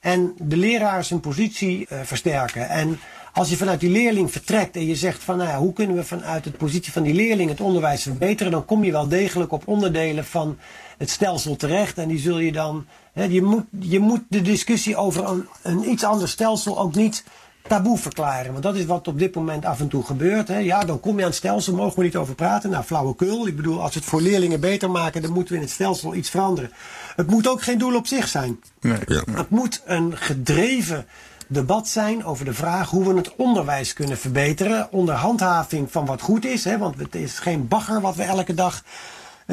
En 0.00 0.34
de 0.38 0.56
leraar 0.56 1.04
zijn 1.04 1.20
positie 1.20 1.86
eh, 1.86 2.00
versterken. 2.02 2.68
En 2.68 3.00
als 3.32 3.50
je 3.50 3.56
vanuit 3.56 3.80
die 3.80 3.90
leerling 3.90 4.32
vertrekt 4.32 4.76
en 4.76 4.86
je 4.86 4.96
zegt 4.96 5.22
van 5.22 5.36
nou 5.36 5.48
ja, 5.48 5.58
hoe 5.58 5.72
kunnen 5.72 5.96
we 5.96 6.04
vanuit 6.04 6.44
de 6.44 6.50
positie 6.50 6.92
van 6.92 7.02
die 7.02 7.14
leerling 7.14 7.50
het 7.50 7.60
onderwijs 7.60 8.02
verbeteren, 8.02 8.52
dan 8.52 8.64
kom 8.64 8.84
je 8.84 8.92
wel 8.92 9.08
degelijk 9.08 9.52
op 9.52 9.68
onderdelen 9.68 10.24
van 10.24 10.58
het 10.98 11.10
stelsel 11.10 11.56
terecht. 11.56 11.98
En 11.98 12.08
die 12.08 12.18
zul 12.18 12.38
je 12.38 12.52
dan. 12.52 12.86
Hè, 13.12 13.24
je, 13.24 13.42
moet, 13.42 13.64
je 13.80 13.98
moet 13.98 14.22
de 14.28 14.42
discussie 14.42 14.96
over 14.96 15.28
een, 15.28 15.46
een 15.62 15.90
iets 15.90 16.04
ander 16.04 16.28
stelsel 16.28 16.78
ook 16.78 16.94
niet 16.94 17.24
taboe 17.68 17.98
verklaren. 17.98 18.52
Want 18.52 18.62
dat 18.62 18.74
is 18.74 18.84
wat 18.84 19.08
op 19.08 19.18
dit 19.18 19.34
moment 19.34 19.64
af 19.64 19.80
en 19.80 19.88
toe 19.88 20.04
gebeurt. 20.04 20.48
Hè. 20.48 20.58
Ja, 20.58 20.80
dan 20.80 21.00
kom 21.00 21.16
je 21.16 21.20
aan 21.20 21.28
het 21.28 21.36
stelsel, 21.36 21.74
mogen 21.74 21.98
we 21.98 22.04
niet 22.04 22.16
over 22.16 22.34
praten. 22.34 22.70
Nou, 22.70 22.84
flauwekul. 22.84 23.46
Ik 23.46 23.56
bedoel, 23.56 23.82
als 23.82 23.94
we 23.94 23.98
het 23.98 24.08
voor 24.08 24.20
leerlingen 24.20 24.60
beter 24.60 24.90
maken, 24.90 25.22
dan 25.22 25.32
moeten 25.32 25.52
we 25.52 25.58
in 25.58 25.64
het 25.64 25.74
stelsel 25.74 26.14
iets 26.14 26.30
veranderen. 26.30 26.72
Het 27.16 27.26
moet 27.26 27.48
ook 27.48 27.62
geen 27.62 27.78
doel 27.78 27.94
op 27.94 28.06
zich 28.06 28.28
zijn. 28.28 28.60
Nee. 28.80 28.98
Ja. 29.06 29.22
Het 29.30 29.50
moet 29.50 29.82
een 29.84 30.16
gedreven 30.16 31.06
debat 31.46 31.88
zijn 31.88 32.24
over 32.24 32.44
de 32.44 32.54
vraag 32.54 32.90
hoe 32.90 33.08
we 33.08 33.14
het 33.14 33.36
onderwijs 33.36 33.92
kunnen 33.92 34.18
verbeteren. 34.18 34.92
Onder 34.92 35.14
handhaving 35.14 35.90
van 35.90 36.06
wat 36.06 36.20
goed 36.20 36.44
is. 36.44 36.64
Hè, 36.64 36.78
want 36.78 36.98
het 36.98 37.14
is 37.14 37.38
geen 37.38 37.68
bagger 37.68 38.00
wat 38.00 38.14
we 38.14 38.22
elke 38.22 38.54
dag 38.54 38.82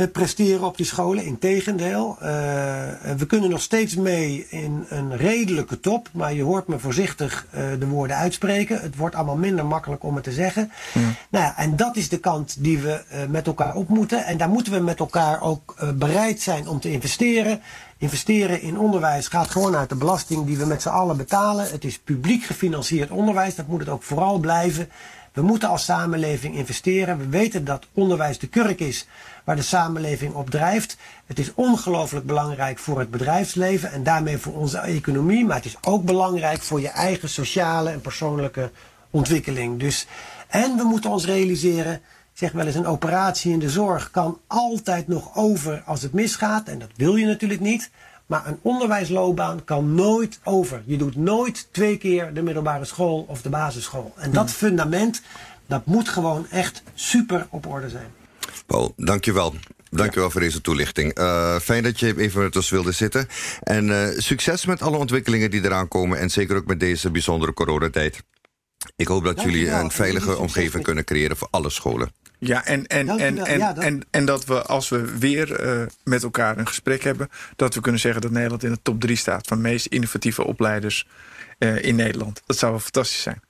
presteren 0.06 0.64
op 0.64 0.78
die 0.78 0.86
scholen. 0.86 1.26
Integendeel. 1.26 2.18
Eh, 2.20 2.28
we 3.18 3.26
kunnen 3.28 3.50
nog 3.50 3.62
steeds 3.62 3.96
mee 3.96 4.46
in 4.50 4.86
een 4.90 5.18
redelijke 5.18 5.80
top. 5.80 6.10
Maar 6.12 6.34
je 6.34 6.44
hoort 6.44 6.68
me 6.68 6.80
voorzichtig 6.80 7.46
eh, 7.52 7.64
de 7.80 7.88
woorden 7.88 8.18
uitspreken. 8.18 8.82
Het 8.82 8.96
wordt 8.96 9.16
allemaal 9.16 9.36
minder 9.36 9.66
makkelijk 9.66 10.04
om 10.04 10.16
het 10.16 10.24
te 10.24 10.32
zeggen. 10.32 10.72
Nou 11.30 11.46
ja, 11.46 11.58
en 11.58 11.76
dat 11.76 11.96
is 11.96 12.10
de 12.10 12.20
kant 12.20 12.56
die 12.60 12.80
we 12.80 12.92
eh, 12.92 13.26
met 13.30 13.48
elkaar 13.48 13.76
op 13.76 13.90
moeten. 13.90 14.26
En 14.26 14.38
daar 14.38 14.50
moeten 14.50 14.74
we 14.74 14.80
met 14.80 15.00
elkaar 15.00 15.42
ook 15.42 15.76
eh, 15.78 15.90
bereid 15.92 16.42
zijn 16.42 16.68
om 16.68 16.80
te 16.80 16.92
investeren. 16.92 17.62
Investeren 17.98 18.62
in 18.62 18.80
onderwijs 18.80 19.28
gaat 19.28 19.50
gewoon 19.50 19.76
uit 19.76 19.90
de 19.90 19.96
belasting 19.96 20.46
die 20.46 20.58
we 20.58 20.66
met 20.66 20.82
z'n 20.82 20.90
allen 20.90 21.18
betalen. 21.18 21.70
Het 21.72 21.84
is 21.84 22.00
publiek 22.00 22.44
gefinancierd 22.44 23.12
onderwijs, 23.12 23.56
dat 23.56 23.68
moet 23.68 23.80
het 23.80 23.90
ook 23.90 24.04
vooral 24.04 24.38
blijven. 24.40 24.90
We 25.34 25.42
moeten 25.42 25.70
als 25.70 25.86
samenleving 25.86 26.56
investeren. 26.56 27.18
We 27.18 27.30
weten 27.30 27.66
dat 27.66 27.88
onderwijs 27.94 28.40
de 28.40 28.48
kurk 28.48 28.80
is 28.80 29.08
waar 29.48 29.56
de 29.56 29.62
samenleving 29.62 30.34
op 30.34 30.50
drijft. 30.50 30.98
Het 31.26 31.40
is 31.40 31.54
ongelooflijk 31.54 32.26
belangrijk 32.26 32.80
voor 32.80 33.00
het 33.00 33.12
bedrijfsleven 33.12 33.92
en 33.92 34.04
daarmee 34.04 34.38
voor 34.38 34.54
onze 34.54 34.78
economie. 34.78 35.46
Maar 35.46 35.56
het 35.56 35.66
is 35.66 35.78
ook 35.82 36.04
belangrijk 36.04 36.62
voor 36.62 36.82
je 36.82 36.88
eigen 36.88 37.30
sociale 37.30 37.90
en 37.90 38.02
persoonlijke 38.02 38.72
ontwikkeling. 39.10 39.80
Dus, 39.80 40.08
en 40.48 40.78
we 40.78 40.84
moeten 40.84 41.10
ons 41.10 41.26
realiseren, 41.26 41.94
ik 41.94 42.02
zeg 42.34 42.52
wel 42.52 42.66
eens, 42.66 42.76
een 42.76 42.86
operatie 42.86 43.52
in 43.52 43.60
de 43.60 43.70
zorg 43.70 44.12
kan 44.12 44.40
altijd 44.48 45.08
nog 45.08 45.36
over 45.36 45.84
als 45.86 46.02
het 46.02 46.14
misgaat. 46.14 46.68
En 46.68 46.80
dat 46.80 46.92
wil 46.96 47.16
je 47.16 47.26
natuurlijk 47.26 47.62
niet. 47.62 47.90
Maar 48.26 48.48
een 48.48 48.60
onderwijsloopbaan 48.62 49.64
kan 49.64 49.96
nooit 49.96 50.40
over. 50.44 50.84
Je 50.86 50.98
doet 50.98 51.16
nooit 51.16 51.68
twee 51.72 51.98
keer 51.98 52.34
de 52.34 52.42
middelbare 52.42 52.86
school 52.86 53.26
of 53.28 53.42
de 53.42 53.50
basisschool. 53.50 54.14
En 54.18 54.32
dat 54.32 54.52
fundament, 54.52 55.22
dat 55.68 55.86
moet 55.86 56.10
gewoon 56.10 56.46
echt 56.50 56.84
super 56.94 57.48
op 57.50 57.68
orde 57.68 57.90
zijn. 57.90 58.17
Paul, 58.66 58.94
dankjewel. 58.98 59.56
Dankjewel 59.90 60.30
voor 60.32 60.42
deze 60.42 60.62
toelichting. 60.62 61.14
Eh, 61.14 61.60
fijn 61.60 61.84
dat 61.84 62.00
je 62.00 62.18
even 62.20 62.42
met 62.42 62.56
ons 62.56 62.70
wilde 62.70 62.92
zitten. 62.92 63.28
En 63.64 64.02
eh, 64.02 64.20
succes 64.20 64.66
met 64.66 64.82
alle 64.82 64.98
ontwikkelingen 64.98 65.52
die 65.52 65.64
eraan 65.66 65.88
komen. 65.88 66.20
En 66.20 66.30
zeker 66.30 66.56
ook 66.56 66.66
met 66.66 66.80
deze 66.80 67.12
bijzondere 67.12 67.54
coronatijd. 67.54 68.24
Ik 68.96 69.08
hoop 69.08 69.24
dat 69.24 69.42
jullie 69.42 69.70
een 69.70 69.92
veilige 69.92 70.38
omgeving 70.38 70.84
kunnen 70.84 71.04
creëren 71.04 71.38
voor 71.38 71.48
alle 71.52 71.70
scholen. 71.70 72.12
Ja, 72.40 72.66
en, 72.66 72.88
en, 72.88 73.10
en, 73.10 73.46
en, 73.46 73.58
Ja, 73.58 73.74
dat- 73.74 73.84
en, 73.84 74.02
en 74.12 74.26
dat 74.26 74.46
we 74.46 74.62
als 74.62 74.90
we 74.90 75.18
weer 75.18 75.52
eh, 75.56 75.82
met 76.04 76.24
elkaar 76.24 76.58
een 76.58 76.68
gesprek 76.68 77.04
hebben, 77.04 77.30
dat 77.56 77.74
we 77.76 77.82
kunnen 77.82 78.02
zeggen 78.02 78.22
dat 78.22 78.32
Nederland 78.32 78.64
in 78.64 78.72
de 78.72 78.80
top 78.82 79.02
3 79.02 79.16
staat 79.16 79.48
van 79.48 79.58
de 79.58 79.64
meest 79.64 79.86
innovatieve 79.86 80.44
opleiders 80.46 81.08
eh, 81.58 81.84
in 81.84 81.96
Nederland. 81.96 82.42
Dat 82.46 82.58
zou 82.58 82.72
wel 82.72 82.82
fantastisch 82.82 83.22
zijn. 83.22 83.42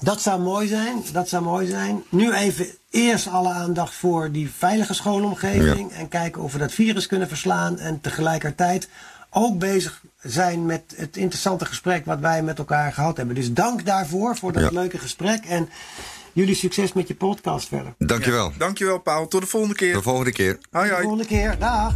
Dat 0.00 0.20
zou 0.20 0.40
mooi 0.40 0.68
zijn. 0.68 1.02
Dat 1.12 1.28
zou 1.28 1.42
mooi 1.42 1.66
zijn. 1.66 2.02
Nu 2.08 2.32
even 2.32 2.66
eerst 2.90 3.26
alle 3.28 3.48
aandacht 3.52 3.94
voor 3.94 4.30
die 4.32 4.50
veilige 4.50 4.94
schoolomgeving. 4.94 5.92
En 5.92 6.08
kijken 6.08 6.42
of 6.42 6.52
we 6.52 6.58
dat 6.58 6.72
virus 6.72 7.06
kunnen 7.06 7.28
verslaan. 7.28 7.78
En 7.78 8.00
tegelijkertijd 8.00 8.88
ook 9.30 9.58
bezig 9.58 10.02
zijn 10.22 10.66
met 10.66 10.82
het 10.96 11.16
interessante 11.16 11.64
gesprek 11.64 12.04
wat 12.06 12.18
wij 12.18 12.42
met 12.42 12.58
elkaar 12.58 12.92
gehad 12.92 13.16
hebben. 13.16 13.34
Dus 13.34 13.52
dank 13.52 13.84
daarvoor, 13.86 14.36
voor 14.36 14.52
dat 14.52 14.62
Ja. 14.62 14.68
leuke 14.72 14.98
gesprek. 14.98 15.44
En 15.44 15.68
jullie 16.32 16.54
succes 16.54 16.92
met 16.92 17.08
je 17.08 17.14
podcast 17.14 17.68
verder. 17.68 17.92
Dankjewel. 17.98 18.52
Dankjewel, 18.58 18.98
Paul. 18.98 19.28
Tot 19.28 19.40
de 19.40 19.46
volgende 19.46 19.74
keer. 19.74 19.92
De 19.94 20.02
volgende 20.02 20.32
keer. 20.32 20.58
Hoi, 20.70 20.70
Tot 20.70 20.82
de 20.84 20.90
hoi. 20.90 21.02
volgende 21.02 21.26
keer. 21.26 21.58
Dag. 21.58 21.94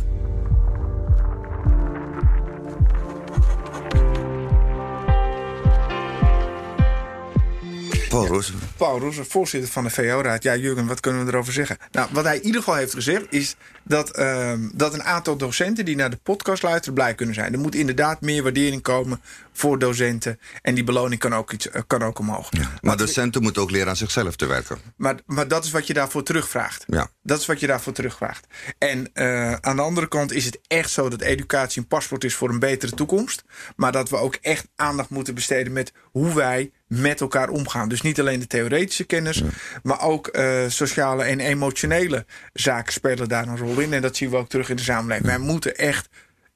Paul 8.77 8.99
Roes, 8.99 9.19
voorzitter 9.29 9.71
van 9.71 9.85
de 9.85 9.91
VO-raad. 9.91 10.43
Ja, 10.43 10.57
Jurgen, 10.57 10.87
wat 10.87 11.01
kunnen 11.01 11.25
we 11.25 11.33
erover 11.33 11.53
zeggen? 11.53 11.77
Nou, 11.91 12.09
wat 12.13 12.25
hij 12.25 12.37
in 12.37 12.45
ieder 12.45 12.61
geval 12.61 12.77
heeft 12.77 12.95
gezegd 12.95 13.27
is 13.29 13.57
dat, 13.85 14.11
ehm, 14.11 14.69
dat 14.75 14.95
een 14.95 15.03
aantal 15.03 15.37
docenten 15.37 15.85
die 15.85 15.97
naar 15.97 16.11
de 16.11 16.19
podcast 16.23 16.63
luisteren 16.63 16.95
blij 16.95 17.15
kunnen 17.15 17.35
zijn. 17.35 17.53
Er 17.53 17.59
moet 17.59 17.75
inderdaad 17.75 18.21
meer 18.21 18.43
waardering 18.43 18.83
komen 18.83 19.21
voor 19.53 19.79
docenten. 19.79 20.41
En 20.63 20.75
die 20.75 20.85
beloning 20.85 21.21
kan 21.21 21.35
ook, 21.35 21.53
iets, 21.53 21.71
eh, 21.71 21.83
kan 21.87 22.03
ook 22.03 22.19
omhoog. 22.19 22.49
Maar 22.83 22.97
docenten 22.97 23.43
moeten 23.43 23.63
ook 23.63 23.71
leren 23.71 23.89
aan 23.89 23.97
zichzelf 23.97 24.37
te 24.37 24.47
werken. 24.47 24.79
Maar, 24.97 25.17
maar 25.27 25.49
dat 25.49 25.65
is 25.65 25.71
wat 25.71 25.87
je 25.87 25.95
daarvoor 25.95 26.23
terugvraagt. 26.23 26.85
Ja. 26.87 27.09
Dat 27.23 27.41
is 27.41 27.47
wat 27.47 27.61
je 27.61 27.67
daarvoor 27.67 27.93
terugvraagt. 27.93 28.47
En 28.79 29.13
eh, 29.13 29.53
aan 29.53 29.77
de 29.77 29.83
andere 29.83 30.09
kant 30.09 30.33
is 30.33 30.45
het 30.45 30.61
echt 30.67 30.91
zo 30.91 31.09
dat 31.09 31.21
educatie 31.21 31.83
een 31.83 31.89
paspoort 31.89 32.25
is 32.25 32.35
voor 32.35 32.49
een 32.49 32.59
betere 32.59 32.93
toekomst. 32.93 33.45
Maar 33.77 33.93
dat 33.93 34.09
we 34.09 34.17
ook 34.17 34.35
echt 34.35 34.69
aandacht 34.77 35.11
moeten 35.11 35.35
besteden 35.35 35.73
met 35.73 35.93
hoe 36.13 36.35
wij 36.35 36.71
met 36.87 37.21
elkaar 37.21 37.49
omgaan. 37.49 37.89
Dus 37.89 38.01
niet 38.01 38.21
alleen 38.21 38.41
de 38.41 38.47
theoretische 38.47 39.05
kennis, 39.05 39.43
maar 39.83 40.01
ook 40.01 40.27
eh, 40.27 40.65
sociale 40.69 41.23
en 41.23 41.41
emotionele 41.41 42.27
zaken 42.53 42.93
spelen 42.93 43.29
daar 43.29 43.49
een 43.49 43.59
rol 43.59 43.79
in. 43.79 43.93
En 43.93 44.03
dat 44.03 44.17
zien 44.17 44.31
we 44.31 44.37
ook 44.37 44.49
terug 44.49 44.71
in 44.71 44.77
de 44.77 44.83
samenleving. 44.83 45.27
Wij 45.27 45.39
moeten 45.39 45.77
echt 45.77 46.09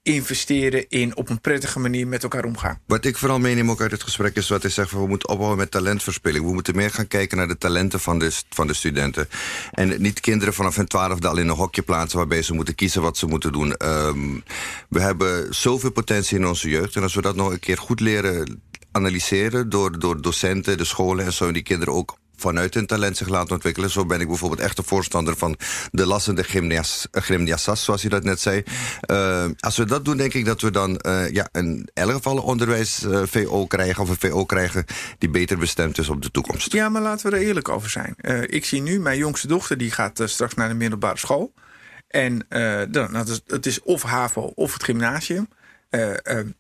investeren 0.03 0.89
in 0.89 1.17
op 1.17 1.29
een 1.29 1.41
prettige 1.41 1.79
manier 1.79 2.07
met 2.07 2.23
elkaar 2.23 2.45
omgaan. 2.45 2.79
Wat 2.87 3.05
ik 3.05 3.17
vooral 3.17 3.39
meeneem 3.39 3.71
ook 3.71 3.81
uit 3.81 3.91
het 3.91 4.03
gesprek 4.03 4.37
is 4.37 4.49
wat 4.49 4.63
hij 4.63 4.71
zegt... 4.71 4.91
we 4.91 5.07
moeten 5.07 5.29
ophouden 5.29 5.59
met 5.59 5.71
talentverspilling. 5.71 6.45
We 6.45 6.53
moeten 6.53 6.77
meer 6.77 6.91
gaan 6.91 7.07
kijken 7.07 7.37
naar 7.37 7.49
de 7.49 7.59
talenten 7.59 8.01
van 8.01 8.19
de, 8.19 8.31
van 8.51 8.67
de 8.67 8.75
studenten. 8.75 9.29
En 9.71 10.03
niet 10.03 10.21
kinderen 10.21 10.55
vanaf 10.55 10.77
hun 10.77 10.87
twaalfde 10.87 11.29
al 11.29 11.37
in 11.37 11.49
een 11.49 11.57
hokje 11.57 11.83
plaatsen... 11.83 12.19
waarbij 12.19 12.43
ze 12.43 12.55
moeten 12.55 12.75
kiezen 12.75 13.03
wat 13.03 13.17
ze 13.17 13.27
moeten 13.27 13.53
doen. 13.53 13.77
Ehm, 13.77 14.41
we 14.89 15.01
hebben 15.01 15.55
zoveel 15.55 15.91
potentie 15.91 16.39
in 16.39 16.47
onze 16.47 16.69
jeugd. 16.69 16.97
En 16.97 17.03
als 17.03 17.15
we 17.15 17.23
dat 17.23 17.37
nog 17.37 17.51
een 17.51 17.61
keer 17.61 17.79
goed 17.79 18.01
leren 18.01 18.63
analyseren... 18.99 19.69
door, 19.69 19.99
door 19.99 20.23
docenten, 20.23 20.79
de 20.79 20.85
scholen 20.85 21.25
en 21.25 21.33
zo... 21.33 21.53
die 21.53 21.63
kinderen 21.63 21.95
ook 21.95 22.19
vanuit 22.41 22.75
hun 22.75 22.87
talent 22.87 23.17
zich 23.17 23.29
laten 23.29 23.55
ontwikkelen. 23.55 23.91
Zo 23.91 24.07
ben 24.07 24.21
ik 24.21 24.29
bijvoorbeeld 24.29 24.61
echt 24.61 24.79
een 24.79 24.85
voorstander 24.85 25.37
van 25.37 25.57
de 25.91 26.07
lassende 26.07 26.45
gymnias, 26.45 27.07
eh, 27.11 27.23
gymniasas, 27.23 27.85
zoals 27.85 28.03
je 28.03 28.09
dat 28.09 28.25
net 28.25 28.41
zei. 28.41 28.63
Uh, 29.11 29.45
als 29.59 29.77
we 29.77 29.85
dat 29.85 30.05
doen, 30.05 30.17
denk 30.17 30.35
ik 30.35 30.45
dat 30.45 30.61
we 30.61 30.71
dan 30.71 31.01
uh, 31.07 31.31
ja, 31.31 31.49
in 31.53 31.89
elk 31.95 32.13
geval 32.13 32.39
onderwijs-VO 32.39 33.67
krijgen... 33.67 34.03
of 34.03 34.09
een 34.09 34.31
VO 34.31 34.45
krijgen 34.45 34.85
die 35.19 35.31
beter 35.31 35.59
bestemd 35.59 35.99
is 35.99 36.09
op 36.09 36.23
de 36.23 36.31
toekomst. 36.31 36.73
Ja, 36.73 36.89
maar 36.89 37.03
laten 37.03 37.31
we 37.31 37.37
er 37.37 37.43
eerlijk 37.43 37.69
over 37.69 37.91
zijn. 37.91 38.15
Ik 38.47 38.65
zie 38.65 38.83
nu, 38.83 39.01
mijn 39.01 39.19
jongste 39.19 39.47
dochter 39.47 39.79
die 39.79 39.91
gaat 39.91 40.23
straks 40.25 40.55
naar 40.55 40.69
de 40.69 40.75
middelbare 40.75 41.19
school. 41.19 41.53
En 42.09 42.47
dan, 42.91 43.13
nou, 43.13 43.27
het 43.47 43.67
is 43.67 43.83
of 43.83 44.03
HAVO 44.03 44.53
of 44.55 44.73
het 44.73 44.85
gymnasium. 44.85 45.49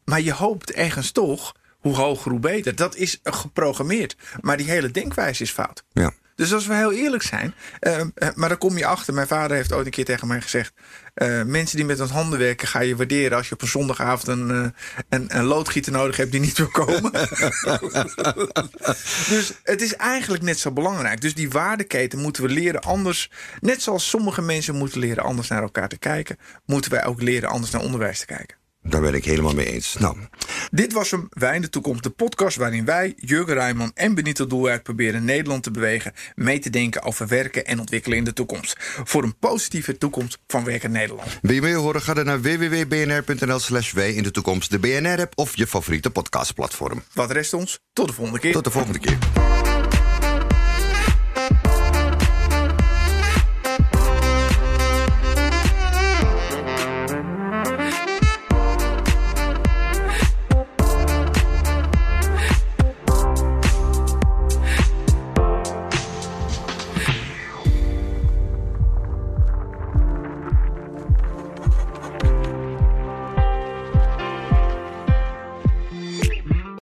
maar 0.05 0.20
je 0.20 0.32
hoopt 0.32 0.72
ergens 0.72 1.11
toch 1.11 1.55
hoe 1.89 1.97
hoger, 1.97 2.30
hoe 2.30 2.41
beter. 2.41 2.76
Dat 2.76 2.97
is 2.97 3.18
geprogrammeerd. 3.22 4.16
Maar 4.41 4.57
die 4.57 4.70
hele 4.70 4.91
denkwijze 4.91 5.43
is 5.43 5.51
fout. 5.51 5.84
Ja. 5.93 6.12
Dus 6.39 6.53
als 6.53 6.66
we 6.66 6.74
heel 6.74 6.93
eerlijk 6.93 7.22
zijn. 7.22 7.55
Uh, 7.80 8.03
maar 8.34 8.49
dan 8.49 8.59
kom 8.59 8.78
je 8.78 8.86
achter. 8.86 9.14
Mijn 9.14 9.26
vader 9.26 9.57
heeft 9.57 9.72
ooit 9.72 9.86
een 9.86 9.93
keer 9.93 10.05
tegen 10.05 10.28
mij 10.28 10.41
gezegd. 10.41 10.72
Uh, 11.14 11.43
mensen 11.43 11.76
die 11.76 11.86
met 11.86 11.99
hun 11.99 12.09
handen 12.09 12.39
werken 12.39 12.68
ga 12.68 12.80
je 12.80 12.97
waarderen 12.97 13.36
als 13.36 13.49
je 13.49 13.55
op 13.55 13.62
een 13.62 13.68
zondagavond 13.68 14.28
een, 14.28 14.51
uh, 14.51 14.66
een, 15.09 15.36
een 15.39 15.45
loodgieter 15.45 15.93
nodig 15.93 16.16
hebt 16.16 16.32
die 16.32 16.41
niet 16.41 16.59
wil 16.59 16.68
komen. 16.68 17.12
dus 19.34 19.53
het 19.62 19.82
is 19.82 19.97
eigenlijk 19.97 20.43
net 20.43 20.59
zo 20.59 20.70
belangrijk. 20.70 21.20
Dus 21.20 21.34
die 21.34 21.51
waardeketen 21.51 22.18
moeten 22.18 22.43
we 22.43 22.49
leren 22.49 22.80
anders. 22.80 23.30
Net 23.61 23.82
zoals 23.82 24.09
sommige 24.09 24.43
mensen 24.43 24.74
moeten 24.74 25.01
leren 25.01 25.22
anders 25.22 25.49
naar 25.49 25.62
elkaar 25.62 25.89
te 25.89 25.99
kijken, 25.99 26.39
moeten 26.66 26.91
wij 26.91 27.05
ook 27.05 27.22
leren 27.22 27.49
anders 27.49 27.72
naar 27.72 27.82
onderwijs 27.82 28.18
te 28.18 28.26
kijken. 28.26 28.57
Daar 28.89 29.01
ben 29.01 29.14
ik 29.14 29.24
helemaal 29.24 29.55
mee 29.55 29.66
eens. 29.66 29.97
Nou. 29.99 30.16
Dit 30.70 30.93
was 30.93 31.11
hem, 31.11 31.28
Wij 31.30 31.55
in 31.55 31.61
de 31.61 31.68
Toekomst, 31.68 32.03
de 32.03 32.11
podcast 32.11 32.57
waarin 32.57 32.84
wij, 32.84 33.12
Jurgen 33.16 33.55
Rijman 33.55 33.91
en 33.95 34.14
Benito 34.14 34.47
Doelwijk 34.47 34.82
proberen 34.82 35.24
Nederland 35.24 35.62
te 35.62 35.70
bewegen 35.70 36.12
mee 36.34 36.59
te 36.59 36.70
denken 36.70 37.03
over 37.03 37.28
werken 37.28 37.66
en 37.66 37.78
ontwikkelen 37.78 38.18
in 38.18 38.24
de 38.24 38.32
toekomst. 38.32 38.76
Voor 39.05 39.22
een 39.22 39.39
positieve 39.39 39.99
toekomst 39.99 40.39
van 40.47 40.64
werken 40.64 40.91
Nederland. 40.91 41.39
Wil 41.43 41.55
je 41.55 41.61
meer 41.61 41.76
horen? 41.76 42.03
Ga 42.03 42.14
dan 42.14 42.24
naar 42.24 42.41
www.bnr.nl 42.41 43.59
slash 43.59 43.93
wij 43.93 44.12
in 44.12 44.22
de 44.22 44.30
toekomst, 44.30 44.70
de 44.70 44.78
BNR-app 44.78 45.32
of 45.34 45.57
je 45.57 45.66
favoriete 45.66 46.11
podcastplatform. 46.11 47.03
Wat 47.12 47.30
rest 47.30 47.55
ons? 47.55 47.78
Tot 47.93 48.07
de 48.07 48.12
volgende 48.12 48.41
keer. 48.41 48.53
Tot 48.53 48.64
de 48.64 48.70
volgende 48.70 48.99
keer. 48.99 49.18